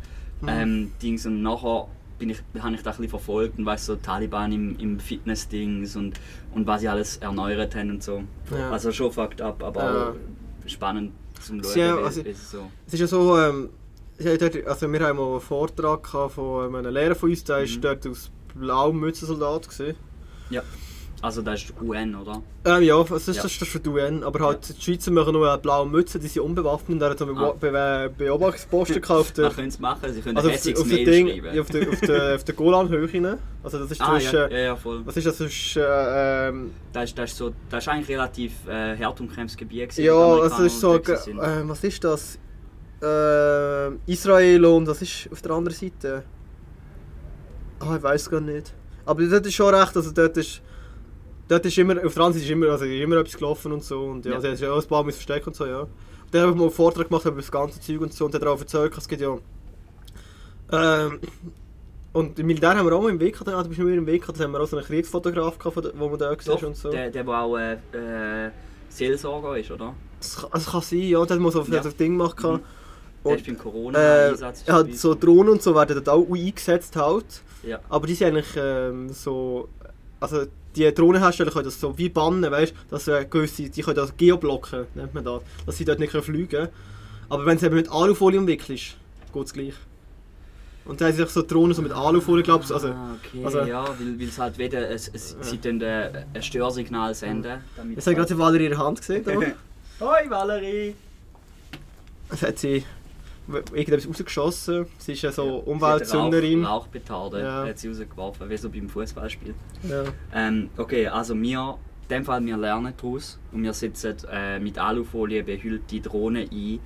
ähm, 0.46 0.90
Dings 1.02 1.26
und 1.26 1.42
nachher 1.42 1.86
bin 2.18 2.30
ich, 2.30 2.38
habe 2.60 2.74
ich 2.74 2.82
das 2.82 2.96
ein 2.96 3.02
bisschen 3.02 3.10
verfolgt 3.10 3.58
und 3.58 3.66
weißt 3.66 3.84
so 3.86 3.96
Taliban 3.96 4.52
im, 4.52 4.78
im 4.78 4.98
Fitness-Dings 5.00 5.96
und, 5.96 6.18
und 6.54 6.66
was 6.66 6.80
sie 6.80 6.88
alles 6.88 7.18
erneuert 7.18 7.74
haben 7.74 7.90
und 7.90 8.02
so. 8.02 8.22
Ja. 8.50 8.70
Also 8.70 8.90
schon 8.90 9.12
fucked 9.12 9.42
up, 9.42 9.62
aber 9.62 9.82
Ja. 9.84 10.14
Spannend 10.66 11.12
zum 11.40 11.62
Schauen, 11.62 11.76
Ja, 11.78 11.96
also- 11.96 12.20
es 12.22 12.50
so. 12.50 12.70
Es 12.86 12.94
ist 12.94 13.00
ja 13.00 13.06
so, 13.06 13.38
ähm, 13.38 13.70
also 14.66 14.92
wir 14.92 15.00
haben 15.00 15.16
mal 15.16 15.30
einen 15.32 15.40
Vortrag 15.40 16.06
von 16.08 16.74
einem 16.74 16.92
Lehrer 16.92 17.14
von 17.14 17.30
uns, 17.30 17.42
der 17.44 17.58
Mhm. 17.58 17.64
ist 17.64 17.82
dort 17.84 18.06
aus 18.06 18.30
blauem 18.54 19.00
Mützensoldat 19.00 19.68
gesehen. 19.68 19.96
Ja. 20.50 20.62
Also 21.22 21.40
das 21.40 21.62
ist 21.62 21.72
UN, 21.80 22.16
oder? 22.16 22.42
Ähm, 22.64 22.82
ja, 22.82 23.00
das 23.04 23.28
ist, 23.28 23.36
Ja. 23.36 23.42
das 23.44 23.52
ist 23.52 23.62
für 23.68 23.78
die 23.78 23.88
UN, 23.88 24.24
aber 24.24 24.40
halt 24.44 24.76
die 24.76 24.82
Schweizer 24.82 25.12
machen 25.12 25.32
nur 25.34 25.48
eine 25.48 25.56
blaue 25.62 25.86
Mütze, 25.88 26.18
die 26.18 26.26
sind 26.26 26.42
unbewaffnet, 26.42 27.00
der 27.00 27.10
hat 27.10 27.18
so 27.20 27.26
Ah. 27.36 27.52
Be 27.52 27.70
Be 27.70 28.10
Beobachtungsposten 28.18 28.94
gekauft. 29.00 29.38
Man 29.38 29.52
können 29.54 29.68
es 29.68 29.78
machen, 29.78 30.12
sie 30.12 30.20
können 30.20 30.36
Also 30.36 30.48
auf, 30.50 30.56
auf 30.56 30.62
der 30.64 30.84
Mail 30.84 31.04
Ding, 31.04 31.28
schreiben. 31.28 31.54
ja, 31.54 31.60
auf 31.62 31.70
der, 31.70 31.88
auf 31.88 32.00
der, 32.00 32.34
auf 32.34 32.44
der 32.44 32.54
Golanhöhe. 32.56 33.38
Also 33.62 33.78
das 33.78 33.92
ist 33.92 34.00
ah, 34.00 34.18
zwischen, 34.18 34.34
ja, 34.34 34.48
ja, 34.48 34.58
ja, 34.58 34.76
voll. 34.76 35.02
was 35.06 35.16
ist 35.16 35.26
das 35.28 35.36
zwischen, 35.36 35.82
äh, 35.82 36.48
ähm, 36.48 36.70
Das 36.92 37.04
ist, 37.04 37.16
das 37.16 37.30
ist, 37.30 37.36
so, 37.38 37.52
das 37.70 37.84
ist 37.84 37.88
eigentlich 37.88 38.08
relativ 38.08 38.52
äh, 38.66 38.96
hart 38.98 39.20
umkämpftes 39.20 39.56
Gebiet. 39.56 39.90
gewesen, 39.90 40.04
ja, 40.04 40.34
die 40.36 40.40
also 40.42 40.62
ist 40.64 40.80
so, 40.80 40.96
äh, 40.96 41.68
was 41.68 41.84
ist 41.84 42.02
das? 42.02 42.36
Äh, 43.00 43.90
Israel 44.10 44.64
und 44.64 44.88
was 44.88 45.00
ist 45.02 45.28
auf 45.30 45.40
der 45.40 45.52
anderen 45.52 45.76
Seite? 45.78 46.24
Ah, 47.78 47.96
ich 47.96 48.02
weiß 48.02 48.28
gar 48.28 48.40
nicht. 48.40 48.72
Aber 49.04 49.22
dort 49.22 49.46
ist 49.46 49.54
schon 49.54 49.72
recht, 49.72 49.96
also 49.96 50.10
dort 50.12 50.36
ist, 50.36 50.60
dort 51.48 51.66
ist 51.66 51.78
immer, 51.78 51.94
auf 52.04 52.14
der 52.14 52.22
anderen 52.22 52.32
Seite 52.34 52.44
ist 52.44 52.50
immer, 52.50 52.68
also 52.70 52.84
immer 52.84 53.16
etwas 53.16 53.36
gelaufen 53.36 53.72
und 53.72 53.82
so 53.84 54.04
und 54.04 54.24
ja, 54.24 54.30
Ja. 54.32 54.36
also, 54.36 54.48
es 54.48 54.54
ist 54.54 54.60
ja 54.60 54.72
auch 54.72 54.80
ein 54.82 54.88
paar 54.88 55.04
müssen 55.04 55.16
verstecken 55.16 55.48
und 55.48 55.56
so, 55.56 55.66
ja. 55.66 55.80
Und 55.80 55.88
dann 56.30 56.42
habe 56.42 56.52
ich 56.52 56.56
mal 56.58 56.64
einen 56.64 56.72
Vortrag 56.72 57.08
gemacht 57.08 57.24
über 57.26 57.36
das 57.36 57.50
ganze 57.50 57.80
Zeug 57.80 58.00
und 58.00 58.12
so 58.14 58.24
und 58.24 58.34
hat 58.34 58.44
auch 58.44 58.58
erzählt, 58.58 58.96
es 58.96 59.08
gibt 59.08 59.20
ja 59.22 59.36
ähm, 60.72 61.18
und 62.12 62.38
im 62.38 62.46
Militär 62.46 62.76
haben 62.76 62.86
wir 62.86 62.92
auch 62.94 63.02
mal 63.02 63.10
im 63.10 63.20
Weg 63.20 63.34
gehabt, 63.34 63.48
ah, 63.50 63.62
du 63.62 63.68
bist 63.68 63.78
nicht 63.78 63.88
mehr 63.88 63.96
im 63.98 64.06
Weg 64.06 64.22
gehabt, 64.22 64.38
da 64.38 64.44
haben 64.44 64.52
wir 64.52 64.60
auch 64.60 64.66
so 64.66 64.76
einen 64.76 64.86
Kriegsfotograf 64.86 65.58
gehabt, 65.58 65.84
der- 65.84 65.92
wo 65.98 66.08
man 66.08 66.18
da 66.18 66.34
gesehen 66.34 66.56
und 66.64 66.76
so. 66.76 66.90
der, 66.90 67.10
der, 67.10 67.24
der 67.24 67.34
auch 67.34 67.56
äh, 67.56 67.72
äh, 68.46 68.50
Seelsorger 68.88 69.56
ist, 69.58 69.70
oder? 69.70 69.94
Das 70.20 70.36
kann, 70.36 70.50
das 70.52 70.66
kann 70.70 70.82
sein, 70.82 71.00
ja, 71.00 71.24
der 71.24 71.36
hat 71.36 71.42
mal 71.42 71.50
so 71.52 71.62
Ja. 71.62 71.82
so 71.82 71.88
ein 71.88 71.96
Ding 71.96 72.18
gemacht. 72.18 72.38
Mhm. 72.42 72.60
Der 73.24 73.30
Und, 73.32 73.36
ist 73.38 73.46
beim 73.46 73.54
Äh, 73.54 73.58
Corona-Einsatz. 73.58 74.64
ja, 74.66 74.84
so 74.92 75.14
Drohnen 75.14 75.50
und 75.52 75.62
so 75.62 75.74
werden 75.74 75.94
dort 76.04 76.08
auch 76.08 76.26
eingesetzt 76.34 76.96
halt. 76.96 77.42
Ja. 77.62 77.78
Aber 77.88 78.06
die 78.06 78.14
sind 78.14 78.28
eigentlich 78.28 78.54
ähm, 78.56 79.08
so. 79.10 79.68
Also 80.20 80.44
die 80.76 80.92
Drohnenhersteller 80.92 81.50
können 81.50 81.64
das 81.64 81.80
so 81.80 81.96
wie 81.98 82.08
bannen, 82.08 82.50
weißt 82.50 82.74
dass 82.90 83.08
äh, 83.08 83.26
gewisse, 83.28 83.68
die 83.68 83.82
können 83.82 83.96
das 83.96 84.16
geoblocken, 84.16 84.86
nennt 84.94 85.14
man 85.14 85.24
das. 85.24 85.42
Dass 85.66 85.76
sie 85.76 85.84
dort 85.84 85.98
nicht 85.98 86.12
können 86.12 86.24
fliegen 86.24 86.48
können. 86.48 86.68
Aber 87.28 87.46
wenn 87.46 87.58
du 87.58 87.66
eben 87.66 87.76
mit 87.76 87.90
Alufolie 87.90 88.38
umwickelst, 88.38 88.96
geht 89.32 89.44
es 89.46 89.52
gleich. 89.52 89.74
Und 90.84 91.00
da 91.00 91.06
haben 91.06 91.14
sich 91.14 91.28
so 91.28 91.42
Drohnen 91.42 91.74
so 91.74 91.82
mit 91.82 91.92
Alufolie, 91.92 92.42
glaubst 92.42 92.70
du, 92.70 92.74
also. 92.74 92.88
ah, 92.88 93.16
okay, 93.16 93.44
also- 93.44 93.60
ja, 93.62 93.84
weil, 93.98 94.28
es 94.28 94.38
halt 94.38 94.58
wieder, 94.58 94.90
es, 94.90 95.08
es, 95.12 95.36
sie 95.40 95.58
tun 95.58 95.80
äh, 95.80 96.24
ein 96.34 96.42
Störsignal 96.42 97.14
senden. 97.14 97.60
damit 97.76 97.96
Jetzt 97.96 98.06
habe 98.06 98.12
ich 98.14 98.18
gerade 98.18 98.38
Valerie 98.38 98.64
ihre 98.64 98.78
Hand 98.78 98.98
gesehen. 98.98 99.24
Hoi 100.00 100.28
Valerie! 100.28 100.96
Es 102.30 102.42
hat 102.42 102.58
sie 102.58 102.84
irgendetwas 103.48 104.08
rausgeschossen. 104.08 104.86
Sie 104.98 105.12
ist 105.12 105.22
ja 105.22 105.32
so 105.32 105.44
Sie 105.44 105.56
hat 105.58 105.66
Umweltsünderin. 105.66 106.64
Rauch, 106.64 106.82
Rauchbetarde 106.84 107.40
Ja. 107.42 107.66
hat 107.66 107.78
sie 107.78 107.88
rausgeworfen, 107.88 108.48
wie 108.48 108.56
so 108.56 108.70
beim 108.70 108.88
Fußballspiel. 108.88 109.54
Ja. 109.88 110.04
Ähm, 110.34 110.70
okay, 110.76 111.08
also 111.08 111.34
wir, 111.40 111.76
in 112.02 112.08
dem 112.08 112.24
Fall, 112.24 112.44
wir 112.44 112.56
lernen 112.56 112.92
daraus 112.96 113.38
und 113.52 113.62
wir 113.62 113.72
setzen 113.72 114.14
äh, 114.30 114.58
mit 114.60 114.78
Alufolie 114.78 115.42
behüllte 115.42 116.00
Drohne 116.00 116.48
ein, 116.50 116.80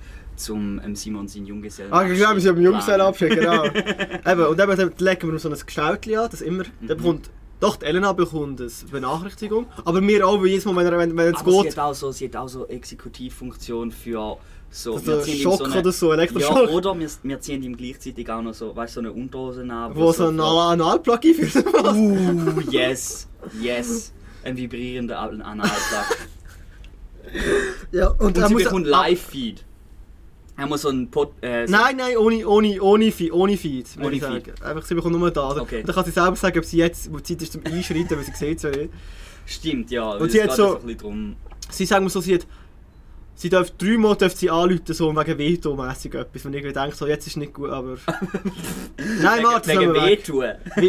um 0.49 0.79
ähm, 0.83 0.95
Simon 0.95 1.27
seinen 1.27 1.45
Junggesellen 1.47 1.91
Ah, 1.91 2.03
genau, 2.03 2.33
wir 2.33 2.39
sind 2.41 2.57
am 2.57 2.61
Junggesellen 2.61 3.01
abschicken, 3.01 3.39
genau. 3.39 3.65
Mhm. 3.67 4.31
eben, 4.31 4.45
und 4.45 4.59
eben 4.59 4.77
dann 4.77 4.93
legen 4.97 5.31
wir 5.31 5.39
so 5.39 5.49
ein 5.49 5.55
Gestaltchen 5.55 6.17
an, 6.17 6.27
das 6.29 6.41
immer, 6.41 6.63
der 6.81 6.95
bekommt, 6.95 7.29
doch, 7.59 7.75
die 7.77 7.85
Elena 7.85 8.13
bekommt 8.13 8.61
eine 8.61 8.69
Benachrichtigung, 8.91 9.65
aber 9.83 9.99
wir 10.01 10.27
auch, 10.27 10.39
weil 10.39 10.47
jedes 10.49 10.65
Mal, 10.65 10.75
wenn, 10.75 10.91
wenn, 10.95 11.17
wenn 11.17 11.33
es 11.33 11.39
Aber 11.39 11.51
sie 11.51 11.61
geht, 11.63 11.71
hat, 11.77 11.83
auch 11.83 11.93
so, 11.95 12.11
sie 12.11 12.25
hat 12.25 12.35
auch 12.35 12.47
so 12.47 12.67
Exekutivfunktion 12.67 13.91
für 13.91 14.37
so... 14.69 14.95
Also 14.95 15.25
wir 15.25 15.35
Schock 15.35 15.65
eine- 15.65 15.79
oder 15.79 15.91
so, 15.91 16.07
Ja, 16.09 16.13
Elektroschock. 16.15 16.69
oder 16.69 16.99
wir, 16.99 17.09
wir 17.23 17.39
ziehen 17.39 17.63
ihm 17.63 17.75
gleichzeitig 17.77 18.29
auch 18.29 18.41
noch 18.41 18.53
so, 18.53 18.75
weißt, 18.75 18.95
so 18.95 18.99
eine 18.99 19.11
Unterhose 19.11 19.61
an. 19.61 19.95
wo 19.95 20.11
so 20.11 20.27
ein 20.27 20.39
Anal- 20.39 20.73
Analplug 20.73 21.23
einführt. 21.25 21.65
Uh, 21.65 22.61
yes, 22.71 23.27
yes. 23.61 24.13
Ein 24.43 24.55
vibrierender 24.57 25.19
An- 25.19 25.41
Analplug. 25.41 26.17
ja, 27.91 28.07
und, 28.09 28.21
Und 28.21 28.37
er 28.37 28.47
sie 28.47 28.53
muss- 28.53 28.63
bekommt 28.63 28.87
Live-Feed. 28.87 29.63
Er 30.59 30.65
muss 30.65 30.81
so 30.81 30.89
ein 30.89 31.09
Pod... 31.11 31.33
Äh, 31.41 31.67
so 31.67 31.71
Nein, 31.73 31.97
nein, 31.97 32.17
ohne, 32.17 32.47
ohne, 32.47 32.81
ohne, 32.81 33.11
Feed, 33.11 33.31
ohne 33.31 33.57
Feed, 33.57 33.85
Ohne 34.01 34.19
Feed. 34.19 34.59
Einfach, 34.63 34.83
sie 34.85 34.95
bekommt 34.95 35.15
nur 35.17 35.29
das. 35.29 35.57
Okay. 35.57 35.83
Dann 35.83 35.93
kann 35.93 36.03
sie 36.05 36.09
selber 36.11 36.35
sagen, 36.35 36.57
ob 36.57 36.65
sie 36.65 36.77
jetzt, 36.77 37.13
wo 37.13 37.17
die 37.17 37.23
Zeit 37.23 37.41
ist 37.43 37.53
zum 37.53 37.61
Einschreiten, 37.63 38.17
weil 38.17 38.23
sie 38.23 38.31
sieht 38.33 38.57
es 38.57 38.63
ja 38.63 38.69
nicht. 38.71 38.89
Stimmt, 39.45 39.91
ja. 39.91 40.13
Und 40.13 40.31
sie 40.31 40.41
hat 40.41 40.53
so- 40.55 40.79
drum... 40.99 41.35
Sie 41.69 41.85
sagen 41.85 42.05
mir 42.05 42.09
so, 42.09 42.21
sie 42.21 42.33
hat 42.35 42.47
sie 43.37 43.49
darf 43.49 43.71
dreimal 43.71 44.15
darf 44.15 44.35
sie 44.35 44.49
anrufen, 44.49 44.93
so 44.93 45.15
wegen 45.15 45.37
Veto-mässig 45.37 46.15
etwas. 46.15 46.43
Wenn 46.43 46.53
ich 46.55 46.73
denke, 46.73 46.95
so, 46.95 47.07
jetzt 47.07 47.27
ist 47.27 47.37
nicht 47.37 47.53
gut, 47.53 47.69
aber... 47.69 47.97
Nein, 49.21 49.43
warte, 49.43 49.69
Wegen 49.69 49.93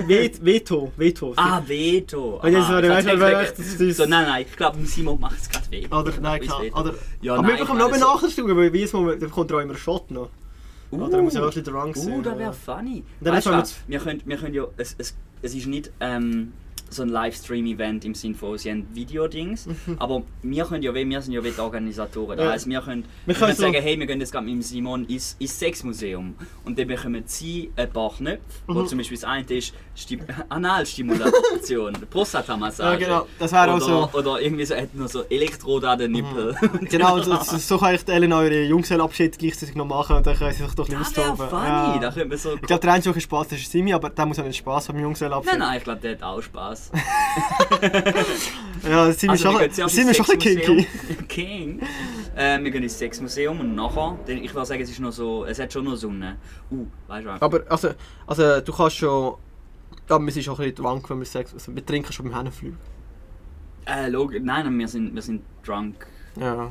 We- 0.09 0.33
Veto, 0.41 0.93
Veto. 0.97 1.35
Ah, 1.37 1.63
Veto. 1.65 2.41
Wenn 2.43 2.55
jetzt 2.55 2.65
ich 2.65 3.21
weißt 3.21 3.59
du, 3.59 3.63
das 3.63 3.81
ist- 3.81 3.97
so, 3.99 4.07
nein, 4.07 4.27
nein, 4.27 4.47
ich 4.49 4.57
glaube, 4.57 4.85
Simon 4.87 5.21
macht 5.21 5.39
es 5.39 5.49
gerade 5.49 5.71
weh. 5.71 5.87
Oder, 5.87 6.13
nein, 6.21 6.41
klar. 6.41 6.63
Veto. 6.63 6.81
Oder, 6.81 6.95
Ja, 7.21 7.35
aber 7.35 7.43
nein, 7.43 7.51
wir 7.53 7.59
bekommen 7.59 7.79
ich 7.79 7.85
noch 7.87 7.93
eine 7.93 8.05
meine, 8.05 8.13
Nachricht, 8.15 8.39
weil 8.39 8.73
wie 8.73 8.83
es 8.83 8.93
da 8.93 9.27
kommt 9.29 9.53
auch 9.53 9.59
immer 9.59 9.75
ein 9.75 9.79
Shot 9.79 10.11
noch. 10.11 10.31
Uh, 10.91 11.05
Oder 11.05 11.21
muss 11.21 11.35
ja 11.35 11.43
wirklich 11.43 11.65
der 11.65 11.75
Rang 11.75 11.95
sein. 11.95 12.15
Uh, 12.15 12.23
das 12.23 12.39
wäre 12.39 12.53
funny. 12.53 13.05
Dann 13.21 13.35
Weißt 13.35 13.47
du? 13.47 13.63
Wir 13.89 13.99
können, 13.99 14.23
wir 14.25 14.37
können 14.39 14.55
ja, 14.55 14.65
es, 14.79 14.95
es, 14.97 15.15
es 15.43 15.55
ist 15.55 15.67
nicht 15.67 15.91
ähm, 16.01 16.53
so 16.91 17.03
ein 17.03 17.09
Livestream-Event 17.09 18.05
im 18.05 18.15
Sinne 18.15 18.35
von, 18.35 18.57
sie 18.59 18.71
haben 18.71 18.87
Videodings, 18.95 19.67
aber 19.99 20.23
wir 20.43 20.65
können 20.65 20.83
ja, 20.83 20.95
wir 20.95 21.23
sind 21.23 21.33
ja 21.33 21.43
wie 21.45 21.51
die 21.51 21.61
Organisatoren. 21.61 22.37
Das 22.37 22.45
Ja. 22.47 22.53
heisst, 22.53 22.67
wir 22.69 22.81
können, 22.81 23.05
Wir 23.27 23.35
können 23.35 23.47
können 23.47 23.57
so- 23.57 23.63
sagen, 23.63 23.83
hey, 23.83 23.99
wir 23.99 24.07
gehen 24.07 24.21
jetzt 24.21 24.33
gerade 24.33 24.45
mit 24.47 24.55
dem 24.55 24.63
Simon 24.63 25.05
ins, 25.07 25.37
ins 25.39 25.59
Sexmuseum 25.59 26.35
und 26.65 26.79
dann 26.79 26.87
bekommen 26.89 27.23
sie 27.27 27.71
ein 27.77 27.91
paar 27.91 28.11
Knöpfe, 28.15 28.41
wo 28.67 28.75
Mhm. 28.81 28.87
zum 28.87 28.99
Beispiel 28.99 29.17
das 29.19 29.25
eine 29.25 29.45
ist 29.55 29.73
Stim 29.95 30.21
Analstimulation, 30.49 31.93
Prostata-Massage. 32.11 33.01
Ja, 33.01 33.07
genau. 33.09 33.27
Das 33.39 33.53
wäre 33.53 33.71
auch 33.73 33.77
oder, 33.77 33.85
so. 34.13 34.19
Oder 34.19 34.41
irgendwie 34.41 34.65
so, 34.65 34.75
hat 34.77 34.95
noch 34.95 35.09
so 35.09 35.23
Elektrode 35.25 35.89
an 35.89 35.99
den 35.99 36.13
Nippel. 36.13 36.55
Genau, 36.91 37.21
so, 37.23 37.37
so, 37.43 37.79
kann 37.79 37.95
ich 37.95 38.09
Ellen 38.09 38.33
eure 38.33 38.63
Jungselabschied 38.65 39.39
gleichzeitig 39.39 39.75
noch 39.75 39.87
machen 39.87 40.17
und 40.17 40.27
dann 40.27 40.37
können 40.37 40.53
sie 40.53 40.63
sich 40.65 40.75
doch 40.75 40.89
ein 40.89 40.99
bisschen 40.99 41.15
Das 41.15 41.17
wäre 41.17 41.33
austoben. 41.33 41.51
funny, 41.51 41.67
Ja. 41.69 41.99
da 41.99 42.11
könnte 42.11 42.29
man 42.29 42.39
so... 42.39 42.55
Ich 42.55 42.63
glaube, 42.63 42.81
der 42.81 42.93
einzige 42.93 43.21
Spaß 43.21 43.53
ist 43.53 43.71
Simi, 43.71 43.93
aber 43.93 44.11
der 44.11 44.27
muss 44.27 44.39
auch 44.39 44.45
nicht 44.45 44.57
Spaß 44.57 44.87
beim 44.89 45.01
Jungselabschied. 45.01 45.51
Nein, 45.53 45.59
nein, 45.61 45.79
ich 45.79 45.85
glaube, 45.85 46.01
der 46.01 46.13
hat 46.13 46.23
auch 46.23 46.41
Spaß. 46.43 46.78
Ja, 48.89 49.13
Simi 49.13 49.35
ist 49.35 49.45
Also, 49.45 49.59
schon, 49.89 50.09
ins 50.09 50.17
schon 50.17 50.39
kinky. 50.39 50.87
King. 51.29 51.81
Äh, 52.37 52.63
wir 52.63 52.71
gehen 52.71 52.83
ins 52.83 52.99
Sexmuseum 52.99 53.61
und 53.61 53.75
nachher, 53.75 54.19
ich 54.27 54.55
würde 54.55 54.67
sagen, 54.67 54.83
es 54.83 54.91
ist 54.91 55.01
noch 55.01 55.13
so, 55.13 55.45
es 55.45 55.59
hat 55.59 55.73
schon 55.73 55.85
noch 55.85 55.97
Sonne. 55.97 56.37
Uh, 56.71 56.87
weißt 57.09 57.27
du 57.27 57.31
was? 57.31 57.43
Aber 57.43 57.63
also, 57.69 57.91
also 58.27 58.61
du 58.61 58.73
kannst 58.73 58.97
schon... 58.97 59.35
Aber 60.09 60.25
wir 60.25 60.33
sind 60.33 60.45
schon 60.45 60.55
ein 60.55 60.59
bisschen 60.59 60.77
drunk, 60.77 61.11
wenn 61.11 61.19
wir 61.19 61.27
Sex... 61.27 61.53
Also, 61.53 61.75
wir 61.75 61.85
trinken 61.85 62.13
schon 62.13 62.27
beim 62.27 62.37
Hennenflug. 62.37 62.75
Äh, 63.87 64.09
log 64.09 64.33
nein, 64.33 64.45
nein, 64.45 64.79
wir 64.79 64.89
sind, 64.89 65.15
wir 65.15 65.23
sind 65.23 65.43
drunk. 65.65 66.07
Ja. 66.39 66.71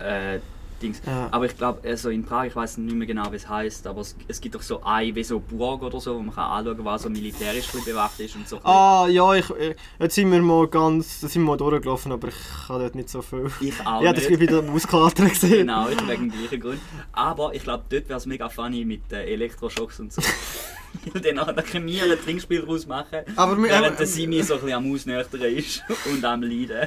Äh, 0.00 0.40
Dings. 0.80 1.00
Ja. 1.06 1.28
Aber 1.30 1.46
ich 1.46 1.56
glaube, 1.56 1.86
also 1.88 2.10
in 2.10 2.24
Prag, 2.24 2.46
ich 2.46 2.56
weiß 2.56 2.78
nicht 2.78 2.94
mehr 2.94 3.06
genau, 3.06 3.30
wie 3.32 3.36
es 3.36 3.48
heißt, 3.48 3.86
aber 3.86 4.00
es, 4.00 4.16
es 4.28 4.40
gibt 4.40 4.54
doch 4.54 4.62
so 4.62 4.82
ein, 4.82 5.14
wie 5.14 5.24
so 5.24 5.40
Burg 5.40 5.82
oder 5.82 6.00
so, 6.00 6.14
wo 6.16 6.20
man 6.20 6.34
kann 6.34 6.44
anschauen 6.44 6.76
kann, 6.76 6.84
was 6.84 7.02
so 7.02 7.10
militärisch 7.10 7.68
bewacht 7.84 8.18
ist 8.20 8.36
und 8.36 8.48
so. 8.48 8.58
Ah, 8.64 9.06
ja, 9.08 9.34
ich, 9.34 9.48
ich- 9.50 9.76
jetzt 9.98 10.14
sind 10.14 10.30
wir 10.32 10.40
mal 10.42 10.66
ganz... 10.68 11.20
Sind 11.20 11.34
wir 11.34 11.40
mal 11.42 11.56
durchgelaufen, 11.56 12.12
aber 12.12 12.28
ich 12.28 12.68
habe 12.68 12.80
dort 12.80 12.94
nicht 12.94 13.08
so 13.08 13.22
viel... 13.22 13.50
Ich 13.60 13.74
auch 13.86 14.02
Ja, 14.02 14.12
das 14.12 14.26
gibt 14.26 14.40
wieder 14.40 14.62
Muskelater 14.62 15.26
gesehen. 15.28 15.66
Genau, 15.66 15.88
ich 15.88 16.08
wegen 16.08 16.30
dem 16.30 16.32
gleichen 16.38 16.60
Grund. 16.60 16.80
Aber 17.12 17.54
ich 17.54 17.62
glaube, 17.62 17.84
dort 17.88 18.08
wäre 18.08 18.18
es 18.18 18.26
mega 18.26 18.48
funny 18.48 18.84
mit 18.84 19.12
äh, 19.12 19.24
Elektroschocks 19.24 20.00
und 20.00 20.12
so. 20.12 20.22
und 21.14 21.24
dann 21.24 21.34
nachher 21.36 21.54
können 21.62 21.86
wir 21.86 22.04
ein 22.04 22.18
Trinkspiel 22.24 22.62
draus 22.64 22.86
machen, 22.86 23.18
Aber 23.36 23.56
wir- 23.56 23.68
während 23.68 23.86
aber- 23.88 23.96
der 23.96 24.06
Simi 24.06 24.42
so 24.42 24.54
ein 24.54 24.60
bisschen 24.60 24.76
am 24.76 24.92
Ausnüchtern 24.92 25.40
ist 25.42 25.82
und 26.12 26.24
am 26.24 26.42
Leiden. 26.42 26.86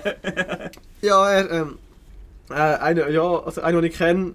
Ja, 1.01 1.29
er, 1.29 1.51
ähm, 1.51 1.77
äh, 2.52 2.56
einer, 2.56 3.10
ja, 3.10 3.22
also 3.43 3.62
einer, 3.62 3.82
den 3.82 3.91
ich 3.91 3.97
kenne, 3.97 4.34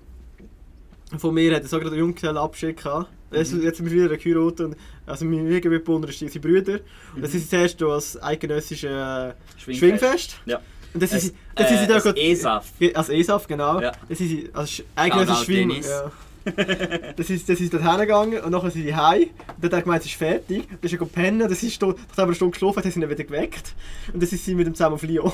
von 1.19 1.35
mir 1.35 1.55
hat 1.55 1.65
so 1.65 1.77
gerade 1.79 1.91
einen 1.93 2.01
Junggesellenabschied 2.01 2.77
gehabt. 2.77 3.11
Jetzt, 3.33 3.53
jetzt 3.55 3.77
sind 3.79 3.91
wir 3.91 4.05
wieder 4.05 4.17
geheiratet 4.17 4.61
und 4.61 4.77
also 5.05 5.25
mein 5.25 5.49
Liegemitbewohner 5.49 6.09
ist 6.09 6.19
seine 6.21 6.31
Brüder. 6.33 6.81
Und 7.15 7.23
das 7.23 7.35
ist 7.35 7.51
zuerst 7.51 7.83
als 7.83 8.23
eidgenössische 8.23 8.89
äh, 8.89 9.61
Schwingfest. 9.61 9.79
Schwingfest. 9.79 10.41
Ja. 10.47 10.61
Und 10.95 11.03
das 11.03 11.13
ist, 11.13 11.35
das 11.55 11.71
ist 11.71 11.81
äh, 11.83 11.87
da 11.87 11.95
das 11.95 12.03
gerade- 12.05 12.21
ESAF. 12.21 12.73
Als 12.95 13.09
ESAF, 13.09 13.47
genau. 13.47 13.81
Ja. 13.81 13.93
Das 14.09 14.21
ist 14.21 14.55
als 14.55 14.71
Sch- 14.71 14.85
eidgenössisches 14.95 15.39
Shoutout, 15.41 15.53
Schwing. 15.53 15.69
Dennis. 15.69 15.89
Ja. 15.89 16.13
das 17.17 17.31
ist, 17.31 17.49
das 17.49 17.61
ist 17.61 17.73
dort 17.73 17.83
hingegangen 17.83 18.41
und 18.41 18.51
nachher 18.51 18.71
sind 18.71 18.83
sie 18.83 18.95
heim. 18.95 19.23
Und 19.23 19.65
dann 19.65 19.65
hat 19.65 19.73
er 19.73 19.83
gemeint, 19.83 20.03
es 20.03 20.07
ist 20.07 20.17
fertig. 20.17 20.69
Dann 20.69 20.79
ist 20.81 20.93
er 20.93 20.99
gepennt, 20.99 21.43
das 21.43 21.63
ist 21.63 21.83
nachdem 21.83 22.05
er 22.17 22.25
eine 22.25 22.35
Stunde 22.35 22.53
geschlafen 22.53 22.77
hat, 22.77 22.85
haben 22.85 22.93
sie 22.93 23.01
ihn 23.01 23.11
wieder 23.11 23.25
geweckt. 23.25 23.75
Und 24.13 24.23
dann 24.23 24.29
sind 24.29 24.41
sie 24.41 24.55
mit 24.55 24.67
ihm 24.67 24.75
zusammen 24.75 24.95
auf 24.95 25.03
Lyon. 25.03 25.33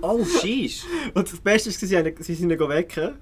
Oh, 0.00 0.24
sheesh. 0.24 0.84
Und 1.14 1.30
das 1.30 1.40
Beste 1.40 1.70
war, 1.70 2.04
sie, 2.04 2.14
sie 2.20 2.34
sind 2.34 2.50
ihn 2.50 2.58
wecken. 2.58 3.14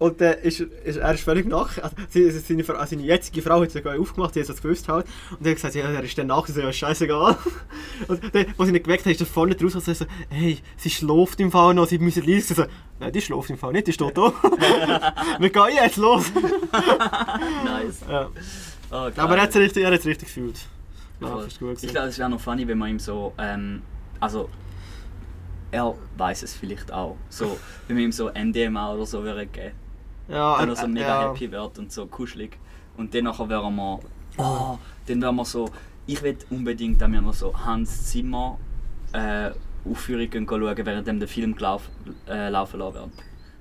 Und 0.00 0.20
dann 0.20 0.34
ist, 0.38 0.60
ist, 0.60 0.96
er 0.98 1.12
ist 1.14 1.24
völlig 1.24 1.46
nach. 1.48 1.76
Also, 1.78 1.96
sie- 2.08 2.30
seine, 2.30 2.62
Frau- 2.62 2.84
seine 2.86 3.02
jetzige 3.02 3.42
Frau 3.42 3.60
hat 3.62 3.72
sogar 3.72 3.98
aufgemacht, 3.98 4.32
die 4.36 4.40
hat 4.42 4.48
es 4.48 4.62
gewusst 4.62 4.86
halt. 4.88 5.06
Und 5.30 5.44
er 5.44 5.50
hat 5.50 5.56
gesagt, 5.56 5.74
ja, 5.74 5.90
er 5.90 6.04
ist 6.04 6.16
dann 6.16 6.28
nach, 6.28 6.46
so, 6.46 6.60
ja, 6.60 6.72
scheißegal. 6.72 7.36
Und 8.08 8.22
dann, 8.32 8.46
als 8.56 8.68
sie 8.68 8.76
ihn 8.76 8.82
geweckt 8.82 9.06
hat, 9.06 9.12
ist 9.12 9.20
er 9.20 9.26
vorne 9.26 9.56
draus 9.56 9.74
und 9.74 9.84
so, 9.84 10.06
hey, 10.30 10.58
sie 10.76 10.90
schläft 10.90 11.40
im 11.40 11.50
Fall 11.50 11.74
noch, 11.74 11.88
sie 11.88 11.98
müssen 11.98 12.24
leise. 12.24 12.54
So, 12.54 12.64
nein, 13.00 13.12
die 13.12 13.20
schläft 13.20 13.50
im 13.50 13.58
Fall 13.58 13.72
nicht, 13.72 13.88
die 13.88 13.92
steht 13.92 14.16
da. 14.16 14.32
Wir 15.40 15.50
gehen 15.50 15.74
jetzt, 15.82 15.96
los. 15.96 16.30
Nice. 17.64 18.00
Ja. 18.08 18.28
Oh. 18.90 19.10
Aber 19.16 19.36
er 19.36 19.42
hat 19.42 19.50
es 19.50 19.56
richtig, 19.56 19.82
er 19.84 19.92
hat's 19.92 20.06
richtig 20.06 20.28
gefühlt. 20.28 20.60
Ja, 21.20 21.34
das 21.34 21.46
ist 21.46 21.60
ich 21.84 21.90
glaube, 21.90 22.08
es 22.08 22.18
wäre 22.18 22.30
noch 22.30 22.40
funny, 22.40 22.66
wenn 22.68 22.78
man 22.78 22.90
ihm 22.90 22.98
so, 23.00 23.32
ähm, 23.38 23.82
also, 24.20 24.48
er 25.72 25.94
weiß 26.16 26.44
es 26.44 26.54
vielleicht 26.54 26.92
auch, 26.92 27.16
so, 27.28 27.58
wenn 27.88 27.96
wir 27.96 28.04
ihm 28.04 28.12
so 28.12 28.30
NDMA 28.30 28.94
oder 28.94 29.04
so 29.06 29.22
würde 29.24 29.46
geben. 29.46 29.72
Ja, 30.28 30.60
Wenn 30.60 30.68
er 30.68 30.76
so 30.76 30.88
mega 30.88 31.22
ja. 31.22 31.32
happy 31.32 31.50
wird 31.50 31.78
und 31.78 31.92
so 31.92 32.06
kuschelig. 32.06 32.58
Und 32.96 33.14
dann 33.14 33.24
nachher 33.24 33.48
wären 33.48 33.74
wir, 33.76 34.00
oh, 34.36 34.78
dann 35.06 35.22
wären 35.22 35.36
wir 35.36 35.44
so, 35.44 35.70
ich 36.06 36.22
will 36.22 36.36
unbedingt, 36.50 37.00
dass 37.00 37.10
wir 37.10 37.20
noch 37.20 37.34
so 37.34 37.54
Hans 37.56 38.10
Zimmer 38.10 38.58
äh, 39.12 39.50
Aufführungen 39.88 40.46
schauen, 40.48 40.76
während 40.86 41.20
der 41.20 41.28
Film 41.28 41.54
gelauf, 41.54 41.88
äh, 42.28 42.48
laufen 42.48 42.80
lassen 42.80 42.94
wird. 42.94 43.10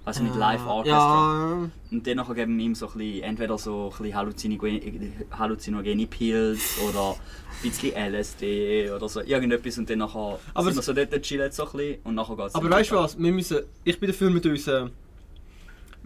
Also 0.08 0.24
mit 0.24 0.36
Live 0.36 0.66
Orchestra. 0.66 0.96
Ja, 0.96 1.70
Und 1.92 2.08
dann 2.08 2.16
nachher 2.16 2.34
geben 2.34 2.58
wir 2.58 2.66
ihm 2.66 2.76
so 2.76 2.88
ein 2.88 2.98
bisschen, 2.98 3.24
entweder 3.24 3.58
so 3.58 3.92
ein 3.92 3.98
bisschen 3.98 4.16
halluzinogene, 4.16 5.12
halluzinogene 5.38 6.08
Pills 6.08 6.78
oder 6.88 7.12
ein 7.12 7.70
bisschen 7.70 7.92
LSD 7.94 8.90
oder 8.92 9.10
so, 9.10 9.20
irgendetwas 9.20 9.78
und 9.78 9.90
dann 9.90 10.00
nachher 10.00 10.40
Aber 10.54 10.72
sind 10.72 10.78
wir 10.78 10.82
so 10.82 10.94
dort 10.94 11.22
chillen 11.24 11.52
so 11.52 11.66
ein 11.66 11.72
bisschen 11.74 11.98
und 12.06 12.16
nachher 12.16 12.38
geht's 12.38 12.56
Aber 12.56 12.70
weißt 12.70 12.92
du 12.92 12.96
was? 12.96 13.20
Wir 13.20 13.34
müssen, 13.34 13.60
ich 13.84 14.00
bin 14.00 14.10
dafür 14.10 14.30
mit 14.30 14.46
uns, 14.46 14.70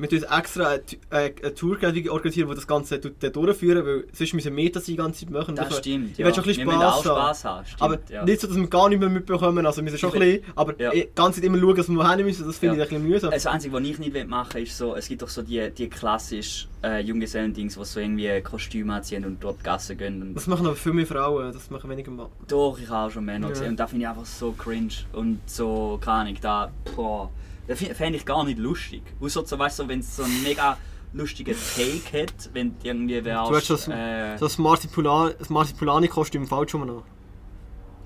mit 0.02 0.12
uns 0.14 0.24
extra 0.24 0.68
eine, 0.70 0.82
äh, 1.12 1.32
eine 1.44 1.54
Tourguide 1.54 2.12
organisieren, 2.12 2.50
die 2.50 2.56
das 2.56 2.66
Ganze 2.68 3.00
durchführen, 3.00 3.86
weil 3.86 4.04
sonst 4.14 4.34
müssen 4.34 4.56
wir 4.56 4.72
das 4.72 4.86
die 4.86 4.96
ganze 4.96 5.20
Zeit 5.26 5.30
machen. 5.30 5.56
Das 5.56 5.70
Ich- 5.70 5.76
stimmt, 5.78 6.12
Ich 6.14 6.18
ja. 6.18 6.26
will 6.26 6.34
schon 6.34 6.44
ein 6.44 6.48
bisschen 6.48 6.68
wir 6.68 6.74
müssen 6.74 6.82
auch 6.88 7.04
Spaß 7.04 7.46
haben. 7.46 7.66
Stimmt, 7.66 7.82
Aber 7.82 8.00
ja. 8.10 8.26
nicht 8.26 8.42
so, 8.42 8.48
dass 8.48 8.58
wir 8.58 8.68
gar 8.68 8.90
nicht 8.90 9.00
mehr 9.00 9.10
mitbekommen, 9.10 9.66
also 9.66 9.78
wir 9.78 9.84
müssen 9.84 10.00
schon 10.00 10.12
ein 10.14 10.20
bisschen, 10.20 10.44
aber 10.56 10.80
ja. 10.82 10.90
die 10.92 11.08
ganze 11.14 11.40
Zeit 11.40 11.46
immer 11.48 11.60
schauen, 11.60 11.76
dass 11.76 11.88
wir 11.90 12.16
hin 12.16 12.26
müssen, 12.26 12.46
das 12.48 12.58
finde 12.58 12.78
Ja. 12.78 12.84
ich 12.84 12.90
ein 12.92 12.96
bisschen 12.98 13.10
mühsam. 13.10 13.32
Das 13.32 13.46
Einzige, 13.46 13.74
was 13.74 13.82
ich 13.84 14.00
nicht 14.00 14.28
machen 14.28 14.54
will, 14.56 14.64
ist 14.64 14.78
so, 14.78 14.96
es 14.96 15.08
gibt 15.08 15.22
doch 15.22 15.30
so 15.30 15.44
die, 15.44 15.70
die 15.70 15.88
klassischen 15.88 16.70
äh, 16.84 17.00
Junggesellen-Dings, 17.02 17.76
die 17.78 17.86
so 17.86 18.00
irgendwie 18.00 18.42
Kostüme 18.42 18.96
anziehen 18.96 19.24
und 19.24 19.44
dort 19.44 19.64
Gassen 19.64 19.98
gehen. 19.98 20.34
Das 20.34 20.48
machen 20.48 20.66
aber 20.66 20.76
viel 20.76 20.94
mehr 20.94 21.06
Frauen, 21.06 21.54
das 21.54 21.70
machen 21.70 21.90
weniger 21.92 22.10
Männer. 22.10 22.30
Doch, 22.48 22.80
ich 22.82 22.90
habe 22.90 23.08
auch 23.08 23.12
schon 23.12 23.24
Männer 23.26 23.50
gesehen 23.50 23.70
und 23.70 23.80
da 23.80 23.86
finde 23.86 24.04
ich 24.06 24.10
einfach 24.10 24.26
so 24.26 24.52
cringe 24.54 24.90
und 25.14 25.40
so, 25.46 26.00
keine 26.04 26.18
Ahnung, 26.30 26.38
da, 26.42 26.72
boah, 26.96 27.30
das 27.68 27.80
fände 27.80 28.18
ich 28.18 28.26
gar 28.26 28.44
nicht 28.44 28.60
lustig. 28.60 29.04
Außer 29.20 29.46
so, 29.46 29.58
weißt 29.60 29.80
du, 29.80 29.88
wenn 29.88 30.00
es 30.00 30.16
so 30.16 30.24
einen 30.24 30.44
mega 30.44 30.78
lustigen 31.14 31.56
Take 31.76 32.24
hat, 32.24 32.50
wenn 32.54 32.70
du 32.80 32.88
irgendwie 32.88 33.24
wärst, 33.24 33.52
Du 33.52 33.56
hast 33.56 33.70
das, 33.70 33.88
äh, 33.88 34.38
das 34.40 34.58
Marsipulani- 34.58 35.34
das 35.38 35.50
Marsipulani-Kostüm 35.50 36.48
falsch 36.48 36.74
rum 36.74 36.86
noch. 36.88 37.04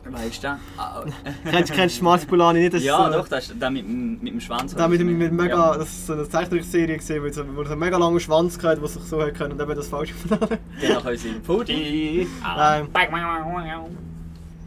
weißt 0.07 0.43
du? 0.43 0.59
Ah, 0.77 1.03
Kennst, 1.49 1.71
kennst 1.77 1.99
du 1.99 2.03
Marsipulani 2.03 2.59
nicht? 2.61 2.73
Das 2.73 2.83
ja, 2.83 3.05
so, 3.11 3.17
doch, 3.19 3.27
das 3.27 3.49
ist 3.49 3.61
der 3.61 3.69
mit, 3.71 3.85
dem- 3.85 4.19
mit 4.21 4.33
dem 4.33 4.41
Schwanz. 4.41 4.75
Da 4.75 4.87
mit, 4.87 5.03
mit, 5.03 5.31
mega, 5.31 5.55
Ja, 5.73 5.77
das 5.77 5.89
ist 5.89 6.07
so 6.07 6.13
eine 6.13 6.27
Zeichentrickserie 6.29 6.97
gesehen, 6.97 7.23
wo 7.23 7.29
so, 7.31 7.43
wo 7.55 7.63
so 7.63 7.71
einen 7.71 7.79
mega 7.79 7.97
langen 7.97 8.19
Schwanz 8.19 8.57
hatte, 8.61 8.79
der 8.81 8.87
sich 8.89 9.03
so 9.03 9.21
hat 9.21 9.33
können 9.35 9.53
und 9.53 9.61
eben 9.61 9.75
das 9.75 9.87
falsch 9.87 10.13
Dann 10.29 11.01
können 11.03 11.17
sie 11.17 11.29
Pudi. 11.45 12.27
Nein. 12.43 12.87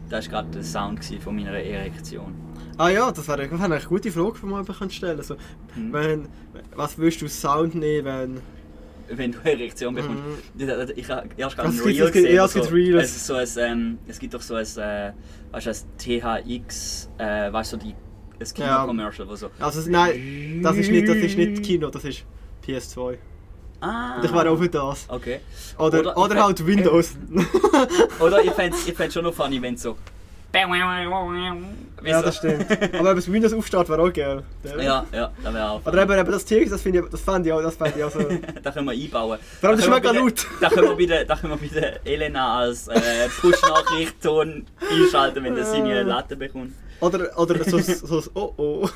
Das 0.09 0.25
war 0.25 0.31
gerade 0.43 0.49
der 0.49 0.63
Sound 0.63 1.05
von 1.23 1.35
meiner 1.35 1.51
Erektion. 1.51 2.33
Ah 2.79 2.89
ja, 2.89 3.11
das 3.11 3.27
wäre 3.27 3.51
wär 3.51 3.59
eine 3.61 3.79
gute 3.81 4.09
Frage, 4.09 4.39
die 4.41 4.45
man 4.45 4.65
eben 4.65 4.89
stellen. 4.89 5.17
Also, 5.17 5.35
Mhm. 5.75 5.93
wenn, 5.93 6.27
was 6.75 6.97
würdest 6.97 7.21
du 7.21 7.27
Sound 7.27 7.75
nehmen, 7.75 8.05
wenn... 8.05 9.17
Wenn 9.17 9.31
du 9.33 9.39
eine 9.39 9.51
Erektion 9.53 9.95
bekommst. 9.95 10.21
Ich, 10.57 10.97
ich 10.97 11.09
habe 11.09 11.27
erst 11.35 11.55
gerade 11.57 11.69
ein 11.69 11.75
Es 11.75 11.83
gibt- 11.83 11.99
Reel 11.99 12.11
gesehen. 12.11 12.35
ja, 12.35 12.45
es 12.45 12.53
gibt 12.53 12.65
so, 12.65 12.71
Reels. 12.71 13.03
Es, 13.15 13.27
so 13.27 13.33
ein, 13.33 13.47
ähm, 13.57 13.97
es 14.07 14.17
gibt 14.19 14.33
doch 14.33 14.41
so 14.41 14.53
ein, 14.55 14.65
äh, 14.77 15.11
weißt 15.51 15.65
du, 15.65 15.69
ein 15.71 16.47
THX, 16.67 17.09
äh, 17.17 17.51
weißt 17.51 17.73
du, 17.73 17.77
die, 17.77 17.89
ein 17.89 17.95
Ja. 18.39 18.45
Kino-Commercial, 18.77 19.27
wo 19.27 19.35
so. 19.35 19.49
Also, 19.59 19.89
nein, 19.89 20.61
das 20.63 20.77
ist 20.77 20.89
nicht, 20.91 21.07
das 21.07 21.17
ist 21.17 21.37
nicht 21.37 21.63
Kino, 21.63 21.89
das 21.89 22.03
ist 22.05 22.23
PS2. 22.65 23.17
Ah! 23.81 24.21
Ich 24.23 24.31
wäre 24.31 24.49
auch 24.51 24.57
für 24.57 24.69
das. 24.69 25.05
Okay. 25.09 25.39
Oder, 25.77 25.99
Oder 26.01 26.17
oder, 26.17 26.43
halt 26.43 26.65
Windows. 26.65 27.17
Oder 28.19 28.43
ich 28.43 28.51
fände 28.51 28.77
es 28.77 29.13
schon 29.13 29.23
noch 29.23 29.33
funny, 29.33 29.61
wenn 29.61 29.73
es 29.73 29.81
so. 29.81 29.97
Ja, 32.03 32.21
das 32.21 32.37
stimmt. 32.37 32.65
Aber 32.71 33.09
wenn 33.11 33.17
es 33.17 33.31
Windows 33.31 33.53
aufsteht, 33.53 33.89
wäre 33.89 34.01
auch 34.01 34.13
geil. 34.13 34.43
Ja, 34.63 35.05
ja, 35.11 35.31
das 35.43 35.53
wäre 35.53 35.69
auch. 35.69 35.85
Oder 35.85 36.01
eben, 36.01 36.19
eben 36.19 36.31
das 36.31 36.45
Tier, 36.45 36.67
das 36.67 36.81
finde 36.81 36.99
ich, 36.99 37.05
das 37.09 37.21
fand 37.21 37.45
ich 37.45 37.53
auch, 37.53 37.61
das 37.61 37.75
fand 37.75 37.95
ich 37.95 38.03
auch 38.03 38.11
so... 38.11 38.19
da 38.63 38.71
können 38.71 38.87
wir 38.87 38.93
einbauen. 38.93 39.39
Vor 39.59 39.69
allem, 39.69 39.77
das 39.77 39.87
ist 39.87 39.93
mega 39.93 40.11
laut. 40.11 40.47
Da 40.61 40.69
können 40.69 40.89
wir 40.89 40.95
bei 40.95 41.05
der, 41.05 41.25
da 41.25 41.35
können 41.35 41.59
wir 41.59 41.69
bei 41.69 41.79
der 41.79 42.05
Elena 42.05 42.59
als 42.59 42.87
äh, 42.87 43.27
Push-Nachricht-Ton 43.41 44.65
einschalten, 44.89 45.43
wenn 45.43 45.55
der 45.55 45.65
seine 45.65 46.03
Latte 46.03 46.35
bekommt. 46.35 46.73
Oder, 47.01 47.37
oder 47.37 47.63
so, 47.63 47.77
so, 47.79 48.21
so 48.21 48.31
oh 48.33 48.53
oh. 48.57 48.89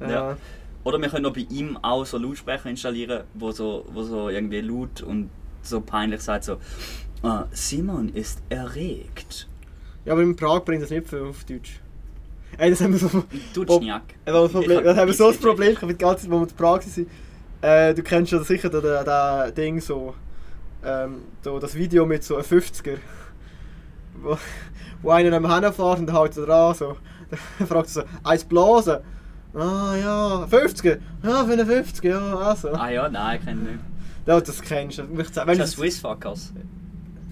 ja. 0.00 0.08
Ja. 0.10 0.36
Oder 0.84 0.98
wir 0.98 1.08
können 1.08 1.22
noch 1.22 1.32
bei 1.32 1.46
ihm 1.48 1.78
auch 1.80 2.04
so 2.04 2.18
Lautsprecher 2.18 2.68
installieren, 2.68 3.22
wo 3.34 3.52
so, 3.52 3.86
wo 3.92 4.02
so 4.02 4.28
irgendwie 4.28 4.60
laut 4.60 5.00
und 5.00 5.30
so 5.62 5.80
peinlich 5.80 6.20
sagt 6.20 6.42
so 6.44 6.58
ah, 7.22 7.46
Simon 7.52 8.08
ist 8.14 8.42
erregt. 8.48 9.48
Ja, 10.04 10.12
aber 10.12 10.22
in 10.22 10.36
Prag 10.36 10.64
bringt 10.64 10.82
das 10.82 10.90
nicht 10.90 11.08
viel 11.08 11.20
auf 11.20 11.44
Deutsch. 11.44 11.80
Ey, 12.58 12.70
das 12.70 12.80
haben 12.80 12.92
wir 12.92 12.98
so... 12.98 13.24
Dutschniak. 13.54 14.02
Das, 14.24 14.52
Problem, 14.52 14.84
das 14.84 14.96
haben 14.96 15.06
wir 15.06 15.14
so 15.14 15.28
das 15.28 15.38
Problem 15.38 15.70
gehabt, 15.74 15.86
mit 15.86 16.00
der 16.00 16.08
ganzen 16.08 16.24
Zeit, 16.24 16.30
wo 16.30 16.40
wir 16.40 16.48
in 16.48 16.56
Prag 16.56 16.80
waren. 16.80 17.06
Äh, 17.62 17.94
du 17.94 18.02
kennst 18.02 18.32
ja 18.32 18.42
sicher 18.42 18.68
das, 18.68 18.82
das 19.04 19.54
Ding 19.54 19.80
so... 19.80 20.14
Ähm, 20.84 21.22
so 21.42 21.58
das 21.60 21.74
Video 21.74 22.04
mit 22.04 22.24
so 22.24 22.34
einem 22.34 22.44
50er. 22.44 22.98
Wo, 24.20 24.36
wo 25.00 25.10
einer 25.10 25.34
am 25.36 25.50
hinfährt 25.52 25.98
und 26.00 26.12
halt 26.12 26.34
so 26.34 26.44
dran 26.44 26.74
so... 26.74 26.96
Dann 27.58 27.66
fragt 27.66 27.88
er 27.88 27.92
so, 27.92 28.02
eins 28.24 28.44
blasen? 28.44 28.98
Ah 29.54 29.94
ja, 29.96 30.44
50er? 30.50 30.98
Ja, 31.22 31.44
für 31.44 31.52
eine 31.52 31.64
50er, 31.64 32.08
ja, 32.08 32.36
also. 32.36 32.72
Ah 32.72 32.88
ja, 32.88 33.08
nein, 33.08 33.38
ich 33.38 33.44
kenne 33.44 33.60
nicht. 33.62 33.78
Ja, 34.26 34.40
das 34.40 34.62
kennst 34.62 34.98
du. 34.98 35.02
Wenn 35.10 35.20
Ist 35.20 35.36
ich, 35.36 35.58
das 35.58 35.70
Swissfuckers? 35.72 36.52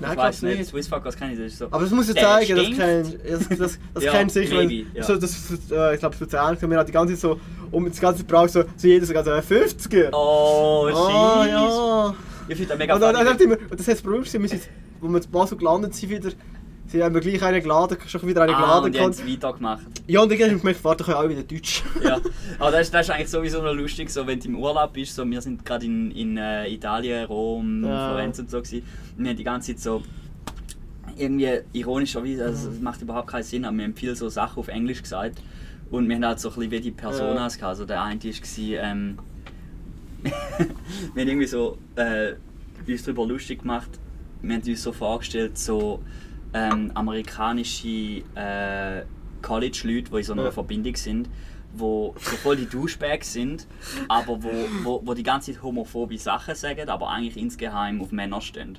Nein, 0.00 0.12
ich 0.12 0.18
weiß 0.18 0.42
nicht. 0.42 0.58
nicht. 0.58 0.70
Swissfuckers 0.70 1.16
kenne 1.16 1.32
ich, 1.34 1.38
das 1.38 1.52
ist 1.52 1.58
so. 1.58 1.66
Aber 1.66 1.80
das 1.80 1.90
muss 1.90 2.08
ich 2.08 2.14
Der 2.14 2.24
zeigen, 2.24 2.56
das 2.56 2.66
kennst 2.66 3.18
das, 3.50 3.58
das, 3.58 3.78
das 3.94 4.02
Ja, 4.04 4.12
kennst 4.12 4.36
du 4.36 4.40
sicher. 4.40 4.58
wenn- 4.58 4.66
maybe, 4.68 4.86
ja. 4.98 5.02
so, 5.04 5.16
das, 5.16 5.32
äh, 5.70 5.94
ich 5.94 6.00
glaube, 6.00 6.14
es 6.14 6.20
wird 6.20 6.32
ernst 6.34 6.60
genommen. 6.60 6.72
Wir 6.72 6.78
haben 6.78 6.86
die 6.86 6.92
ganze 6.92 7.14
Zeit 7.14 7.20
so, 7.20 7.40
um 7.70 7.88
das 7.88 8.00
ganze 8.00 8.24
Prag 8.24 8.48
so, 8.48 8.62
zu 8.76 8.86
jedem 8.88 9.04
so, 9.06 9.14
also 9.14 9.30
50er. 9.32 10.08
Oh, 10.12 10.86
shit. 10.88 10.96
Ah, 10.96 11.46
ja. 11.46 12.14
Ich 12.48 12.56
finde 12.56 12.70
das 12.70 12.78
mega 12.78 12.94
Und, 12.94 13.00
dann, 13.00 13.14
dann, 13.14 13.26
funny. 13.26 13.42
immer, 13.44 13.56
und 13.70 13.78
das 13.78 13.86
hat 13.86 13.94
das 13.94 14.02
Problem, 14.02 14.24
sind, 14.24 14.60
wo 15.00 15.08
wir 15.08 15.22
in 15.22 15.30
Basel 15.30 15.56
gelandet 15.58 15.94
sind 15.94 16.10
wieder, 16.10 16.30
sie 16.90 17.02
haben 17.02 17.14
wir 17.14 17.20
gleich 17.20 17.42
einen 17.42 17.62
geladen, 17.62 17.96
schon 18.06 18.26
wieder 18.26 18.42
einen 18.42 18.54
Ah, 18.54 18.60
geladen 18.60 18.84
und 18.86 18.94
die 18.94 19.00
haben 19.00 19.10
es 19.10 19.26
weitergemacht. 19.26 19.82
Ja, 20.06 20.20
und 20.22 20.32
haben 20.32 20.38
wir 20.38 20.48
gemerkt, 20.58 20.84
warte, 20.84 21.04
können 21.04 21.16
auch 21.16 21.28
wieder 21.28 21.42
Deutsch. 21.42 21.82
ja, 22.02 22.20
aber 22.58 22.70
das 22.72 22.82
ist, 22.82 22.94
das 22.94 23.06
ist 23.06 23.10
eigentlich 23.14 23.30
sowieso 23.30 23.62
noch 23.62 23.72
lustig, 23.74 24.10
so, 24.10 24.26
wenn 24.26 24.40
du 24.40 24.48
im 24.48 24.56
Urlaub 24.56 24.92
bist. 24.92 25.14
So, 25.14 25.24
wir 25.28 25.40
sind 25.40 25.64
gerade 25.64 25.86
in, 25.86 26.10
in 26.10 26.36
äh, 26.36 26.68
Italien, 26.68 27.24
Rom, 27.26 27.84
Ja. 27.84 28.08
Florenz 28.08 28.38
und 28.38 28.50
so. 28.50 28.58
Gewesen, 28.60 28.82
und 29.16 29.24
wir 29.24 29.30
haben 29.30 29.36
die 29.36 29.44
ganze 29.44 29.72
Zeit 29.74 29.80
so. 29.80 30.02
Irgendwie 31.16 31.60
ironischerweise, 31.72 32.44
also 32.46 32.70
es 32.70 32.80
macht 32.80 33.02
überhaupt 33.02 33.28
keinen 33.28 33.42
Sinn, 33.42 33.64
aber 33.64 33.76
wir 33.76 33.84
haben 33.84 33.94
viel 33.94 34.16
so 34.16 34.28
Sachen 34.28 34.58
auf 34.58 34.68
Englisch 34.68 35.02
gesagt. 35.02 35.42
Und 35.90 36.08
wir 36.08 36.16
haben 36.16 36.24
halt 36.24 36.40
so 36.40 36.48
ein 36.48 36.54
bisschen 36.54 36.70
wie 36.70 36.80
die 36.80 36.90
Personas 36.92 37.56
gehabt. 37.56 37.70
Also 37.70 37.84
der 37.84 38.02
eine 38.02 38.22
war, 38.22 38.32
ähm, 38.84 39.18
wir 40.22 40.30
haben 41.22 41.28
irgendwie 41.28 41.46
so 41.46 41.76
äh, 41.96 42.34
uns 42.86 43.02
darüber 43.02 43.26
lustig 43.26 43.60
gemacht. 43.60 43.90
Wir 44.40 44.56
haben 44.56 44.62
uns 44.66 44.82
so 44.82 44.92
vorgestellt, 44.92 45.58
so 45.58 46.00
ähm, 46.52 46.90
amerikanische 46.94 48.22
äh, 48.34 49.02
College-Leute, 49.42 50.10
die 50.10 50.16
in 50.18 50.22
so 50.24 50.32
einer 50.32 50.44
Ja. 50.44 50.50
Verbindung 50.50 50.96
sind, 50.96 51.28
wo 51.74 52.14
so 52.18 52.36
voll 52.36 52.56
die 52.56 52.66
Douchebags 52.66 53.32
sind, 53.32 53.66
aber 54.08 54.42
wo, 54.42 54.50
wo, 54.82 55.02
wo 55.04 55.14
die 55.14 55.22
ganze 55.22 55.52
Zeit 55.52 55.62
homophobe 55.62 56.18
Sachen 56.18 56.54
sagen, 56.54 56.88
aber 56.88 57.08
eigentlich 57.10 57.36
insgeheim 57.36 58.00
auf 58.00 58.10
Männer 58.12 58.40
stehen. 58.40 58.78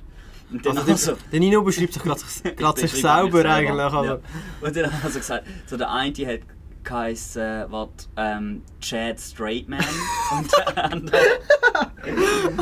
Und 0.50 0.66
dann 0.66 0.76
Also, 0.76 0.92
also, 0.92 1.12
der, 1.12 1.20
der 1.32 1.40
Nino 1.40 1.62
beschreibt 1.62 1.94
sich 1.94 2.02
gerade 2.02 2.20
sich, 2.80 2.92
mich 2.92 3.00
selber 3.02 3.44
eigentlich. 3.46 3.80
Also. 3.80 4.04
Ja. 4.04 4.18
Und 4.60 4.76
dann 4.76 4.92
hat 4.92 5.10
er 5.10 5.18
gesagt, 5.20 5.46
so 5.66 5.76
der 5.78 5.90
eine 5.90 6.12
hat 6.26 6.40
geheißen, 6.84 7.70
Wort, 7.70 8.08
ähm, 8.16 8.62
Chad 8.80 9.20
Straight 9.20 9.68
Man 9.68 9.80
und 10.38 10.50
der 10.52 10.84
andere, 10.84 11.16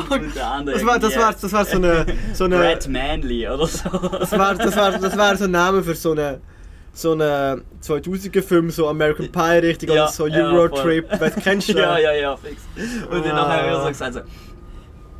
und 0.09 0.35
der 0.35 0.47
andere 0.47 0.75
Das 0.77 0.85
war, 0.85 0.99
das 0.99 1.15
war, 1.17 1.33
das 1.33 1.51
war 1.53 1.65
so 1.65 1.77
eine... 1.77 2.05
So 2.33 2.45
eine 2.45 2.57
Brad 2.57 2.87
Manley 2.87 3.47
oder 3.47 3.67
so. 3.67 3.89
Das 3.89 4.31
wäre 4.31 4.55
das 4.55 4.75
wär, 4.75 4.99
das 4.99 5.17
wär 5.17 5.37
so 5.37 5.43
ein 5.45 5.51
Name 5.51 5.83
für 5.83 5.95
so 5.95 6.11
einen 6.11 6.41
so 6.93 7.13
eine 7.13 7.61
2000er 7.81 8.41
Film, 8.41 8.69
so 8.69 8.87
American 8.89 9.31
Pie 9.31 9.59
richtig, 9.65 9.89
Ja, 9.89 10.03
oder 10.03 10.11
so 10.11 10.27
ja, 10.27 10.45
Eurotrip. 10.49 11.09
Weißt, 11.19 11.37
kennst 11.41 11.69
du 11.69 11.73
ja, 11.77 11.97
ja, 11.97 12.11
ja, 12.13 12.35
fix. 12.37 12.61
Und 13.09 13.25
dann 13.25 13.31
Ah. 13.31 13.47
nachher 13.47 13.61
hat 13.61 13.67
er 13.67 13.81
so 13.81 13.87
gesagt 13.87 14.13
so, 14.13 14.21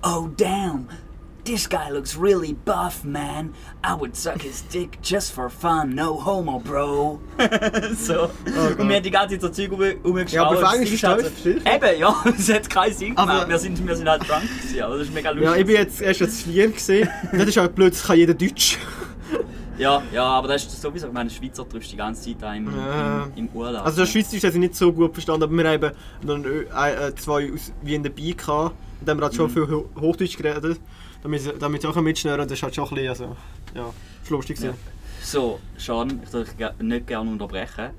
Oh 0.03 0.27
damn, 0.35 0.87
this 1.45 1.67
guy 1.67 1.89
looks 1.91 2.15
really 2.17 2.53
buff, 2.65 3.03
man. 3.03 3.53
I 3.83 3.93
would 3.93 4.15
suck 4.15 4.41
his 4.41 4.63
dick 4.71 4.99
just 5.01 5.33
for 5.33 5.49
fun, 5.49 5.95
no 5.95 6.13
homo, 6.23 6.59
bro. 6.59 7.19
so. 7.97 8.29
und 8.77 8.87
wir 8.89 8.95
haben 8.95 9.03
die 9.03 9.11
ganze 9.11 9.39
Zeit 9.39 9.41
so 9.41 9.49
Zeug 9.49 9.71
um- 9.71 10.11
umgeschaut. 10.11 10.31
Ja, 10.33 10.45
aber 10.45 10.59
und 10.59 10.73
Englisch 10.73 10.89
es 10.89 10.95
ist 10.95 11.03
halt 11.03 11.31
so- 11.43 11.49
Eben, 11.49 11.99
ja, 11.99 12.15
es 12.37 12.53
hat 12.53 12.69
keinen 12.69 12.93
Sinn 12.93 13.17
Aber- 13.17 13.31
gemacht. 13.31 13.49
Wir 13.49 13.59
sind, 13.59 13.87
wir 13.87 13.95
sind 13.95 14.09
halt 14.09 14.27
drunk 14.29 14.43
gewesen, 14.43 14.81
aber 14.81 14.97
das 14.97 15.07
ist 15.07 15.13
mega 15.13 15.29
lustig. 15.31 15.49
Ja, 15.49 15.55
ich 15.55 15.65
bin 15.65 15.75
jetzt 15.75 16.01
erst 16.01 16.19
jetzt 16.19 16.47
Wien 16.47 16.73
gesehen. 16.73 17.09
Und 17.31 17.39
das 17.39 17.47
ist 17.49 17.57
halt 17.57 17.75
plötzlich 17.75 18.03
kann 18.07 18.17
jeder 18.17 18.33
Deutsch. 18.33 18.77
ja, 19.77 20.01
ja, 20.11 20.23
aber 20.23 20.47
das 20.49 20.63
ist 20.65 20.79
sowieso, 20.81 21.07
ich 21.07 21.13
meine, 21.13 21.29
Schweizer 21.29 21.67
triffst 21.67 21.91
die 21.91 21.97
ganze 21.97 22.21
Zeit 22.23 22.35
da 22.39 22.53
im, 22.53 22.67
Ja. 22.67 23.23
im, 23.35 23.47
im 23.47 23.49
Urlaub. 23.55 23.83
Also 23.85 24.01
der 24.01 24.05
Schweizerdeutsch 24.05 24.43
hat 24.43 24.53
ich 24.53 24.59
nicht 24.59 24.75
so 24.75 24.91
gut 24.93 25.13
verstanden, 25.13 25.43
aber 25.43 25.53
wir 25.53 25.69
haben 25.69 26.45
Ö- 26.45 26.65
äh, 26.65 27.15
zwei 27.15 27.51
aus 27.51 27.71
Wien 27.81 28.03
dabei 28.03 28.31
gehabt. 28.37 28.75
Und 28.99 29.07
dann 29.07 29.15
haben 29.15 29.19
wir 29.21 29.25
halt 29.25 29.35
schon 29.35 29.47
Mhm. 29.49 29.53
viel 29.53 29.67
Ho- 29.69 29.89
Hochdeutsch 29.99 30.37
geredet. 30.37 30.79
Damit, 31.23 31.61
damit 31.61 31.81
sie 31.81 31.87
auch 31.87 31.95
mitschnüren 32.01 32.39
das 32.41 32.51
ist 32.51 32.63
halt 32.63 32.73
schon 32.75 32.85
ein 32.85 32.95
bisschen, 32.95 33.09
also, 33.09 33.35
ja, 33.75 33.93
ist 34.23 34.29
lustig 34.29 34.59
ja. 34.59 34.73
So, 35.21 35.59
Sean, 35.77 36.19
ich 36.23 36.33
würde 36.33 36.49
dich 36.51 36.81
nicht 36.81 37.07
gerne 37.07 37.29
unterbrechen. 37.29 37.91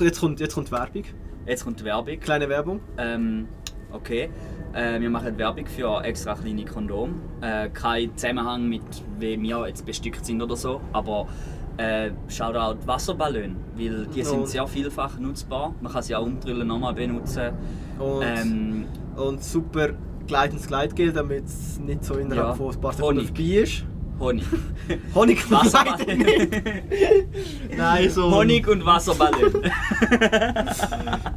Jetzt, 0.00 0.20
kommt, 0.20 0.40
jetzt 0.40 0.54
kommt 0.54 0.72
Werbung. 0.72 1.04
Jetzt 1.46 1.64
kommt 1.64 1.84
Werbung. 1.84 2.18
Kleine 2.18 2.48
Werbung. 2.48 2.80
Ähm, 2.98 3.46
okay. 3.92 4.30
Äh, 4.72 5.00
wir 5.00 5.10
machen 5.10 5.36
Werbung 5.38 5.66
für 5.66 6.02
extra 6.02 6.34
kleine 6.34 6.64
Kondom. 6.64 7.20
Äh, 7.40 7.68
kein 7.70 8.16
Zusammenhang 8.16 8.68
mit 8.68 8.82
wie 9.18 9.40
wir 9.40 9.68
jetzt 9.68 9.84
bestückt 9.86 10.24
sind 10.24 10.42
oder 10.42 10.56
so, 10.56 10.80
aber 10.92 11.28
äh, 11.76 12.10
Shoutout 12.28 12.86
Wasserballon, 12.86 13.56
weil 13.76 14.06
die 14.06 14.22
sind 14.24 14.40
Und- 14.40 14.48
sehr 14.48 14.66
vielfach 14.66 15.18
nutzbar. 15.18 15.74
Man 15.80 15.92
kann 15.92 16.02
sie 16.02 16.14
auch 16.16 16.24
umdrillen 16.26 16.66
nochmal 16.66 16.94
benutzen. 16.94 17.52
Und, 17.98 18.22
Ähm, 18.22 18.84
und 19.16 19.42
super 19.42 19.90
gleitendes 20.30 20.66
Gleitgel, 20.66 21.12
damit 21.12 21.44
es 21.46 21.78
nicht 21.78 22.04
so 22.04 22.14
innerhalb 22.14 22.48
Ja. 22.48 22.54
von 22.54 22.74
ein 22.74 22.80
paar 22.80 22.92
Sekunden 22.92 23.20
Honig. 23.20 23.26
vorbei 23.28 23.62
ist. 23.62 23.84
Honig. 24.18 24.44
Honig 25.14 25.50
Wasserballon. 25.50 26.24
Nein, 27.76 28.10
so. 28.10 28.30
Honig 28.34 28.66
und 28.68 28.84
Wasserballon. 28.84 29.62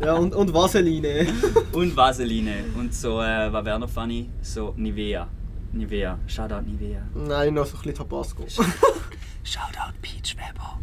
Ja, 0.03 0.13
und, 0.15 0.35
und 0.35 0.53
Vaseline. 0.53 1.27
und 1.71 1.95
Vaseline. 1.95 2.65
Und 2.77 2.93
so, 2.93 3.21
äh, 3.21 3.51
was 3.53 3.63
wäre 3.65 3.79
noch 3.79 3.89
funny? 3.89 4.29
So 4.41 4.73
Nivea. 4.75 5.27
Nivea. 5.71 6.19
Shoutout 6.27 6.61
Nivea. 6.67 7.01
Nein, 7.15 7.53
noch 7.53 7.65
so 7.65 7.77
ein 7.77 7.83
bisschen 7.83 7.95
Tabasco. 7.97 8.43
Shoutout 9.43 9.93
Peach 10.01 10.35
Weber. 10.35 10.77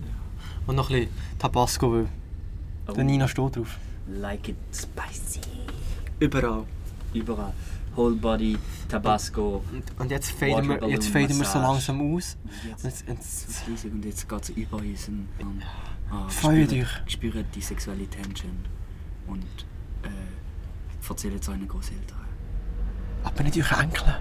Und 0.67 0.77
noch 0.77 0.89
ein 0.91 0.97
bisschen 1.01 1.15
Tabasco, 1.39 1.93
weil 1.93 2.07
Oh, 2.89 2.93
der 2.93 3.05
Nina 3.05 3.29
steht 3.29 3.57
drauf. 3.57 3.77
Like 4.09 4.49
it 4.49 4.57
spicy. 4.75 5.41
Überall. 6.19 6.65
Überall. 7.13 7.53
Whole 7.97 8.15
Body, 8.17 8.57
Tabasco. 8.89 9.63
Und, 9.73 9.83
und 10.01 10.11
jetzt 10.11 10.31
faden 10.31 10.69
wir, 10.69 10.89
jetzt 10.89 11.09
faden 11.09 11.37
wir 11.39 11.45
so 11.45 11.59
langsam 11.59 12.15
aus. 12.15 12.37
Und 12.45 12.51
Und 12.75 12.85
jetzt, 12.85 13.09
jetzt, 13.09 13.69
jetzt, 13.69 13.85
und 13.85 14.05
jetzt 14.05 14.29
geht 14.29 14.43
es 14.43 14.49
über 14.51 14.77
uns. 14.79 15.09
Und, 15.09 15.29
und, 15.41 15.63
ah, 16.11 16.29
spürt- 16.31 16.73
euch. 16.73 16.89
Spürt 17.13 17.47
die 17.55 17.61
sexuelle 17.61 18.07
Tension. 18.07 18.65
Und 19.27 19.45
äh, 20.03 21.09
erzählt 21.09 21.43
es 21.43 21.49
euren 21.49 21.67
Großeltern. 21.69 22.19
aber 23.25 23.43
nicht 23.43 23.57
euch 23.57 23.73
Enkel. 23.73 24.19